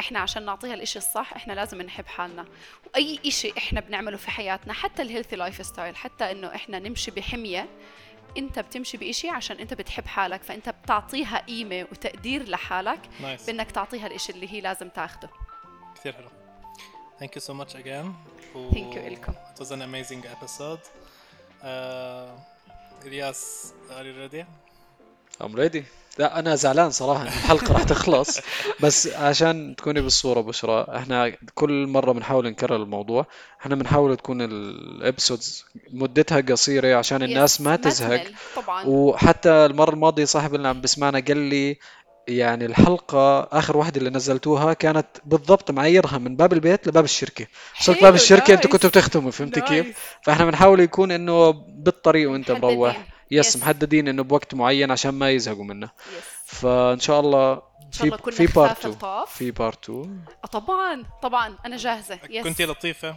إحنا 0.00 0.18
عشان 0.18 0.44
نعطيها 0.44 0.74
الإشي 0.74 0.98
الصح 0.98 1.32
إحنا 1.32 1.52
لازم 1.52 1.82
نحب 1.82 2.06
حالنا. 2.06 2.44
وأي 2.86 3.18
إشي 3.26 3.52
إحنا 3.58 3.80
بنعمله 3.80 4.16
في 4.16 4.30
حياتنا 4.30 4.72
حتى 4.72 5.02
ال 5.02 5.36
healthy 5.36 5.66
lifestyle 5.66 5.96
حتى 5.96 6.30
إنه 6.30 6.54
إحنا 6.54 6.78
نمشي 6.78 7.10
بحمية 7.10 7.68
أنت 8.38 8.58
بتمشي 8.58 8.96
بإشي 8.96 9.28
عشان 9.28 9.56
أنت 9.58 9.74
بتحب 9.74 10.06
حالك. 10.06 10.42
فأنت 10.42 10.68
بتعطيها 10.68 11.38
قيمة 11.38 11.86
وتقدير 11.92 12.48
لحالك 12.48 13.00
nice 13.20 13.46
بإنك 13.46 13.70
تعطيها 13.70 14.06
الإشي 14.06 14.32
اللي 14.32 14.52
هي 14.52 14.60
لازم 14.60 14.88
تاخده. 14.88 15.28
كثير 15.94 16.12
حلو. 16.12 16.28
thank 17.18 17.36
you 17.36 17.42
so 17.42 17.54
much 17.54 17.76
again 17.76 18.14
Thank 18.54 18.94
you 18.94 18.98
إلكم. 18.98 19.32
It 19.32 19.58
was 19.62 19.68
an 19.70 19.82
amazing 19.82 20.24
episode. 20.26 20.84
Uh, 21.62 21.66
الياس 23.06 23.72
are 23.90 24.02
you 24.02 24.32
ready؟ 24.32 24.44
I'm 25.40 25.56
ready 25.56 25.82
لا 26.18 26.38
أنا 26.38 26.54
زعلان 26.54 26.90
صراحة 26.90 27.22
إن 27.22 27.26
الحلقة 27.26 27.72
راح 27.72 27.82
تخلص 27.82 28.40
بس 28.80 29.06
عشان 29.08 29.74
تكوني 29.76 30.00
بالصورة 30.00 30.40
بشرى 30.40 30.86
إحنا 30.96 31.32
كل 31.54 31.86
مرة 31.86 32.12
بنحاول 32.12 32.46
نكرر 32.50 32.76
الموضوع 32.76 33.26
إحنا 33.60 33.74
بنحاول 33.74 34.16
تكون 34.16 34.42
ال 34.42 34.56
episodes 34.56 35.64
مدتها 35.90 36.40
قصيرة 36.40 36.96
عشان 36.96 37.22
الناس 37.22 37.60
ما 37.60 37.76
تزهق. 37.76 38.24
طبعا 38.56 38.86
وحتى 38.86 39.50
المرة 39.50 39.90
الماضية 39.90 40.24
صاحبي 40.24 40.54
اللي 40.54 40.68
عم 40.68 40.80
بسمعنا 40.80 41.20
قال 41.20 41.36
لي 41.36 41.76
يعني 42.28 42.64
الحلقة 42.66 43.40
آخر 43.42 43.76
واحدة 43.76 43.98
اللي 43.98 44.10
نزلتوها 44.10 44.72
كانت 44.72 45.06
بالضبط 45.24 45.70
معيرها 45.70 46.18
من 46.18 46.36
باب 46.36 46.52
البيت 46.52 46.88
لباب 46.88 47.04
الشركة 47.04 47.46
صرت 47.80 48.02
باب 48.02 48.14
الشركة 48.14 48.56
nice. 48.56 48.66
كنتوا 48.66 48.90
بتختموا 48.90 49.30
فهمتي 49.30 49.60
كيف؟ 49.60 49.98
فإحنا 50.22 50.44
بنحاول 50.44 50.80
يكون 50.80 51.10
إنه 51.12 51.50
بالطريق 51.68 52.30
محددين. 52.30 52.60
مروح 52.60 53.06
yes 53.30 53.56
Yes. 53.56 53.60
محددين 53.60 54.08
إنه 54.08 54.22
بوقت 54.22 54.54
معين 54.54 54.90
عشان 54.90 55.10
ما 55.14 55.30
يزهقوا 55.30 55.64
منه. 55.64 55.90
yes 56.16 56.24
فإن 56.44 57.00
شاء 57.00 57.20
الله 57.20 57.52
إن 57.86 57.92
شاء 57.92 58.02
في 58.02 58.04
الله 58.04 58.16
كنا 58.16 58.34
في 58.34 58.46
part 58.46 58.65
2 58.65 58.70
خفاف 58.70 58.78
لطاف. 58.80 59.30
في 59.36 59.50
part 59.50 59.84
2 59.90 60.24
آه، 60.44 60.46
طبعا 60.46 61.04
طبعا 61.22 61.58
أنا 61.66 61.76
جاهزة. 61.76 62.18
yes 62.30 62.44
كنتي 62.44 62.64
لطيفة. 62.64 63.16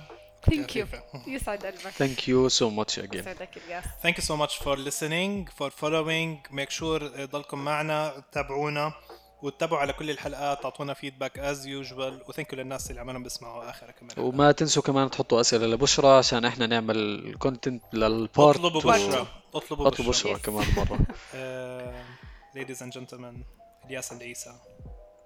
thank 0.52 0.76
you 0.76 0.86
خفيفة. 0.86 1.04
يسعد 1.28 1.66
قلبك 1.66 1.78
thank 1.78 2.28
you 2.28 2.50
so 2.50 2.70
much 2.70 3.00
again 3.00 3.20
يسعدك 3.22 3.50
الياس. 3.66 3.84
Thank 4.06 4.16
you 4.16 4.24
so 4.26 4.36
much 4.46 4.64
for 4.64 4.76
listening 4.78 5.48
for 5.60 5.70
following. 5.82 6.54
Make 6.56 6.70
sure 6.80 7.00
uh, 7.02 7.20
ضلكم 7.32 7.60
معنا 7.66 8.24
تابعونا. 8.32 8.94
وتتابعوا 9.42 9.82
على 9.82 9.94
كل 9.94 10.10
الحلقات 10.10 10.64
تعطونا 10.64 10.94
feedback 10.94 11.40
as 11.40 11.58
usual 11.66 12.30
و 12.30 12.34
thank 12.34 12.54
you 12.54 12.60
للناس 12.60 12.90
اللي 12.90 13.02
عمالهم 13.02 13.24
بيسمعوا 13.24 13.70
اخرها 13.70 13.92
كمان. 13.92 14.12
وما 14.18 14.52
تنسوا 14.52 14.84
كمان 14.84 15.10
تحطوا 15.10 15.42
أسئلة 15.42 15.68
لبشرى 15.68 16.08
عشان 16.08 16.46
إحنا 16.46 16.68
نعمل 16.68 17.36
content 17.40 17.84
لل 17.94 18.16
part 18.16 18.60
اطلبوا 18.60 18.80
2. 18.80 19.10
بشرى 19.10 19.28
اطلبوا 19.56 19.88
اطلبوا 19.88 20.12
بشرى 20.12 20.34
بشرى 20.34 20.44
كمان 20.44 20.66
مرة. 20.78 21.00
Ladies 22.58 22.80
and 22.82 22.92
gentlemen 22.92 23.44
الياس 23.86 24.12
العيسى 24.12 24.56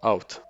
اوت 0.04 0.42